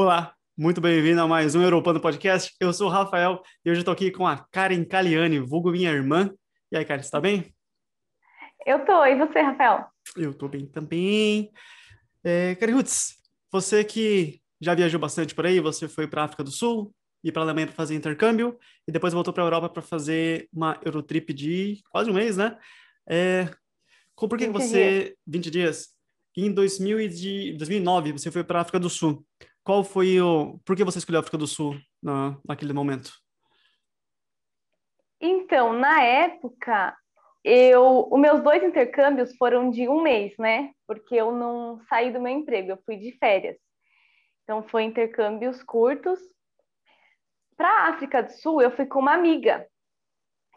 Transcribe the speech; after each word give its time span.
Olá, 0.00 0.32
muito 0.56 0.80
bem-vindo 0.80 1.20
a 1.20 1.26
mais 1.26 1.56
um 1.56 1.60
Europano 1.60 2.00
Podcast. 2.00 2.54
Eu 2.60 2.72
sou 2.72 2.86
o 2.86 2.88
Rafael 2.88 3.42
e 3.64 3.70
hoje 3.72 3.80
estou 3.80 3.92
aqui 3.92 4.12
com 4.12 4.24
a 4.24 4.38
Karen 4.52 4.84
Caliani, 4.84 5.40
vulgo 5.40 5.72
minha 5.72 5.90
irmã. 5.90 6.32
E 6.70 6.76
aí, 6.76 6.84
Karen, 6.84 7.02
você 7.02 7.08
está 7.08 7.20
bem? 7.20 7.52
Eu 8.64 8.84
tô, 8.84 9.04
e 9.04 9.16
você, 9.16 9.40
Rafael? 9.40 9.86
Eu 10.16 10.30
estou 10.30 10.48
bem 10.48 10.66
também. 10.66 11.50
É, 12.22 12.54
Karen 12.54 12.74
Rutz, 12.74 13.16
você 13.50 13.82
que 13.82 14.40
já 14.60 14.72
viajou 14.72 15.00
bastante 15.00 15.34
por 15.34 15.44
aí, 15.44 15.58
você 15.58 15.88
foi 15.88 16.06
para 16.06 16.22
a 16.22 16.26
África 16.26 16.44
do 16.44 16.52
Sul 16.52 16.94
e 17.24 17.32
para 17.32 17.42
a 17.42 17.46
Alemanha 17.46 17.66
para 17.66 17.74
fazer 17.74 17.96
intercâmbio 17.96 18.56
e 18.86 18.92
depois 18.92 19.12
voltou 19.12 19.34
para 19.34 19.42
a 19.42 19.46
Europa 19.46 19.68
para 19.68 19.82
fazer 19.82 20.48
uma 20.52 20.78
Eurotrip 20.84 21.34
de 21.34 21.82
quase 21.90 22.08
um 22.08 22.14
mês, 22.14 22.36
né? 22.36 22.56
É, 23.04 23.50
por 24.14 24.38
que 24.38 24.46
20 24.46 24.52
você... 24.52 25.00
Dias. 25.02 25.14
20 25.26 25.50
dias. 25.50 25.88
Em 26.36 26.52
2000 26.52 27.00
e 27.00 27.08
de, 27.08 27.52
2009, 27.54 28.12
você 28.12 28.30
foi 28.30 28.44
para 28.44 28.60
a 28.60 28.62
África 28.62 28.78
do 28.78 28.88
Sul. 28.88 29.26
Qual 29.68 29.84
foi 29.84 30.18
o... 30.18 30.58
Por 30.64 30.74
que 30.74 30.82
você 30.82 30.96
escolheu 30.96 31.18
a 31.18 31.20
África 31.20 31.36
do 31.36 31.46
Sul 31.46 31.78
na, 32.02 32.38
naquele 32.42 32.72
momento? 32.72 33.12
Então, 35.20 35.74
na 35.74 36.02
época, 36.02 36.96
eu, 37.44 38.08
os 38.10 38.18
meus 38.18 38.40
dois 38.40 38.62
intercâmbios 38.62 39.36
foram 39.36 39.68
de 39.68 39.86
um 39.86 40.00
mês, 40.00 40.34
né? 40.38 40.72
Porque 40.86 41.14
eu 41.14 41.32
não 41.32 41.82
saí 41.86 42.10
do 42.10 42.18
meu 42.18 42.32
emprego, 42.32 42.70
eu 42.70 42.82
fui 42.86 42.96
de 42.96 43.12
férias. 43.18 43.58
Então, 44.42 44.62
foi 44.62 44.84
intercâmbios 44.84 45.62
curtos. 45.62 46.18
Para 47.54 47.68
a 47.68 47.88
África 47.88 48.22
do 48.22 48.32
Sul, 48.32 48.62
eu 48.62 48.70
fui 48.70 48.86
com 48.86 49.00
uma 49.00 49.12
amiga, 49.12 49.68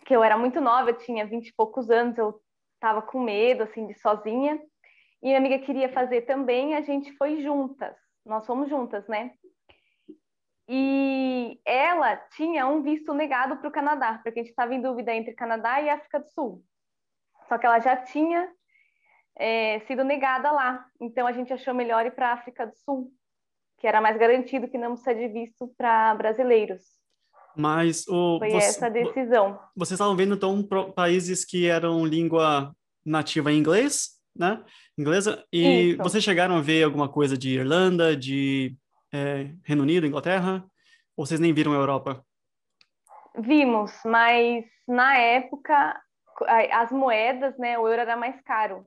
que 0.06 0.16
eu 0.16 0.24
era 0.24 0.38
muito 0.38 0.62
nova, 0.62 0.92
eu 0.92 0.98
tinha 0.98 1.26
vinte 1.26 1.50
e 1.50 1.54
poucos 1.54 1.90
anos, 1.90 2.18
eu 2.18 2.42
estava 2.76 3.02
com 3.02 3.20
medo, 3.20 3.64
assim, 3.64 3.88
de 3.88 3.94
sozinha. 4.00 4.58
E 5.22 5.26
minha 5.26 5.38
amiga 5.38 5.60
queria 5.60 5.92
fazer 5.92 6.22
também, 6.22 6.76
a 6.76 6.82
gente 6.82 7.12
foi 7.18 7.44
juntas. 7.44 8.01
Nós 8.26 8.46
fomos 8.46 8.70
juntas, 8.70 9.08
né? 9.08 9.32
E 10.68 11.60
ela 11.66 12.16
tinha 12.36 12.66
um 12.68 12.82
visto 12.82 13.14
negado 13.14 13.58
para 13.58 13.68
o 13.68 13.72
Canadá, 13.72 14.22
porque 14.24 14.40
a 14.40 14.44
gente 14.44 14.52
estava 14.52 14.74
em 14.74 14.82
dúvida 14.82 15.14
entre 15.14 15.34
Canadá 15.34 15.82
e 15.82 15.90
África 15.90 16.20
do 16.20 16.28
Sul. 16.30 16.64
Só 17.50 17.58
que 17.58 17.66
ela 17.66 17.80
já 17.80 17.98
tinha 17.98 18.50
é, 19.36 19.80
sido 19.82 20.04
negada 20.04 20.52
lá. 20.52 20.86
Então 21.00 21.28
a 21.28 21.32
gente 21.32 21.52
achou 21.52 21.74
melhor 21.74 22.06
ir 22.06 22.12
para 22.12 22.30
a 22.30 22.34
África 22.34 22.66
do 22.66 22.76
Sul, 22.78 23.12
que 23.80 23.88
era 23.88 24.00
mais 24.00 24.18
garantido 24.18 24.70
que 24.70 24.78
não 24.78 24.94
precisa 24.94 25.16
de 25.16 25.28
visto 25.28 25.68
para 25.78 26.16
brasileiros. 26.16 26.84
Mas 27.56 28.08
o, 28.08 28.40
foi 28.40 28.52
você, 28.52 28.68
essa 28.68 28.86
a 28.86 28.90
decisão. 28.90 29.60
Vocês 29.76 30.00
estavam 30.00 30.16
vendo 30.16 30.36
então 30.36 30.66
países 30.96 31.44
que 31.44 31.68
eram 31.68 32.06
língua 32.06 32.74
nativa 33.06 33.52
em 33.52 33.58
inglês, 33.58 34.21
né? 34.36 34.64
Inglesa. 34.98 35.46
E 35.52 35.92
Isso. 35.92 36.04
vocês 36.04 36.24
chegaram 36.24 36.56
a 36.56 36.62
ver 36.62 36.84
alguma 36.84 37.10
coisa 37.10 37.38
de 37.38 37.56
Irlanda, 37.56 38.16
de 38.16 38.76
é, 39.12 39.52
Reino 39.64 39.84
Unido, 39.84 40.06
Inglaterra? 40.06 40.64
Ou 41.16 41.26
vocês 41.26 41.40
nem 41.40 41.54
viram 41.54 41.74
a 41.74 41.76
Europa? 41.76 42.26
Vimos, 43.38 43.92
mas 44.06 44.66
na 44.88 45.18
época 45.18 46.02
as 46.72 46.92
moedas, 46.92 47.58
né? 47.58 47.78
O 47.78 47.88
euro 47.88 48.02
era 48.02 48.16
mais 48.16 48.40
caro. 48.42 48.86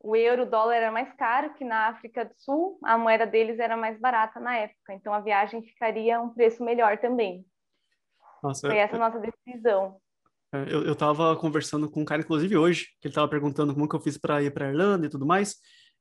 O 0.00 0.14
euro, 0.14 0.42
o 0.42 0.50
dólar 0.50 0.76
era 0.76 0.92
mais 0.92 1.12
caro 1.14 1.54
que 1.54 1.64
na 1.64 1.88
África 1.88 2.24
do 2.24 2.34
Sul. 2.36 2.78
A 2.84 2.98
moeda 2.98 3.26
deles 3.26 3.58
era 3.58 3.76
mais 3.76 3.98
barata 3.98 4.38
na 4.38 4.56
época. 4.56 4.92
Então 4.92 5.12
a 5.12 5.20
viagem 5.20 5.62
ficaria 5.62 6.20
um 6.20 6.30
preço 6.30 6.64
melhor 6.64 6.98
também. 6.98 7.44
Nossa, 8.42 8.68
Foi 8.68 8.76
essa 8.76 8.96
a 8.96 8.98
nossa 8.98 9.18
decisão. 9.18 10.00
É, 10.52 10.62
eu, 10.72 10.84
eu 10.84 10.94
tava 10.94 11.36
conversando 11.36 11.90
com 11.90 12.02
um 12.02 12.04
cara, 12.04 12.22
inclusive 12.22 12.56
hoje, 12.56 12.86
que 13.00 13.08
ele 13.08 13.14
tava 13.14 13.28
perguntando 13.28 13.74
como 13.74 13.88
que 13.88 13.96
eu 13.96 14.00
fiz 14.00 14.16
para 14.16 14.42
ir 14.42 14.52
para 14.52 14.68
Irlanda 14.68 15.06
e 15.06 15.10
tudo 15.10 15.26
mais. 15.26 15.56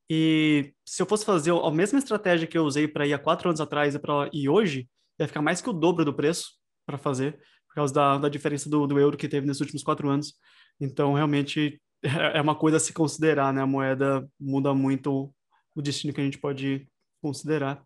E 0.10 0.74
se 0.86 1.02
eu 1.02 1.06
fosse 1.06 1.26
fazer 1.26 1.52
a 1.52 1.72
mesma 1.72 1.98
estratégia 1.98 2.48
que 2.48 2.58
eu 2.58 2.64
usei 2.64 2.88
para 2.88 3.08
ir 3.08 3.14
há 3.14 3.20
quatro 3.20 3.50
anos 3.50 3.60
atrás 3.60 3.96
e 3.96 4.00
para 4.00 4.30
ir 4.32 4.50
hoje, 4.50 4.88
ia 5.20 5.28
ficar 5.28 5.42
mais 5.42 5.62
que 5.62 5.70
o 5.70 5.74
dobro 5.74 6.06
do 6.06 6.14
preço 6.14 6.52
para 6.86 6.98
fazer, 6.98 7.40
por 7.68 7.76
causa 7.76 7.94
da, 7.94 8.18
da 8.20 8.30
diferença 8.30 8.70
do, 8.70 8.86
do 8.86 9.00
euro 9.00 9.18
que 9.18 9.28
teve 9.28 9.48
nesses 9.48 9.62
últimos 9.62 9.84
quatro 9.84 10.08
anos. 10.10 10.36
Então, 10.80 11.14
realmente, 11.14 11.82
é, 12.04 12.38
é 12.38 12.42
uma 12.42 12.56
coisa 12.56 12.78
a 12.78 12.80
se 12.80 12.94
considerar, 12.94 13.52
né? 13.52 13.62
A 13.62 13.68
moeda 13.68 14.28
muda 14.40 14.74
muito 14.74 15.34
o 15.76 15.82
destino 15.82 16.14
que 16.14 16.22
a 16.22 16.24
gente 16.24 16.38
pode 16.38 16.88
considerar. 17.22 17.84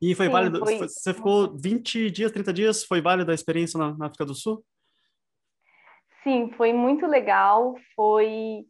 E 0.00 0.14
foi 0.14 0.26
Sim, 0.26 0.32
válido? 0.32 0.58
Foi... 0.58 0.78
Você 0.78 1.12
ficou 1.12 1.56
20 1.56 2.10
dias, 2.10 2.32
30 2.32 2.52
dias? 2.52 2.84
Foi 2.84 3.00
válida 3.00 3.32
a 3.32 3.34
experiência 3.34 3.78
na, 3.78 3.96
na 3.96 4.06
África 4.06 4.24
do 4.24 4.34
Sul? 4.34 4.64
Sim, 6.24 6.50
foi 6.56 6.72
muito 6.72 7.06
legal. 7.06 7.76
Foi 7.94 8.66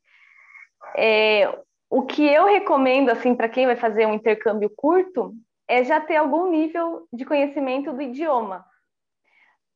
é, 0.97 1.47
o 1.89 2.03
que 2.05 2.27
eu 2.27 2.45
recomendo 2.45 3.11
assim 3.11 3.35
para 3.35 3.49
quem 3.49 3.65
vai 3.67 3.77
fazer 3.77 4.07
um 4.07 4.15
intercâmbio 4.15 4.69
curto 4.77 5.33
é 5.67 5.85
já 5.85 6.01
ter 6.01 6.17
algum 6.17 6.51
nível 6.51 7.09
de 7.13 7.25
conhecimento 7.25 7.93
do 7.93 8.03
idioma, 8.03 8.67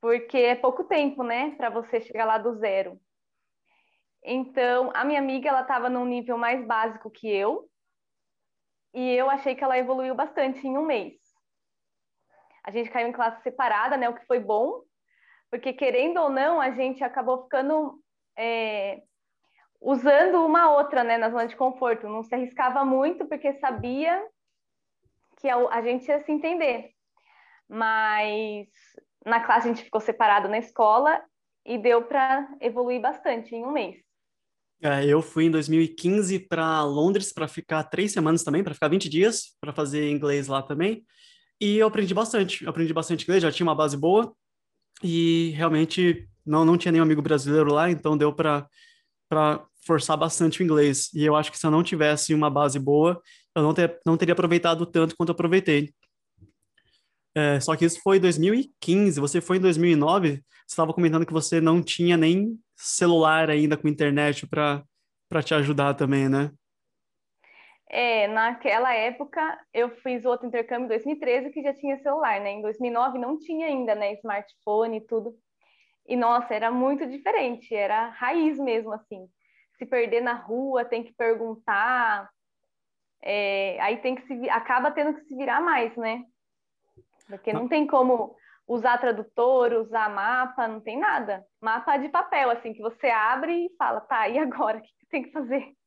porque 0.01 0.37
é 0.37 0.55
pouco 0.55 0.85
tempo, 0.85 1.23
né, 1.23 1.53
para 1.57 1.71
você 1.71 2.01
chegar 2.01 2.27
lá 2.27 2.37
do 2.37 2.57
zero. 2.57 3.01
Então, 4.23 4.91
a 4.95 5.05
minha 5.05 5.21
amiga 5.21 5.49
ela 5.49 5.63
estava 5.63 5.89
num 5.89 6.05
nível 6.05 6.37
mais 6.37 6.67
básico 6.67 7.11
que 7.11 7.29
eu 7.31 7.71
e 8.93 9.15
eu 9.15 9.31
achei 9.31 9.55
que 9.55 9.65
ela 9.65 9.79
evoluiu 9.79 10.15
bastante 10.15 10.67
em 10.67 10.77
um 10.77 10.85
mês. 10.85 11.15
A 12.65 12.71
gente 12.71 12.91
caiu 12.91 13.09
em 13.09 13.13
classe 13.13 13.43
separada, 13.43 13.97
né, 13.97 14.09
o 14.09 14.15
que 14.15 14.27
foi 14.27 14.41
bom, 14.41 14.83
porque 15.51 15.73
querendo 15.73 16.21
ou 16.21 16.31
não, 16.31 16.61
a 16.61 16.71
gente 16.71 17.03
acabou 17.03 17.43
ficando 17.45 18.01
é, 18.37 19.03
usando 19.81 20.45
uma 20.45 20.71
outra, 20.77 21.03
né, 21.03 21.17
na 21.17 21.31
zona 21.31 21.47
de 21.47 21.57
conforto. 21.57 22.09
Não 22.09 22.23
se 22.23 22.35
arriscava 22.35 22.85
muito 22.85 23.27
porque 23.27 23.55
sabia 23.55 24.23
que 25.41 25.49
a, 25.49 25.57
a 25.57 25.83
gente 25.83 26.07
ia 26.07 26.23
se 26.25 26.31
entender. 26.31 26.91
Mas 27.69 28.69
na 29.25 29.41
classe 29.41 29.69
a 29.69 29.73
gente 29.73 29.85
ficou 29.85 30.01
separado 30.01 30.49
na 30.49 30.59
escola 30.59 31.21
e 31.65 31.79
deu 31.79 32.03
para 32.03 32.49
evoluir 32.61 33.01
bastante 33.01 33.55
em 33.55 33.65
um 33.65 33.73
mês. 33.73 33.97
É, 34.81 35.05
eu 35.05 35.21
fui 35.21 35.45
em 35.45 35.51
2015 35.51 36.39
para 36.41 36.85
Londres 36.85 37.33
para 37.33 37.49
ficar 37.49 37.83
três 37.85 38.13
semanas 38.13 38.45
também, 38.45 38.63
para 38.63 38.75
ficar 38.75 38.89
20 38.89 39.09
dias, 39.09 39.57
para 39.61 39.73
fazer 39.73 40.09
inglês 40.09 40.47
lá 40.47 40.63
também. 40.63 41.05
E 41.61 41.79
eu 41.79 41.89
aprendi 41.89 42.15
bastante. 42.15 42.63
Eu 42.63 42.71
aprendi 42.71 42.93
bastante 42.95 43.25
inglês, 43.25 43.43
já 43.43 43.51
tinha 43.51 43.67
uma 43.67 43.75
base 43.75 43.97
boa 43.97 44.33
e 45.03 45.51
realmente 45.57 46.29
não, 46.45 46.65
não 46.65 46.79
tinha 46.79 46.93
nenhum 46.93 47.05
amigo 47.05 47.23
brasileiro 47.23 47.73
lá, 47.73 47.91
então 47.91 48.17
deu 48.17 48.33
para 48.33 48.69
forçar 49.87 50.17
bastante 50.17 50.61
o 50.61 50.65
inglês. 50.65 51.11
E 51.15 51.25
eu 51.25 51.37
acho 51.37 51.51
que 51.51 51.59
se 51.59 51.67
eu 51.67 51.71
não 51.71 51.83
tivesse 51.83 52.35
uma 52.35 52.51
base 52.51 52.79
boa, 52.79 53.21
eu 53.55 53.63
não, 53.63 53.75
ter, 53.75 53.99
não 54.05 54.17
teria 54.17 54.33
aproveitado 54.33 54.87
tanto 54.87 55.17
quanto 55.17 55.31
eu 55.31 55.35
aproveitei. 55.35 55.93
É, 57.35 57.61
só 57.61 57.77
que 57.77 57.85
isso 57.85 58.01
foi 58.03 58.17
em 58.17 58.21
2015, 58.21 59.21
você 59.21 59.41
foi 59.41 59.59
em 59.59 59.61
2009, 59.61 60.33
você 60.33 60.43
estava 60.67 60.93
comentando 60.93 61.25
que 61.25 61.33
você 61.33 61.61
não 61.61 61.83
tinha 61.83 62.17
nem 62.17 62.59
celular 62.77 63.51
ainda 63.51 63.77
com 63.77 63.89
internet 63.89 64.47
para 64.47 64.85
te 65.43 65.55
ajudar 65.55 65.95
também, 65.95 66.29
né? 66.29 66.51
É, 67.91 68.27
naquela 68.29 68.93
época 68.93 69.59
eu 69.73 69.89
fiz 70.03 70.25
outro 70.27 70.47
intercâmbio 70.47 70.85
em 70.85 70.89
2013 70.89 71.51
que 71.51 71.63
já 71.63 71.73
tinha 71.73 71.97
celular, 72.03 72.39
né? 72.41 72.51
Em 72.51 72.63
2009 72.63 73.19
não 73.19 73.39
tinha 73.39 73.67
ainda, 73.67 73.95
né, 73.95 74.13
smartphone 74.15 74.99
e 74.99 75.07
tudo. 75.07 75.35
E 76.07 76.15
nossa, 76.15 76.55
era 76.55 76.71
muito 76.71 77.07
diferente, 77.07 77.75
era 77.75 78.09
raiz 78.11 78.59
mesmo 78.59 78.93
assim. 78.93 79.27
Se 79.79 79.87
perder 79.87 80.21
na 80.21 80.35
rua, 80.35 80.85
tem 80.85 81.03
que 81.03 81.15
perguntar. 81.15 82.29
É, 83.23 83.79
aí 83.81 83.99
tem 83.99 84.15
que 84.15 84.27
se 84.27 84.51
acaba 84.51 84.91
tendo 84.91 85.15
que 85.15 85.23
se 85.23 85.35
virar 85.35 85.61
mais, 85.61 85.97
né? 85.97 86.25
Porque 87.27 87.53
não 87.53 87.69
tem 87.69 87.87
como 87.87 88.37
usar 88.67 88.99
tradutor, 88.99 89.73
usar 89.73 90.11
mapa, 90.11 90.69
não 90.69 90.81
tem 90.81 90.99
nada. 90.99 91.45
Mapa 91.61 91.97
de 91.97 92.09
papel, 92.09 92.51
assim, 92.51 92.75
que 92.75 92.83
você 92.83 93.09
abre 93.09 93.67
e 93.67 93.77
fala, 93.77 94.01
tá, 94.01 94.29
e 94.29 94.39
agora? 94.39 94.79
O 94.79 94.83
que 94.83 95.07
tem 95.11 95.23
que 95.23 95.33
fazer? 95.33 95.78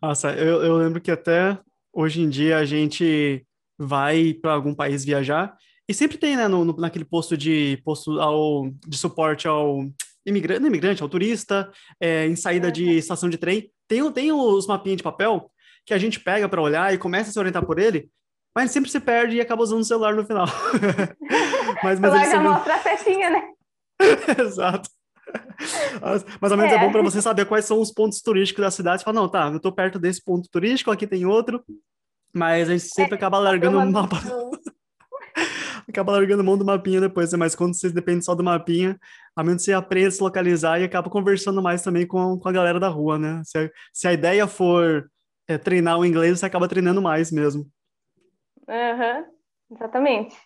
Nossa, 0.00 0.32
eu, 0.32 0.62
eu 0.62 0.76
lembro 0.76 1.00
que 1.00 1.10
até 1.10 1.58
hoje 1.92 2.20
em 2.20 2.28
dia 2.28 2.58
a 2.58 2.64
gente 2.64 3.44
vai 3.78 4.34
para 4.34 4.52
algum 4.52 4.74
país 4.74 5.04
viajar 5.04 5.56
e 5.88 5.94
sempre 5.94 6.16
tem, 6.16 6.36
né, 6.36 6.48
no, 6.48 6.64
no, 6.64 6.76
naquele 6.76 7.04
posto 7.04 7.36
de 7.36 7.80
posto 7.84 8.20
ao, 8.20 8.70
de 8.86 8.96
suporte 8.96 9.48
ao 9.48 9.80
imigrante, 10.24 10.64
imigrante, 10.64 11.02
ao 11.02 11.08
turista, 11.08 11.70
é, 12.00 12.26
em 12.26 12.36
saída 12.36 12.70
de 12.70 12.84
uhum. 12.84 12.92
estação 12.92 13.28
de 13.28 13.36
trem, 13.36 13.70
tem, 13.88 14.10
tem 14.12 14.32
os 14.32 14.66
mapinhas 14.66 14.98
de 14.98 15.02
papel 15.02 15.50
que 15.84 15.92
a 15.92 15.98
gente 15.98 16.20
pega 16.20 16.48
para 16.48 16.62
olhar 16.62 16.94
e 16.94 16.98
começa 16.98 17.30
a 17.30 17.32
se 17.32 17.38
orientar 17.38 17.66
por 17.66 17.78
ele, 17.78 18.08
mas 18.54 18.70
sempre 18.70 18.90
se 18.90 19.00
perde 19.00 19.36
e 19.36 19.40
acaba 19.40 19.62
usando 19.62 19.80
o 19.80 19.84
celular 19.84 20.14
no 20.14 20.24
final. 20.24 20.46
mas, 21.82 21.98
mas 21.98 22.34
mostra 22.40 22.76
a 22.76 22.78
setinha, 22.78 23.30
né? 23.30 23.42
Exato. 24.38 24.88
Mas, 26.40 26.50
ou 26.50 26.56
menos 26.56 26.72
é, 26.72 26.76
é 26.76 26.78
bom 26.78 26.90
para 26.90 27.02
você 27.02 27.22
saber 27.22 27.46
quais 27.46 27.64
são 27.64 27.80
os 27.80 27.92
pontos 27.92 28.20
turísticos 28.20 28.62
da 28.62 28.70
cidade. 28.70 29.00
Você 29.00 29.04
fala, 29.04 29.20
não, 29.20 29.28
tá, 29.28 29.50
eu 29.52 29.60
tô 29.60 29.72
perto 29.72 29.98
desse 29.98 30.22
ponto 30.22 30.48
turístico, 30.50 30.90
aqui 30.90 31.06
tem 31.06 31.24
outro, 31.24 31.62
mas 32.34 32.68
a 32.68 32.72
gente 32.72 32.84
sempre 32.84 33.14
é, 33.14 33.16
acaba 33.16 33.38
largando 33.38 33.78
o 33.78 33.90
mapa. 33.90 34.16
acaba 35.88 36.12
largando 36.12 36.44
mão 36.44 36.56
do 36.56 36.64
mapinha 36.64 37.00
depois, 37.00 37.32
né? 37.32 37.38
mas 37.38 37.54
quando 37.54 37.74
você 37.74 37.90
depende 37.90 38.24
só 38.24 38.34
do 38.34 38.42
mapinha, 38.42 38.98
a 39.36 39.44
menos 39.44 39.62
você 39.62 39.72
aprenda 39.72 40.08
a 40.08 40.10
se 40.12 40.22
localizar 40.22 40.80
e 40.80 40.84
acaba 40.84 41.10
conversando 41.10 41.62
mais 41.62 41.82
também 41.82 42.06
com, 42.06 42.38
com 42.38 42.48
a 42.48 42.52
galera 42.52 42.80
da 42.80 42.88
rua, 42.88 43.18
né? 43.18 43.42
Se 43.44 43.58
a, 43.58 43.70
se 43.92 44.08
a 44.08 44.12
ideia 44.12 44.46
for 44.46 45.10
é, 45.46 45.58
treinar 45.58 45.98
o 45.98 46.04
inglês, 46.04 46.38
você 46.38 46.46
acaba 46.46 46.68
treinando 46.68 47.02
mais 47.02 47.30
mesmo. 47.30 47.66
Uhum. 48.68 49.24
Exatamente. 49.70 50.36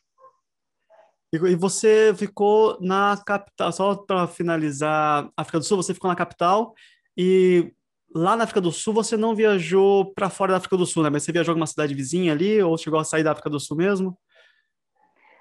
E 1.32 1.56
você 1.56 2.14
ficou 2.16 2.78
na 2.80 3.20
capital, 3.26 3.72
só 3.72 3.94
para 3.96 4.26
finalizar, 4.26 5.28
África 5.36 5.58
do 5.58 5.64
Sul, 5.64 5.76
você 5.76 5.92
ficou 5.92 6.08
na 6.08 6.16
capital 6.16 6.72
e 7.16 7.72
lá 8.14 8.36
na 8.36 8.44
África 8.44 8.60
do 8.60 8.70
Sul 8.70 8.94
você 8.94 9.16
não 9.16 9.34
viajou 9.34 10.12
para 10.14 10.30
fora 10.30 10.52
da 10.52 10.58
África 10.58 10.76
do 10.76 10.86
Sul, 10.86 11.02
né? 11.02 11.10
Mas 11.10 11.24
você 11.24 11.32
viajou 11.32 11.52
alguma 11.52 11.66
cidade 11.66 11.94
vizinha 11.94 12.32
ali 12.32 12.62
ou 12.62 12.78
chegou 12.78 12.98
a 12.98 13.04
sair 13.04 13.24
da 13.24 13.32
África 13.32 13.50
do 13.50 13.58
Sul 13.58 13.76
mesmo? 13.76 14.16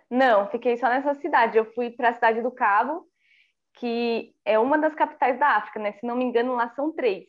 Não, 0.10 0.48
fiquei 0.50 0.78
só 0.78 0.88
nessa 0.88 1.14
cidade. 1.16 1.58
Eu 1.58 1.66
fui 1.74 1.92
para 1.92 2.10
a 2.10 2.14
cidade 2.14 2.42
do 2.42 2.52
Cabo, 2.52 3.08
que 3.76 4.34
é 4.44 4.58
uma 4.58 4.78
das 4.78 4.96
capitais 4.96 5.40
da 5.40 5.58
África, 5.58 5.80
né? 5.80 5.94
Se 5.94 6.06
não 6.06 6.16
me 6.16 6.24
engano, 6.24 6.56
lá 6.56 6.70
são 6.76 6.92
três. 6.92 7.26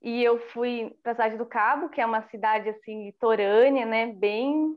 E 0.00 0.22
eu 0.22 0.38
fui 0.48 0.96
para 1.02 1.12
a 1.12 1.14
cidade 1.14 1.36
do 1.36 1.46
Cabo, 1.46 1.88
que 1.88 2.00
é 2.00 2.06
uma 2.06 2.22
cidade 2.22 2.68
assim 2.68 3.06
litorânea, 3.06 3.86
né? 3.86 4.06
Bem, 4.06 4.76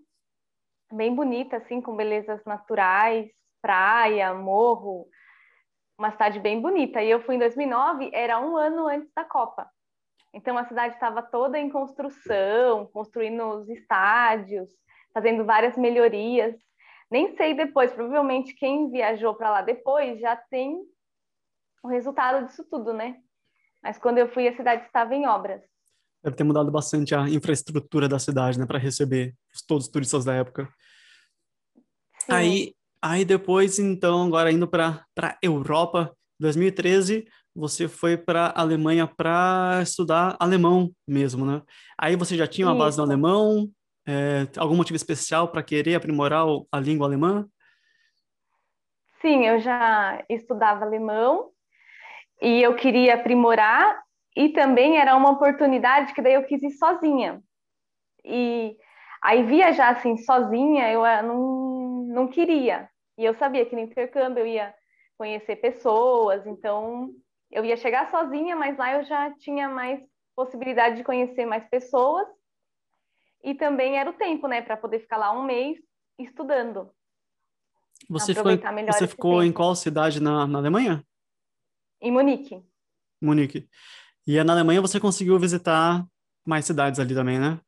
bem 0.92 1.14
bonita, 1.14 1.58
assim, 1.58 1.82
com 1.82 1.96
belezas 1.96 2.44
naturais, 2.46 3.30
praia, 3.62 4.34
morro, 4.34 5.08
uma 5.98 6.12
cidade 6.12 6.40
bem 6.40 6.62
bonita. 6.62 7.02
E 7.02 7.10
eu 7.10 7.22
fui 7.22 7.36
em 7.36 7.40
2009, 7.40 8.12
era 8.14 8.40
um 8.40 8.56
ano 8.58 8.88
antes 8.88 9.12
da 9.14 9.24
Copa. 9.24 9.70
Então 10.34 10.58
a 10.58 10.66
cidade 10.66 10.96
estava 10.96 11.24
toda 11.24 11.58
em 11.58 11.70
construção, 11.70 12.88
construindo 12.88 13.44
os 13.46 13.70
estádios, 13.70 14.70
fazendo 15.14 15.46
várias 15.46 15.78
melhorias. 15.78 16.56
Nem 17.10 17.36
sei 17.38 17.54
depois, 17.54 17.94
provavelmente 17.94 18.54
quem 18.54 18.92
viajou 18.92 19.34
para 19.36 19.50
lá 19.50 19.62
depois 19.62 20.20
já 20.20 20.36
tem 20.36 20.78
o 21.82 21.88
resultado 21.88 22.46
disso 22.46 22.68
tudo, 22.70 22.94
né? 22.94 23.18
Mas 23.82 23.98
quando 23.98 24.18
eu 24.18 24.28
fui, 24.28 24.48
a 24.48 24.56
cidade 24.56 24.86
estava 24.86 25.16
em 25.16 25.26
obras. 25.28 25.62
Deve 26.26 26.36
ter 26.36 26.44
mudado 26.44 26.72
bastante 26.72 27.14
a 27.14 27.30
infraestrutura 27.30 28.10
da 28.10 28.18
cidade, 28.18 28.58
né, 28.58 28.66
para 28.66 28.80
receber 28.80 29.36
todos 29.68 29.86
os 29.86 29.92
turistas 29.92 30.26
da 30.26 30.34
época. 30.34 30.68
Sim. 32.18 32.32
Aí, 32.32 32.74
aí 33.00 33.24
depois, 33.24 33.78
então, 33.78 34.26
agora 34.26 34.52
indo 34.52 34.68
para 34.68 35.06
para 35.14 35.38
Europa, 35.40 36.12
2013, 36.40 37.28
você 37.56 37.88
foi 37.88 38.18
para 38.18 38.52
Alemanha 38.56 39.06
para 39.06 39.82
estudar 39.84 40.36
alemão 40.40 40.92
mesmo, 41.08 41.46
né? 41.46 41.62
Aí 41.96 42.16
você 42.16 42.36
já 42.36 42.48
tinha 42.48 42.66
uma 42.66 42.74
Isso. 42.74 42.80
base 42.80 42.98
no 42.98 43.04
alemão? 43.04 43.70
É, 44.08 44.48
algum 44.58 44.76
motivo 44.76 44.96
especial 44.96 45.50
para 45.50 45.62
querer 45.62 45.94
aprimorar 45.94 46.44
a 46.72 46.80
língua 46.80 47.06
alemã? 47.06 47.48
Sim, 49.22 49.46
eu 49.46 49.60
já 49.60 50.24
estudava 50.28 50.86
alemão 50.86 51.52
e 52.42 52.64
eu 52.64 52.76
queria 52.76 53.14
aprimorar 53.14 54.05
e 54.36 54.50
também 54.50 54.98
era 54.98 55.16
uma 55.16 55.32
oportunidade 55.32 56.14
que 56.14 56.22
daí 56.22 56.34
eu 56.34 56.44
quis 56.44 56.62
ir 56.62 56.72
sozinha. 56.72 57.42
E 58.24 58.78
aí 59.22 59.44
viajar 59.44 59.96
assim 59.96 60.18
sozinha 60.18 60.92
eu 60.92 61.06
eh, 61.06 61.22
não, 61.22 62.06
não 62.08 62.28
queria. 62.28 62.90
E 63.18 63.24
eu 63.24 63.34
sabia 63.36 63.66
que 63.66 63.76
no 63.76 63.82
intercâmbio 63.82 64.42
eu 64.42 64.48
ia 64.48 64.76
conhecer 65.18 65.56
pessoas, 65.56 66.46
então 66.46 67.10
eu 67.50 67.64
ia 67.64 67.78
chegar 67.78 68.12
sozinha, 68.12 68.56
mas 68.56 68.78
lá 68.78 68.94
eu 68.94 69.04
já 69.06 69.32
tinha 69.38 69.70
mais 69.70 70.02
possibilidade 70.36 70.98
de 70.98 71.04
conhecer 71.04 71.46
mais 71.46 71.66
pessoas. 71.70 72.28
E 73.42 73.54
também 73.54 73.98
era 73.98 74.10
o 74.10 74.14
tempo, 74.14 74.48
né, 74.48 74.62
para 74.62 74.76
poder 74.76 75.00
ficar 75.00 75.18
lá 75.18 75.32
um 75.32 75.44
mês 75.44 75.78
estudando. 76.20 76.92
Você 78.10 78.34
ficou, 78.34 78.52
você 78.88 79.08
ficou 79.08 79.44
em 79.44 79.54
qual 79.54 79.76
cidade 79.76 80.22
na, 80.22 80.46
na 80.46 80.60
Alemanha? 80.60 81.06
Em 82.02 82.12
Munique. 82.12 82.62
Munique. 83.22 83.70
E 84.28 84.44
na 84.44 84.54
Alemanha 84.54 84.82
você 84.82 85.00
conseguiu 85.00 85.40
visitar 85.40 86.06
mais 86.46 86.66
cidades 86.66 87.00
ali 87.00 87.14
também, 87.14 87.40
né? 87.40 87.60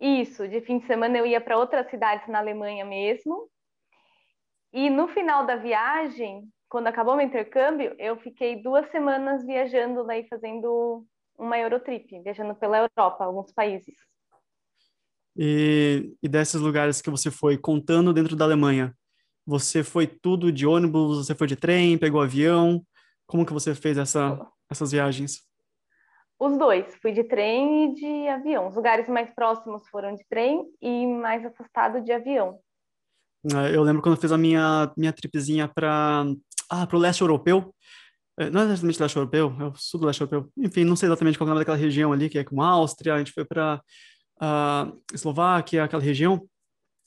Isso, 0.00 0.46
de 0.48 0.60
fim 0.60 0.78
de 0.78 0.86
semana 0.86 1.16
eu 1.16 1.26
ia 1.26 1.40
para 1.40 1.56
outras 1.56 1.88
cidades 1.88 2.28
na 2.28 2.38
Alemanha 2.38 2.84
mesmo. 2.84 3.48
E 4.72 4.90
no 4.90 5.08
final 5.08 5.46
da 5.46 5.56
viagem, 5.56 6.48
quando 6.68 6.88
acabou 6.88 7.16
meu 7.16 7.26
intercâmbio, 7.26 7.94
eu 7.98 8.16
fiquei 8.18 8.62
duas 8.62 8.90
semanas 8.90 9.44
viajando 9.44 10.04
daí 10.04 10.26
fazendo 10.28 11.04
uma 11.38 11.58
Eurotrip, 11.58 12.20
viajando 12.22 12.54
pela 12.54 12.78
Europa, 12.78 13.24
alguns 13.24 13.52
países. 13.52 13.94
E, 15.36 16.14
e 16.22 16.28
desses 16.28 16.60
lugares 16.60 17.00
que 17.00 17.10
você 17.10 17.30
foi 17.30 17.56
contando 17.56 18.12
dentro 18.12 18.34
da 18.34 18.44
Alemanha, 18.44 18.94
você 19.46 19.84
foi 19.84 20.06
tudo 20.06 20.50
de 20.50 20.66
ônibus, 20.66 21.24
você 21.24 21.34
foi 21.34 21.46
de 21.46 21.56
trem, 21.56 21.96
pegou 21.96 22.20
avião? 22.20 22.84
Como 23.26 23.46
que 23.46 23.52
você 23.52 23.74
fez 23.74 23.96
essa, 23.96 24.38
essas 24.70 24.92
viagens? 24.92 25.42
Os 26.38 26.58
dois, 26.58 26.94
fui 27.00 27.12
de 27.12 27.24
trem 27.24 27.90
e 27.90 27.94
de 27.94 28.28
avião. 28.28 28.68
Os 28.68 28.76
lugares 28.76 29.08
mais 29.08 29.30
próximos 29.34 29.88
foram 29.88 30.14
de 30.14 30.24
trem 30.28 30.64
e 30.82 31.06
mais 31.06 31.44
afastado 31.44 32.02
de 32.02 32.12
avião. 32.12 32.58
É, 33.54 33.74
eu 33.74 33.82
lembro 33.82 34.02
quando 34.02 34.16
eu 34.16 34.20
fiz 34.20 34.32
a 34.32 34.38
minha, 34.38 34.92
minha 34.96 35.12
tripzinha 35.12 35.66
para 35.66 36.24
ah, 36.70 36.88
o 36.92 36.98
leste 36.98 37.22
europeu. 37.22 37.74
É, 38.38 38.50
não 38.50 38.60
é 38.60 38.64
exatamente 38.64 39.00
leste 39.00 39.16
europeu, 39.16 39.56
é 39.58 39.64
o 39.64 39.74
sul 39.76 40.00
do 40.00 40.06
leste 40.06 40.20
europeu. 40.20 40.52
Enfim, 40.58 40.84
não 40.84 40.96
sei 40.96 41.08
exatamente 41.08 41.38
qual 41.38 41.46
é 41.46 41.50
o 41.50 41.54
nome 41.54 41.60
daquela 41.60 41.76
região 41.76 42.12
ali, 42.12 42.28
que 42.28 42.38
é 42.38 42.44
com 42.44 42.60
Áustria. 42.60 43.14
A 43.14 43.18
gente 43.18 43.32
foi 43.32 43.44
para 43.46 43.80
uh, 44.42 45.02
Eslováquia, 45.14 45.84
aquela 45.84 46.02
região 46.02 46.46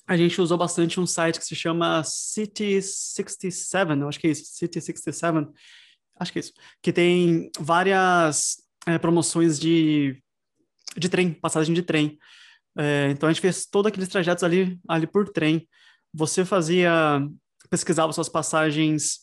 a 0.10 0.18
gente 0.18 0.42
usou 0.42 0.58
bastante 0.58 1.00
um 1.00 1.06
site 1.06 1.38
que 1.38 1.46
se 1.46 1.56
chama 1.56 2.04
City 2.04 2.82
67, 2.82 3.92
eu 4.02 4.08
acho 4.08 4.20
que 4.20 4.26
é 4.26 4.32
isso, 4.32 4.44
City 4.46 4.82
67, 4.82 5.48
acho 6.20 6.32
que 6.32 6.40
é 6.40 6.42
isso, 6.42 6.54
que 6.82 6.92
tem 6.92 7.50
várias 7.60 8.58
é, 8.86 8.98
promoções 8.98 9.60
de, 9.60 10.22
de 10.98 11.10
trem, 11.10 11.34
passagem 11.34 11.74
de 11.74 11.82
trem. 11.82 12.18
É, 12.78 13.10
então 13.10 13.28
a 13.28 13.32
gente 13.32 13.42
fez 13.42 13.66
todos 13.66 13.90
aqueles 13.90 14.10
trajetos 14.10 14.44
ali, 14.44 14.80
ali 14.88 15.08
por 15.08 15.30
trem. 15.30 15.68
Você 16.14 16.46
fazia, 16.46 17.22
pesquisava 17.70 18.14
suas 18.14 18.30
passagens 18.30 19.20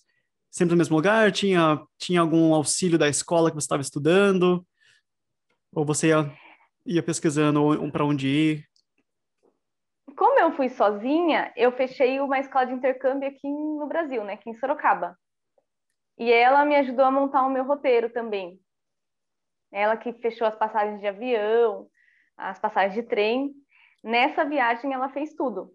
sempre 0.50 0.74
no 0.74 0.78
mesmo 0.78 0.96
lugar? 0.96 1.30
Tinha, 1.32 1.80
tinha 1.98 2.20
algum 2.20 2.54
auxílio 2.54 2.98
da 2.98 3.08
escola 3.08 3.50
que 3.50 3.56
você 3.56 3.64
estava 3.64 3.82
estudando? 3.82 4.66
Ou 5.72 5.84
você 5.84 6.08
ia, 6.08 6.32
ia 6.86 7.02
pesquisando 7.02 7.60
para 7.92 8.04
onde 8.04 8.26
ir? 8.26 8.66
como 10.16 10.40
eu 10.40 10.52
fui 10.52 10.68
sozinha, 10.70 11.52
eu 11.56 11.70
fechei 11.72 12.18
uma 12.20 12.38
escola 12.38 12.66
de 12.66 12.72
intercâmbio 12.72 13.28
aqui 13.28 13.48
no 13.48 13.86
Brasil, 13.86 14.24
né, 14.24 14.32
aqui 14.32 14.48
em 14.48 14.54
Sorocaba. 14.54 15.16
E 16.18 16.32
ela 16.32 16.64
me 16.64 16.76
ajudou 16.76 17.04
a 17.04 17.10
montar 17.10 17.46
o 17.46 17.50
meu 17.50 17.64
roteiro 17.64 18.10
também. 18.10 18.60
Ela 19.70 19.96
que 19.96 20.12
fechou 20.14 20.46
as 20.46 20.56
passagens 20.56 21.00
de 21.00 21.06
avião, 21.06 21.88
as 22.36 22.58
passagens 22.58 22.94
de 22.94 23.02
trem. 23.02 23.54
Nessa 24.02 24.44
viagem 24.44 24.92
ela 24.92 25.08
fez 25.10 25.34
tudo. 25.34 25.74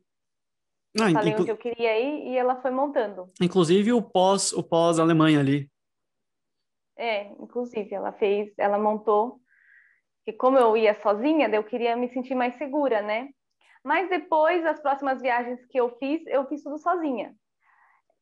Ah, 1.00 1.10
eu 1.10 1.14
falei 1.14 1.32
inclu... 1.32 1.42
onde 1.44 1.52
eu 1.52 1.58
queria 1.58 2.00
ir 2.00 2.32
e 2.32 2.38
ela 2.38 2.62
foi 2.62 2.72
montando. 2.72 3.32
Inclusive 3.40 3.94
o 3.94 4.02
pós, 4.02 4.52
o 4.54 4.64
pós 4.64 5.00
Alemanha 5.00 5.40
ali. 5.40 5.70
É, 6.98 7.32
inclusive 7.40 7.94
ela 7.94 8.12
fez, 8.12 8.54
ela 8.58 8.78
montou. 8.78 9.40
E 10.26 10.34
como 10.34 10.58
eu 10.58 10.78
ia 10.78 11.00
sozinha, 11.02 11.48
eu 11.50 11.64
queria 11.64 11.96
me 11.96 12.10
sentir 12.10 12.36
mais 12.36 12.56
segura, 12.56 13.02
né? 13.02 13.30
Mas 13.84 14.10
depois, 14.10 14.64
as 14.66 14.80
próximas 14.80 15.22
viagens 15.22 15.66
que 15.66 15.80
eu 15.80 15.98
fiz, 15.98 16.22
eu 16.28 16.46
fiz 16.48 16.62
tudo 16.62 16.78
sozinha. 16.78 17.36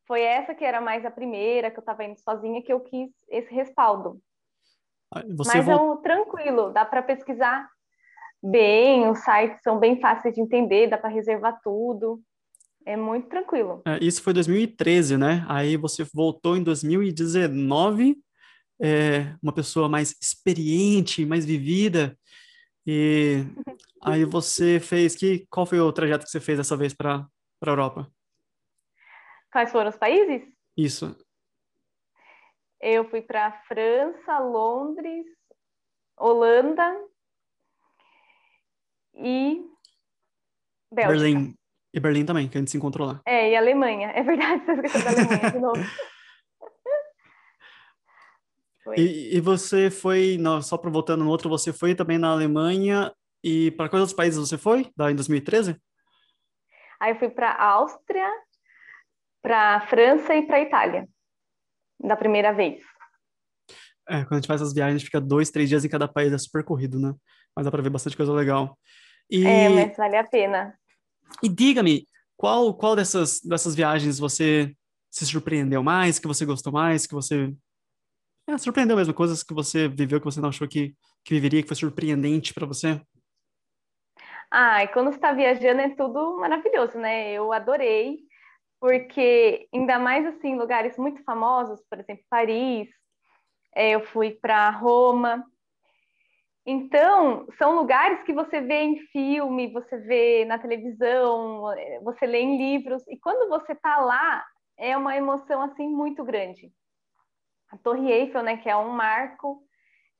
Foi 0.09 0.23
essa 0.23 0.55
que 0.55 0.65
era 0.65 0.81
mais 0.81 1.05
a 1.05 1.11
primeira, 1.11 1.69
que 1.69 1.77
eu 1.77 1.81
estava 1.81 2.03
indo 2.03 2.19
sozinha, 2.19 2.63
que 2.63 2.73
eu 2.73 2.79
quis 2.79 3.11
esse 3.29 3.53
respaldo. 3.53 4.19
Você 5.37 5.61
Mas 5.61 5.69
é 5.69 6.01
tranquilo, 6.01 6.71
dá 6.71 6.83
para 6.83 7.03
pesquisar 7.03 7.69
bem, 8.41 9.07
os 9.07 9.19
sites 9.19 9.61
são 9.61 9.77
bem 9.77 10.01
fáceis 10.01 10.33
de 10.33 10.41
entender, 10.41 10.89
dá 10.89 10.97
para 10.97 11.11
reservar 11.11 11.59
tudo. 11.63 12.19
É 12.87 12.97
muito 12.97 13.29
tranquilo. 13.29 13.83
É, 13.85 14.03
isso 14.03 14.23
foi 14.23 14.33
2013, 14.33 15.15
né? 15.15 15.45
Aí 15.47 15.77
você 15.77 16.03
voltou 16.11 16.57
em 16.57 16.63
2019, 16.63 18.17
é, 18.81 19.35
uma 19.43 19.53
pessoa 19.53 19.87
mais 19.87 20.15
experiente, 20.19 21.23
mais 21.23 21.45
vivida. 21.45 22.17
E 22.83 23.43
Aí 24.01 24.25
você 24.25 24.79
fez 24.79 25.15
que 25.15 25.45
qual 25.51 25.67
foi 25.67 25.79
o 25.79 25.91
trajeto 25.91 26.25
que 26.25 26.31
você 26.31 26.39
fez 26.39 26.57
dessa 26.57 26.75
vez 26.75 26.95
para 26.95 27.27
para 27.59 27.73
Europa? 27.73 28.09
Quais 29.51 29.71
foram 29.71 29.89
os 29.89 29.97
países? 29.97 30.47
Isso. 30.77 31.15
Eu 32.81 33.09
fui 33.09 33.21
para 33.21 33.51
França, 33.67 34.39
Londres, 34.39 35.25
Holanda 36.17 36.95
e 39.13 39.61
Bélgica. 40.91 41.19
Berlim. 41.19 41.55
E 41.93 41.99
Berlim 41.99 42.25
também, 42.25 42.47
que 42.47 42.57
a 42.57 42.61
gente 42.61 42.71
se 42.71 42.77
encontrou 42.77 43.07
lá. 43.07 43.21
É, 43.25 43.51
e 43.51 43.55
Alemanha. 43.55 44.11
É 44.11 44.23
verdade, 44.23 44.63
você 44.65 44.73
esqueceu 44.73 45.03
da 45.03 45.09
Alemanha 45.09 45.51
de 45.51 45.59
novo. 45.59 45.81
E, 48.97 49.37
e, 49.37 49.39
você 49.39 49.91
foi, 49.91 50.35
não, 50.39 50.63
só 50.63 50.75
para 50.75 50.89
voltando 50.89 51.23
no 51.23 51.29
outro, 51.29 51.47
você 51.47 51.71
foi 51.71 51.93
também 51.93 52.17
na 52.17 52.31
Alemanha 52.31 53.13
e 53.43 53.69
para 53.71 53.87
quais 53.87 54.01
outros 54.01 54.15
países 54.15 54.39
você 54.39 54.57
foi, 54.57 54.91
em 55.11 55.15
2013? 55.15 55.79
Aí 56.99 57.11
eu 57.11 57.19
fui 57.19 57.29
para 57.29 57.53
Áustria, 57.53 58.27
para 59.41 59.81
França 59.87 60.35
e 60.35 60.45
para 60.45 60.61
Itália, 60.61 61.07
da 61.99 62.15
primeira 62.15 62.53
vez. 62.53 62.81
É, 64.07 64.23
quando 64.23 64.33
a 64.33 64.35
gente 64.37 64.47
faz 64.47 64.61
essas 64.61 64.73
viagens, 64.73 65.01
a 65.01 65.05
fica 65.05 65.21
dois, 65.21 65.51
três 65.51 65.69
dias 65.69 65.85
em 65.85 65.89
cada 65.89 66.07
país, 66.07 66.33
é 66.33 66.37
super 66.37 66.63
corrido, 66.63 66.99
né? 66.99 67.13
Mas 67.55 67.65
dá 67.65 67.71
para 67.71 67.81
ver 67.81 67.89
bastante 67.89 68.17
coisa 68.17 68.33
legal. 68.33 68.77
E... 69.29 69.45
É, 69.45 69.69
mas 69.69 69.95
vale 69.95 70.17
a 70.17 70.23
pena. 70.23 70.77
E 71.43 71.47
diga-me, 71.47 72.07
qual, 72.35 72.73
qual 72.73 72.95
dessas, 72.95 73.39
dessas 73.41 73.75
viagens 73.75 74.17
você 74.17 74.75
se 75.11 75.25
surpreendeu 75.25 75.83
mais, 75.83 76.17
que 76.17 76.27
você 76.27 76.45
gostou 76.45 76.73
mais, 76.73 77.05
que 77.05 77.13
você... 77.13 77.53
É, 78.47 78.57
surpreendeu 78.57 78.97
mesmo, 78.97 79.13
coisas 79.13 79.43
que 79.43 79.53
você 79.53 79.87
viveu 79.87 80.19
que 80.19 80.25
você 80.25 80.41
não 80.41 80.49
achou 80.49 80.67
que, 80.67 80.95
que 81.23 81.33
viveria, 81.35 81.61
que 81.61 81.67
foi 81.67 81.77
surpreendente 81.77 82.53
para 82.53 82.65
você? 82.65 82.99
Ah, 84.51 84.83
e 84.83 84.87
quando 84.87 85.11
está 85.11 85.31
viajando 85.31 85.81
é 85.81 85.89
tudo 85.89 86.39
maravilhoso, 86.39 86.97
né? 86.97 87.31
Eu 87.31 87.53
adorei, 87.53 88.17
porque 88.79 89.67
ainda 89.73 89.99
mais 89.99 90.25
assim, 90.25 90.55
lugares 90.55 90.97
muito 90.97 91.23
famosos, 91.23 91.81
por 91.89 91.99
exemplo, 91.99 92.23
Paris, 92.29 92.89
é, 93.75 93.91
eu 93.91 94.05
fui 94.07 94.31
para 94.31 94.69
Roma. 94.69 95.45
Então, 96.65 97.47
são 97.57 97.75
lugares 97.75 98.23
que 98.23 98.33
você 98.33 98.61
vê 98.61 98.81
em 98.81 98.99
filme, 99.07 99.71
você 99.71 99.97
vê 99.97 100.45
na 100.45 100.59
televisão, 100.59 101.71
é, 101.73 101.99
você 102.01 102.25
lê 102.25 102.39
em 102.39 102.57
livros, 102.57 103.07
e 103.07 103.17
quando 103.17 103.49
você 103.49 103.73
está 103.73 103.97
lá, 103.99 104.45
é 104.77 104.95
uma 104.95 105.15
emoção 105.15 105.61
assim 105.61 105.87
muito 105.87 106.23
grande. 106.23 106.71
A 107.71 107.77
Torre 107.77 108.11
Eiffel, 108.11 108.43
né, 108.43 108.57
que 108.57 108.69
é 108.69 108.75
um 108.75 108.89
marco, 108.89 109.63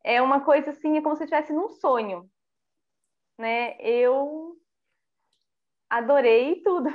é 0.04 0.22
uma 0.22 0.42
coisa 0.42 0.72
assim, 0.72 0.98
é 0.98 1.02
como 1.02 1.16
se 1.16 1.24
estivesse 1.24 1.54
num 1.54 1.70
sonho 1.70 2.30
né? 3.40 3.78
Eu 3.80 4.58
adorei 5.90 6.62
tudo. 6.62 6.90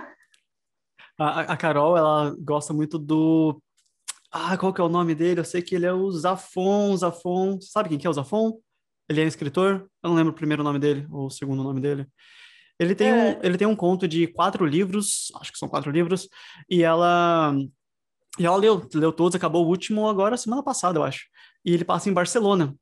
A, 1.18 1.40
a 1.40 1.56
Carol, 1.56 1.96
ela 1.96 2.34
gosta 2.40 2.72
muito 2.72 2.98
do. 2.98 3.60
Ah, 4.30 4.56
qual 4.58 4.72
que 4.72 4.80
é 4.80 4.84
o 4.84 4.88
nome 4.88 5.14
dele? 5.14 5.40
Eu 5.40 5.44
sei 5.44 5.62
que 5.62 5.74
ele 5.74 5.86
é 5.86 5.92
o 5.92 6.10
Zafon, 6.10 6.96
Zafon. 6.96 7.60
Sabe 7.60 7.88
quem 7.88 7.98
que 7.98 8.06
é 8.06 8.10
o 8.10 8.12
Zafon? 8.12 8.58
Ele 9.08 9.20
é 9.20 9.24
escritor? 9.24 9.88
Eu 10.02 10.10
não 10.10 10.16
lembro 10.16 10.32
o 10.32 10.36
primeiro 10.36 10.62
nome 10.62 10.78
dele, 10.78 11.06
ou 11.10 11.26
o 11.26 11.30
segundo 11.30 11.62
nome 11.62 11.80
dele. 11.80 12.06
Ele 12.78 12.94
tem, 12.94 13.10
é. 13.10 13.14
um, 13.14 13.44
ele 13.44 13.56
tem 13.56 13.66
um 13.66 13.76
conto 13.76 14.08
de 14.08 14.26
quatro 14.26 14.66
livros, 14.66 15.30
acho 15.40 15.52
que 15.52 15.58
são 15.58 15.68
quatro 15.68 15.90
livros, 15.90 16.28
e 16.68 16.82
ela. 16.82 17.54
E 18.36 18.44
ela 18.44 18.56
leu, 18.56 18.88
leu 18.92 19.12
todos, 19.12 19.36
acabou 19.36 19.64
o 19.64 19.68
último 19.68 20.08
agora 20.08 20.36
semana 20.36 20.62
passada, 20.62 20.98
eu 20.98 21.04
acho. 21.04 21.26
E 21.64 21.72
ele 21.72 21.84
passa 21.84 22.10
em 22.10 22.12
Barcelona. 22.12 22.74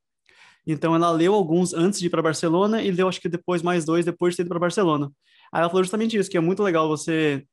Então 0.67 0.95
ela 0.95 1.11
leu 1.11 1.35
alguns 1.35 1.75
antes 1.75 2.01
de 2.01 2.07
ir 2.07 2.11
para 2.11 2.23
Barcelona 2.23 2.83
e 2.83 2.91
leu 2.91 3.09
acho 3.09 3.21
que 3.21 3.29
depois 3.29 3.63
mais 3.63 3.85
dois 3.85 4.05
depois 4.05 4.33
de 4.33 4.39
ter 4.39 4.43
ido 4.45 4.49
para 4.49 4.61
Barcelona. 4.61 5.13
Aí 5.53 5.61
ela 5.61 5.69
falou 5.69 5.83
justamente 5.83 6.17
isso, 6.17 6.31
que 6.31 6.37
é 6.37 6.41
muito 6.41 6.63
legal 6.63 6.89
você 6.89 7.45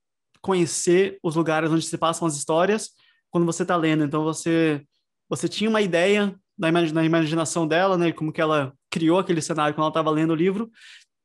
conhecer 0.42 1.18
os 1.24 1.36
lugares 1.36 1.72
onde 1.72 1.86
se 1.86 1.98
passam 1.98 2.28
as 2.28 2.36
histórias 2.36 2.92
quando 3.30 3.46
você 3.46 3.64
está 3.64 3.76
lendo. 3.76 4.04
Então 4.04 4.24
você 4.24 4.84
você 5.30 5.48
tinha 5.48 5.70
uma 5.70 5.82
ideia 5.82 6.36
na, 6.58 6.72
na 6.72 7.06
imaginação 7.06 7.68
dela, 7.68 7.98
né, 7.98 8.12
como 8.12 8.34
que 8.34 8.42
ela 8.42 8.74
criou 8.90 9.20
aquele 9.20 9.42
cenário 9.42 9.76
quando 9.76 9.84
ela 9.84 9.90
estava 9.90 10.10
lendo 10.10 10.32
o 10.32 10.36
livro 10.36 10.70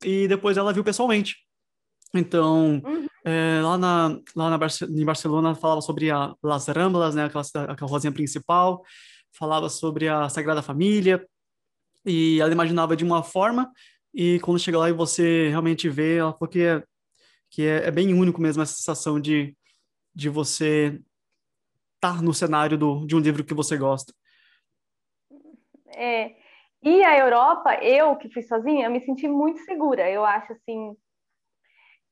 e 0.05 0.29
depois 0.29 0.57
ela 0.57 0.73
viu 0.73 0.85
pessoalmente. 0.85 1.37
Então, 2.15 2.81
uhum. 2.85 3.07
é, 3.25 3.61
lá, 3.63 3.77
na, 3.77 4.21
lá 4.37 4.51
na 4.51 4.59
Barce 4.59 4.85
em 4.85 5.05
Barcelona 5.05 5.55
falava 5.55 5.81
sobre 5.81 6.11
a 6.11 6.33
Las 6.43 6.69
Ramblas, 6.69 7.15
né, 7.15 7.25
aquela, 7.25 7.45
aquela 7.71 7.91
rosinha 7.91 8.13
principal, 8.13 8.83
falava 9.37 9.69
sobre 9.69 10.07
a 10.07 10.29
Sagrada 10.29 10.63
Família, 10.63 11.27
e 12.07 12.41
ela 12.41 12.53
imaginava 12.53 12.95
de 12.95 13.03
uma 13.03 13.23
forma, 13.23 13.73
e 14.15 14.39
quando 14.41 14.61
chega 14.61 14.79
lá 14.79 14.89
e 14.89 14.93
você 14.93 15.49
realmente 15.49 15.89
vê, 15.89 16.19
ela 16.19 16.33
falou 16.33 16.49
que 16.49 16.61
é, 16.61 16.85
que 17.55 17.67
é, 17.67 17.87
é 17.87 17.91
bem 17.91 18.13
único 18.13 18.41
mesmo 18.41 18.63
essa 18.63 18.75
sensação 18.75 19.21
de, 19.21 19.57
de 20.13 20.29
você 20.29 21.01
estar 21.95 22.17
tá 22.17 22.23
no 22.23 22.35
cenário 22.35 22.77
do, 22.77 23.07
de 23.07 23.15
um 23.15 23.21
livro 23.21 23.45
que 23.45 23.55
você 23.55 23.77
gosta. 23.77 24.13
É, 25.87 26.35
e 26.83 27.05
a 27.05 27.17
Europa, 27.17 27.75
eu 27.83 28.17
que 28.17 28.29
fui 28.29 28.43
sozinha, 28.43 28.87
eu 28.87 28.91
me 28.91 29.01
senti 29.01 29.29
muito 29.29 29.61
segura. 29.61 30.11
Eu 30.11 30.25
acho 30.25 30.53
assim. 30.53 30.97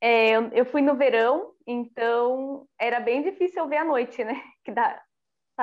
É, 0.00 0.37
eu 0.52 0.64
fui 0.66 0.82
no 0.82 0.96
verão, 0.96 1.52
então 1.66 2.66
era 2.78 3.00
bem 3.00 3.22
difícil 3.22 3.62
eu 3.62 3.68
ver 3.68 3.78
à 3.78 3.84
noite, 3.84 4.22
né? 4.25 4.40
Que 4.64 4.70
dá, 4.70 5.02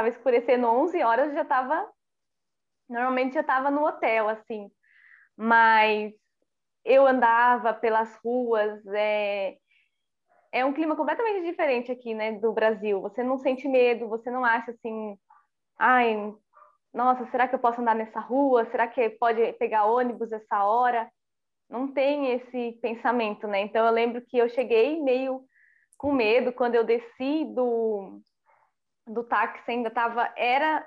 escurecendo 0.07 0.67
11 0.67 1.01
horas, 1.01 1.33
já 1.33 1.45
tava 1.45 1.89
Normalmente 2.89 3.35
eu 3.35 3.41
estava 3.41 3.69
no 3.69 3.85
hotel, 3.85 4.27
assim, 4.27 4.69
mas 5.37 6.11
eu 6.83 7.05
andava 7.05 7.71
pelas 7.71 8.15
ruas, 8.23 8.83
é, 8.87 9.55
é 10.51 10.65
um 10.65 10.73
clima 10.73 10.95
completamente 10.95 11.45
diferente 11.45 11.91
aqui, 11.91 12.13
né, 12.13 12.33
do 12.33 12.51
Brasil. 12.51 13.01
Você 13.01 13.23
não 13.23 13.37
sente 13.37 13.67
medo, 13.67 14.07
você 14.07 14.31
não 14.31 14.43
acha 14.43 14.71
assim, 14.71 15.17
ai, 15.77 16.33
nossa, 16.93 17.25
será 17.27 17.47
que 17.47 17.55
eu 17.55 17.59
posso 17.59 17.81
andar 17.81 17.95
nessa 17.95 18.19
rua? 18.19 18.65
Será 18.71 18.87
que 18.87 19.09
pode 19.11 19.53
pegar 19.53 19.85
ônibus 19.85 20.31
essa 20.31 20.63
hora? 20.63 21.09
Não 21.69 21.87
tem 21.87 22.31
esse 22.31 22.79
pensamento, 22.81 23.47
né? 23.47 23.61
Então 23.61 23.85
eu 23.85 23.91
lembro 23.91 24.21
que 24.21 24.37
eu 24.37 24.49
cheguei 24.49 24.99
meio 25.01 25.43
com 25.97 26.11
medo 26.11 26.51
quando 26.51 26.75
eu 26.75 26.83
desci 26.83 27.45
do, 27.53 28.19
do 29.05 29.23
táxi, 29.23 29.69
ainda 29.69 29.89
estava 29.89 30.33
era 30.35 30.85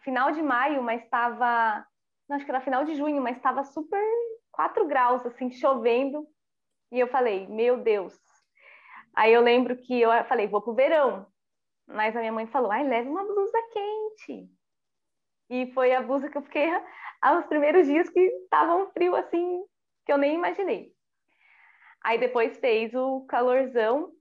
final 0.00 0.32
de 0.32 0.42
maio, 0.42 0.82
mas 0.82 1.02
estava. 1.02 1.84
Acho 2.30 2.44
que 2.44 2.50
era 2.50 2.60
final 2.60 2.84
de 2.84 2.96
junho, 2.96 3.22
mas 3.22 3.36
estava 3.36 3.62
super 3.62 4.02
4 4.50 4.86
graus, 4.86 5.24
assim, 5.26 5.50
chovendo. 5.50 6.26
E 6.90 6.98
eu 6.98 7.08
falei, 7.08 7.46
meu 7.46 7.78
Deus. 7.78 8.18
Aí 9.16 9.32
eu 9.32 9.40
lembro 9.40 9.76
que 9.76 10.00
eu 10.00 10.10
falei, 10.26 10.46
vou 10.46 10.62
pro 10.62 10.74
verão. 10.74 11.26
Mas 11.86 12.14
a 12.14 12.20
minha 12.20 12.32
mãe 12.32 12.46
falou, 12.46 12.70
ai, 12.70 12.86
leve 12.86 13.08
uma 13.08 13.24
blusa 13.24 13.58
quente. 13.72 14.50
E 15.48 15.72
foi 15.72 15.94
a 15.94 16.02
blusa 16.02 16.28
que 16.28 16.36
eu 16.38 16.42
fiquei 16.42 16.68
aos 17.22 17.46
primeiros 17.46 17.86
dias 17.86 18.08
que 18.10 18.20
estava 18.20 18.76
um 18.76 18.90
frio 18.92 19.16
assim, 19.16 19.64
que 20.04 20.12
eu 20.12 20.18
nem 20.18 20.34
imaginei. 20.34 20.92
Aí 22.02 22.18
depois 22.18 22.58
fez 22.58 22.94
o 22.94 23.22
calorzão 23.22 24.12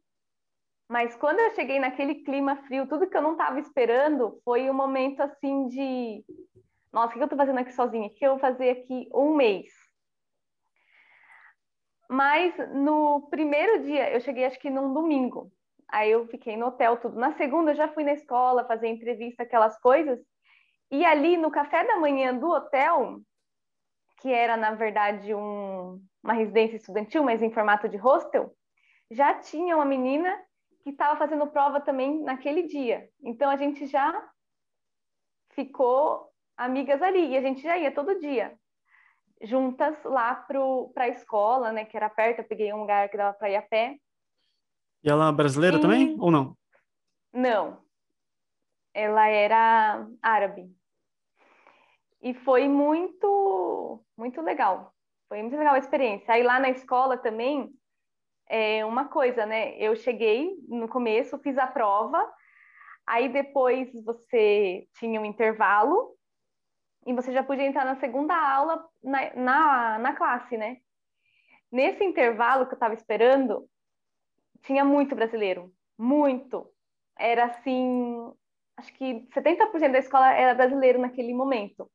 mas 0.87 1.15
quando 1.15 1.39
eu 1.39 1.55
cheguei 1.55 1.79
naquele 1.79 2.15
clima 2.23 2.55
frio, 2.67 2.87
tudo 2.87 3.09
que 3.09 3.17
eu 3.17 3.21
não 3.21 3.31
estava 3.31 3.59
esperando 3.59 4.39
foi 4.43 4.69
um 4.69 4.73
momento 4.73 5.21
assim 5.21 5.67
de: 5.67 6.23
nossa, 6.93 7.09
o 7.09 7.13
que 7.13 7.19
eu 7.19 7.23
estou 7.23 7.37
fazendo 7.37 7.59
aqui 7.59 7.73
sozinha? 7.73 8.07
O 8.07 8.13
que 8.13 8.25
eu 8.25 8.31
vou 8.31 8.39
fazer 8.39 8.69
aqui 8.69 9.09
um 9.13 9.35
mês? 9.35 9.67
Mas 12.09 12.53
no 12.73 13.27
primeiro 13.29 13.83
dia, 13.83 14.11
eu 14.11 14.19
cheguei 14.21 14.45
acho 14.45 14.59
que 14.59 14.69
num 14.69 14.93
domingo. 14.93 15.51
Aí 15.87 16.11
eu 16.11 16.27
fiquei 16.27 16.57
no 16.57 16.67
hotel, 16.67 16.97
tudo. 16.97 17.17
Na 17.17 17.33
segunda, 17.33 17.71
eu 17.71 17.75
já 17.75 17.87
fui 17.87 18.03
na 18.03 18.13
escola 18.13 18.65
fazer 18.65 18.87
entrevista, 18.87 19.43
aquelas 19.43 19.79
coisas. 19.79 20.19
E 20.91 21.05
ali 21.05 21.37
no 21.37 21.51
café 21.51 21.83
da 21.85 21.97
manhã 21.97 22.35
do 22.37 22.49
hotel, 22.49 23.19
que 24.21 24.31
era 24.31 24.55
na 24.55 24.71
verdade 24.71 25.33
um, 25.33 26.01
uma 26.23 26.33
residência 26.33 26.77
estudantil, 26.77 27.23
mas 27.23 27.41
em 27.41 27.51
formato 27.51 27.89
de 27.89 27.97
hostel, 27.97 28.55
já 29.09 29.35
tinha 29.35 29.75
uma 29.75 29.85
menina 29.85 30.35
que 30.83 30.91
estava 30.91 31.17
fazendo 31.17 31.47
prova 31.47 31.81
também 31.81 32.21
naquele 32.21 32.63
dia. 32.63 33.09
Então 33.23 33.49
a 33.49 33.55
gente 33.55 33.87
já 33.87 34.29
ficou 35.49 36.29
amigas 36.55 37.01
ali 37.01 37.31
e 37.31 37.37
a 37.37 37.41
gente 37.41 37.61
já 37.61 37.77
ia 37.77 37.91
todo 37.91 38.19
dia 38.19 38.55
juntas 39.45 39.95
lá 40.03 40.35
para 40.35 41.03
a 41.03 41.09
escola, 41.09 41.71
né, 41.71 41.85
que 41.85 41.95
era 41.95 42.09
perto, 42.09 42.39
eu 42.39 42.47
peguei 42.47 42.73
um 42.73 42.81
lugar 42.81 43.09
que 43.09 43.17
dava 43.17 43.35
para 43.37 43.49
ir 43.49 43.55
a 43.55 43.61
pé. 43.61 43.97
E 45.03 45.09
ela 45.09 45.29
é 45.29 45.31
brasileira 45.31 45.77
e... 45.77 45.81
também 45.81 46.17
ou 46.19 46.31
não? 46.31 46.57
Não. 47.33 47.83
Ela 48.93 49.27
era 49.27 50.07
árabe. 50.21 50.73
E 52.21 52.33
foi 52.33 52.67
muito 52.67 54.03
muito 54.17 54.41
legal. 54.41 54.93
Foi 55.27 55.41
muito 55.41 55.57
legal 55.57 55.75
a 55.75 55.79
experiência. 55.79 56.33
Aí 56.33 56.43
lá 56.43 56.59
na 56.59 56.69
escola 56.69 57.17
também 57.17 57.71
é 58.47 58.85
uma 58.85 59.05
coisa, 59.05 59.45
né? 59.45 59.77
Eu 59.77 59.95
cheguei 59.95 60.55
no 60.67 60.87
começo, 60.87 61.37
fiz 61.39 61.57
a 61.57 61.67
prova, 61.67 62.23
aí 63.05 63.29
depois 63.29 63.89
você 64.03 64.87
tinha 64.97 65.19
um 65.19 65.25
intervalo 65.25 66.14
e 67.05 67.13
você 67.13 67.31
já 67.31 67.43
podia 67.43 67.65
entrar 67.65 67.85
na 67.85 67.95
segunda 67.95 68.35
aula 68.35 68.87
na, 69.03 69.35
na, 69.35 69.99
na 69.99 70.15
classe, 70.15 70.57
né? 70.57 70.77
Nesse 71.71 72.03
intervalo 72.03 72.65
que 72.65 72.73
eu 72.73 72.77
estava 72.77 72.93
esperando, 72.93 73.69
tinha 74.63 74.83
muito 74.83 75.15
brasileiro, 75.15 75.73
muito. 75.97 76.71
Era 77.17 77.45
assim, 77.45 78.33
acho 78.77 78.93
que 78.93 79.27
70% 79.33 79.91
da 79.91 79.99
escola 79.99 80.31
era 80.31 80.55
brasileiro 80.55 80.99
naquele 80.99 81.33
momento. 81.33 81.89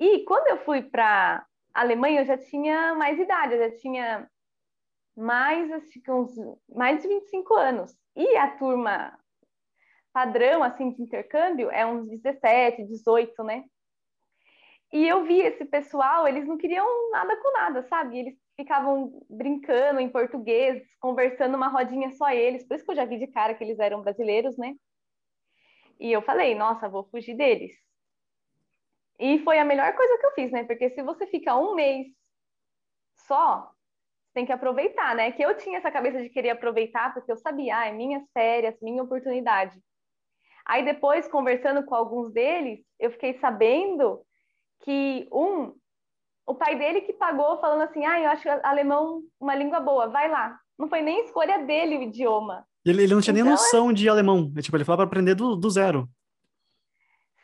E 0.00 0.24
quando 0.24 0.48
eu 0.48 0.58
fui 0.64 0.82
para 0.82 1.46
Alemanha, 1.72 2.20
eu 2.20 2.24
já 2.24 2.38
tinha 2.38 2.94
mais 2.94 3.18
idade, 3.18 3.54
eu 3.54 3.70
já 3.70 3.76
tinha 3.76 4.30
mais, 5.16 5.70
acho 5.72 6.00
que 6.00 6.10
uns 6.10 6.34
mais 6.68 7.02
de 7.02 7.08
25 7.08 7.54
anos. 7.54 7.96
E 8.16 8.36
a 8.36 8.56
turma 8.56 9.18
padrão, 10.18 10.64
assim, 10.64 10.90
de 10.90 11.00
intercâmbio 11.00 11.70
é 11.70 11.86
uns 11.86 12.08
17, 12.08 12.84
18, 12.84 13.44
né? 13.44 13.64
E 14.92 15.06
eu 15.06 15.24
vi 15.24 15.38
esse 15.40 15.64
pessoal, 15.64 16.26
eles 16.26 16.44
não 16.44 16.58
queriam 16.58 17.10
nada 17.12 17.36
com 17.36 17.52
nada, 17.52 17.82
sabe? 17.84 18.18
Eles 18.18 18.34
ficavam 18.56 19.12
brincando 19.30 20.00
em 20.00 20.08
português, 20.10 20.82
conversando 20.98 21.54
uma 21.54 21.68
rodinha 21.68 22.10
só 22.10 22.30
eles. 22.30 22.66
Por 22.66 22.74
isso 22.74 22.84
que 22.84 22.90
eu 22.90 22.96
já 22.96 23.04
vi 23.04 23.16
de 23.16 23.28
cara 23.28 23.54
que 23.54 23.62
eles 23.62 23.78
eram 23.78 24.02
brasileiros, 24.02 24.56
né? 24.56 24.74
E 26.00 26.10
eu 26.10 26.20
falei, 26.22 26.56
nossa, 26.56 26.88
vou 26.88 27.04
fugir 27.04 27.36
deles. 27.36 27.72
E 29.20 29.38
foi 29.44 29.60
a 29.60 29.64
melhor 29.64 29.94
coisa 29.94 30.18
que 30.18 30.26
eu 30.26 30.32
fiz, 30.32 30.50
né? 30.50 30.64
Porque 30.64 30.90
se 30.90 31.02
você 31.02 31.28
fica 31.28 31.56
um 31.56 31.76
mês 31.76 32.08
só, 33.28 33.70
tem 34.34 34.44
que 34.44 34.52
aproveitar, 34.52 35.14
né? 35.14 35.30
Que 35.30 35.44
eu 35.44 35.56
tinha 35.56 35.78
essa 35.78 35.92
cabeça 35.92 36.20
de 36.20 36.28
querer 36.28 36.50
aproveitar, 36.50 37.14
porque 37.14 37.30
eu 37.30 37.36
sabia, 37.36 37.78
ah, 37.78 37.86
é 37.86 37.92
minhas 37.92 38.24
férias, 38.32 38.76
minha 38.82 39.02
oportunidade. 39.04 39.80
Aí 40.68 40.84
depois, 40.84 41.26
conversando 41.26 41.82
com 41.82 41.94
alguns 41.94 42.30
deles, 42.30 42.80
eu 43.00 43.10
fiquei 43.10 43.38
sabendo 43.38 44.20
que 44.80 45.26
um, 45.32 45.74
o 46.46 46.54
pai 46.54 46.76
dele 46.76 47.00
que 47.00 47.14
pagou, 47.14 47.58
falando 47.58 47.82
assim, 47.82 48.04
ah, 48.04 48.20
eu 48.20 48.30
acho 48.30 48.48
alemão 48.62 49.22
uma 49.40 49.54
língua 49.54 49.80
boa, 49.80 50.08
vai 50.08 50.30
lá. 50.30 50.60
Não 50.78 50.86
foi 50.88 51.00
nem 51.00 51.24
escolha 51.24 51.64
dele 51.64 51.96
o 51.96 52.02
idioma. 52.02 52.66
Ele, 52.84 53.02
ele 53.02 53.14
não 53.14 53.20
tinha 53.22 53.32
então, 53.32 53.44
nem 53.44 53.52
noção 53.52 53.90
é... 53.90 53.94
de 53.94 54.08
alemão. 54.08 54.52
É, 54.56 54.60
tipo, 54.60 54.76
ele 54.76 54.84
falava 54.84 55.06
para 55.06 55.18
aprender 55.18 55.34
do, 55.34 55.56
do 55.56 55.70
zero. 55.70 56.08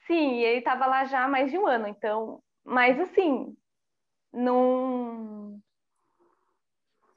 Sim, 0.06 0.40
ele 0.40 0.58
estava 0.58 0.84
lá 0.84 1.06
já 1.06 1.24
há 1.24 1.28
mais 1.28 1.50
de 1.50 1.58
um 1.58 1.66
ano, 1.66 1.88
então. 1.88 2.42
Mas 2.62 3.00
assim, 3.00 3.56
não. 4.32 5.58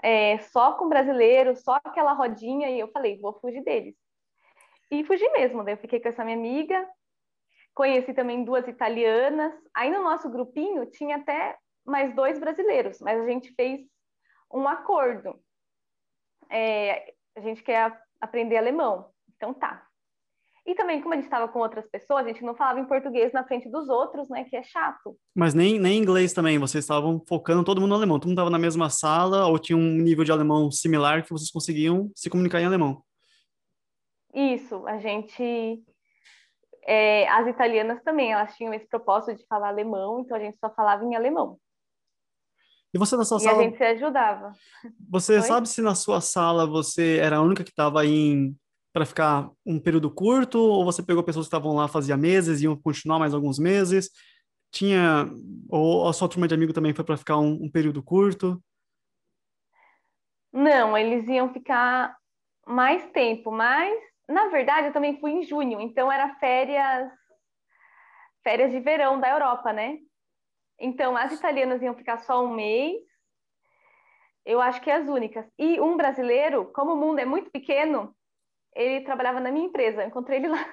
É, 0.02 0.38
só 0.40 0.74
com 0.74 0.88
brasileiro, 0.88 1.56
só 1.56 1.76
aquela 1.84 2.14
rodinha, 2.14 2.70
e 2.70 2.80
eu 2.80 2.88
falei, 2.90 3.20
vou 3.20 3.34
fugir 3.40 3.64
deles. 3.64 3.96
E 4.90 5.04
fugi 5.04 5.28
mesmo, 5.30 5.64
daí 5.64 5.74
eu 5.74 5.78
fiquei 5.78 6.00
com 6.00 6.08
essa 6.08 6.24
minha 6.24 6.38
amiga, 6.38 6.88
conheci 7.74 8.14
também 8.14 8.44
duas 8.44 8.68
italianas. 8.68 9.54
Aí 9.76 9.92
no 9.92 10.04
nosso 10.04 10.30
grupinho 10.30 10.86
tinha 10.86 11.18
até 11.18 11.58
mais 11.86 12.16
dois 12.16 12.40
brasileiros, 12.40 13.00
mas 13.00 13.20
a 13.20 13.26
gente 13.26 13.54
fez 13.54 13.82
um 14.54 14.68
acordo. 14.68 15.40
É, 16.50 17.14
a 17.36 17.42
gente 17.42 17.62
quer 17.62 18.00
aprender 18.22 18.58
alemão, 18.58 19.10
então 19.36 19.54
tá. 19.54 19.88
E 20.68 20.76
também, 20.76 21.02
como 21.02 21.14
a 21.14 21.16
gente 21.16 21.24
estava 21.24 21.48
com 21.48 21.60
outras 21.60 21.88
pessoas, 21.88 22.26
a 22.26 22.28
gente 22.28 22.44
não 22.44 22.54
falava 22.54 22.78
em 22.78 22.86
português 22.86 23.32
na 23.32 23.42
frente 23.46 23.70
dos 23.70 23.88
outros, 23.88 24.28
né? 24.28 24.44
Que 24.44 24.58
é 24.58 24.64
chato. 24.64 25.18
Mas 25.34 25.54
nem, 25.54 25.80
nem 25.80 25.98
inglês 25.98 26.34
também, 26.34 26.60
vocês 26.60 26.84
estavam 26.84 27.24
focando 27.26 27.64
todo 27.64 27.80
mundo 27.80 27.92
no 27.92 27.96
alemão. 27.96 28.20
Todo 28.20 28.28
mundo 28.28 28.34
estava 28.34 28.50
na 28.50 28.60
mesma 28.60 28.90
sala 28.90 29.48
ou 29.48 29.58
tinha 29.58 29.78
um 29.78 29.94
nível 30.02 30.26
de 30.26 30.32
alemão 30.34 30.70
similar 30.70 31.24
que 31.24 31.32
vocês 31.32 31.50
conseguiam 31.50 32.12
se 32.14 32.30
comunicar 32.30 32.60
em 32.60 32.66
alemão. 32.66 33.02
Isso, 34.38 34.86
a 34.86 35.00
gente. 35.00 35.84
É, 36.86 37.28
as 37.30 37.48
italianas 37.48 38.02
também, 38.04 38.32
elas 38.32 38.56
tinham 38.56 38.72
esse 38.72 38.88
propósito 38.88 39.36
de 39.36 39.48
falar 39.48 39.70
alemão, 39.70 40.20
então 40.20 40.38
a 40.38 40.40
gente 40.40 40.58
só 40.60 40.70
falava 40.70 41.04
em 41.04 41.16
alemão. 41.16 41.60
E 42.94 43.00
você 43.00 43.18
na 43.18 43.26
sua 43.26 43.40
e 43.40 43.42
sala. 43.42 43.60
a 43.60 43.64
gente 43.64 43.78
se 43.78 43.84
ajudava. 43.84 44.52
Você 45.10 45.38
Oi? 45.38 45.42
sabe 45.42 45.68
se 45.68 45.82
na 45.82 45.96
sua 45.96 46.22
sala 46.22 46.68
você 46.68 47.18
era 47.18 47.38
a 47.38 47.42
única 47.42 47.64
que 47.64 47.72
estava 47.72 48.06
em 48.06 48.56
para 48.94 49.06
ficar 49.06 49.50
um 49.66 49.80
período 49.80 50.10
curto 50.10 50.60
ou 50.60 50.86
você 50.86 51.04
pegou 51.04 51.24
pessoas 51.24 51.46
que 51.46 51.56
estavam 51.56 51.76
lá 51.76 51.88
fazia 51.88 52.16
meses 52.16 52.62
e 52.62 52.64
iam 52.64 52.76
continuar 52.76 53.20
mais 53.20 53.34
alguns 53.34 53.60
meses? 53.60 54.10
Tinha 54.72 55.30
ou 55.68 56.08
a 56.08 56.14
sua 56.14 56.30
turma 56.30 56.48
de 56.48 56.54
amigo 56.54 56.74
também 56.74 56.94
foi 56.94 57.04
para 57.04 57.18
ficar 57.18 57.38
um, 57.38 57.64
um 57.64 57.70
período 57.70 58.02
curto? 58.04 58.64
Não, 60.54 60.98
eles 60.98 61.28
iam 61.28 61.52
ficar 61.52 62.16
mais 62.66 63.06
tempo, 63.12 63.52
mas 63.52 64.00
na 64.28 64.48
verdade 64.50 64.88
eu 64.88 64.94
também 64.94 65.20
fui 65.20 65.32
em 65.32 65.44
junho, 65.44 65.80
então 65.80 66.12
era 66.12 66.36
férias 66.36 67.12
férias 68.44 68.72
de 68.72 68.80
verão 68.80 69.20
da 69.20 69.30
Europa, 69.30 69.74
né? 69.74 69.98
Então, 70.80 71.18
as 71.18 71.34
italianas 71.34 71.82
iam 71.82 71.96
ficar 71.96 72.20
só 72.20 72.46
um 72.46 72.54
mês, 72.54 73.02
eu 74.46 74.62
acho 74.62 74.82
que 74.82 74.90
as 74.90 75.06
únicas. 75.08 75.46
E 75.60 75.82
um 75.82 75.98
brasileiro, 75.98 76.72
como 76.74 76.94
o 76.94 76.96
mundo 76.96 77.20
é 77.20 77.26
muito 77.26 77.52
pequeno, 77.52 78.16
ele 78.74 79.04
trabalhava 79.04 79.42
na 79.42 79.52
minha 79.52 79.66
empresa, 79.66 80.02
eu 80.02 80.08
encontrei 80.08 80.38
ele 80.38 80.48
lá. 80.48 80.66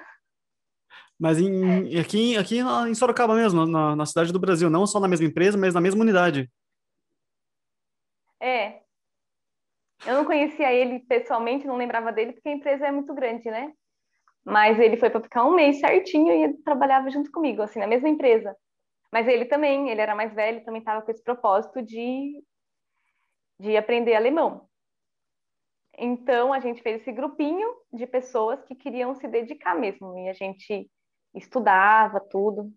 Mas 1.19 1.37
em, 1.39 1.99
aqui, 1.99 2.37
aqui 2.37 2.59
em 2.59 2.95
Sorocaba 2.95 3.35
mesmo, 3.35 3.65
na, 3.65 3.95
na 3.95 4.05
cidade 4.05 4.31
do 4.31 4.39
Brasil, 4.39 4.69
não 4.69 4.87
só 4.87 4.99
na 4.99 5.07
mesma 5.07 5.25
empresa, 5.25 5.57
mas 5.57 5.73
na 5.73 5.81
mesma 5.81 6.01
unidade. 6.01 6.49
É. 8.39 8.84
Eu 10.05 10.15
não 10.15 10.25
conhecia 10.25 10.71
ele 10.71 10.99
pessoalmente, 10.99 11.65
não 11.65 11.77
lembrava 11.77 12.11
dele, 12.11 12.33
porque 12.33 12.49
a 12.49 12.53
empresa 12.53 12.87
é 12.87 12.91
muito 12.91 13.13
grande, 13.13 13.49
né? 13.49 13.73
Mas 14.43 14.79
ele 14.79 14.97
foi 14.97 15.09
para 15.09 15.21
ficar 15.21 15.43
um 15.43 15.55
mês 15.55 15.79
certinho 15.79 16.31
e 16.31 16.43
ele 16.43 16.53
trabalhava 16.63 17.09
junto 17.09 17.31
comigo, 17.31 17.63
assim, 17.63 17.79
na 17.79 17.87
mesma 17.87 18.07
empresa. 18.07 18.55
Mas 19.11 19.27
ele 19.27 19.45
também, 19.45 19.89
ele 19.89 20.01
era 20.01 20.13
mais 20.13 20.33
velho, 20.33 20.63
também 20.63 20.79
estava 20.79 21.01
com 21.01 21.09
esse 21.09 21.23
propósito 21.23 21.81
de, 21.81 22.43
de 23.59 23.75
aprender 23.75 24.13
alemão. 24.13 24.67
Então, 25.97 26.53
a 26.53 26.59
gente 26.59 26.83
fez 26.83 27.01
esse 27.01 27.11
grupinho 27.11 27.67
de 27.91 28.05
pessoas 28.05 28.61
que 28.63 28.75
queriam 28.75 29.15
se 29.15 29.27
dedicar 29.27 29.73
mesmo, 29.73 30.17
e 30.17 30.29
a 30.29 30.33
gente 30.33 30.89
estudava 31.33 32.19
tudo. 32.19 32.71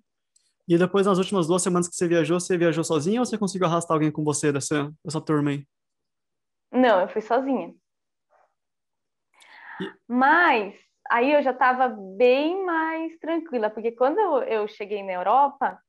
E 0.67 0.79
depois, 0.79 1.07
nas 1.07 1.19
últimas 1.19 1.47
duas 1.47 1.63
semanas 1.63 1.89
que 1.89 1.97
você 1.97 2.07
viajou, 2.07 2.39
você 2.39 2.57
viajou 2.57 2.85
sozinha 2.85 3.21
ou 3.21 3.27
você 3.27 3.37
conseguiu 3.37 3.67
arrastar 3.67 3.95
alguém 3.95 4.13
com 4.13 4.23
você 4.23 4.53
dessa, 4.53 4.93
dessa 5.05 5.21
turma 5.21 5.51
aí? 5.51 5.67
Não, 6.71 7.01
eu 7.01 7.09
fui 7.09 7.23
sozinha. 7.23 7.75
E... 9.81 9.93
Mas 10.07 10.75
aí 11.11 11.33
eu 11.33 11.43
já 11.43 11.53
estava 11.53 11.89
bem 11.89 12.65
mais 12.65 13.19
tranquila, 13.19 13.71
porque 13.71 13.93
quando 13.93 14.19
eu, 14.19 14.43
eu 14.43 14.69
cheguei 14.69 15.03
na 15.03 15.13
Europa, 15.13 15.81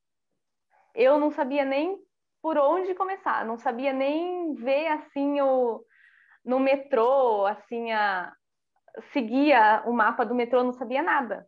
eu 0.95 1.19
não 1.19 1.31
sabia 1.31 1.65
nem 1.65 1.97
por 2.41 2.57
onde 2.57 2.95
começar, 2.95 3.45
não 3.45 3.57
sabia 3.57 3.91
nem 3.91 4.53
ver 4.55 4.87
assim 4.87 5.41
o 5.41 5.83
no 6.43 6.59
metrô, 6.59 7.45
assim 7.45 7.91
a 7.91 8.33
seguia 9.11 9.83
o 9.85 9.93
mapa 9.93 10.25
do 10.25 10.33
metrô, 10.33 10.63
não 10.63 10.73
sabia 10.73 11.03
nada. 11.03 11.45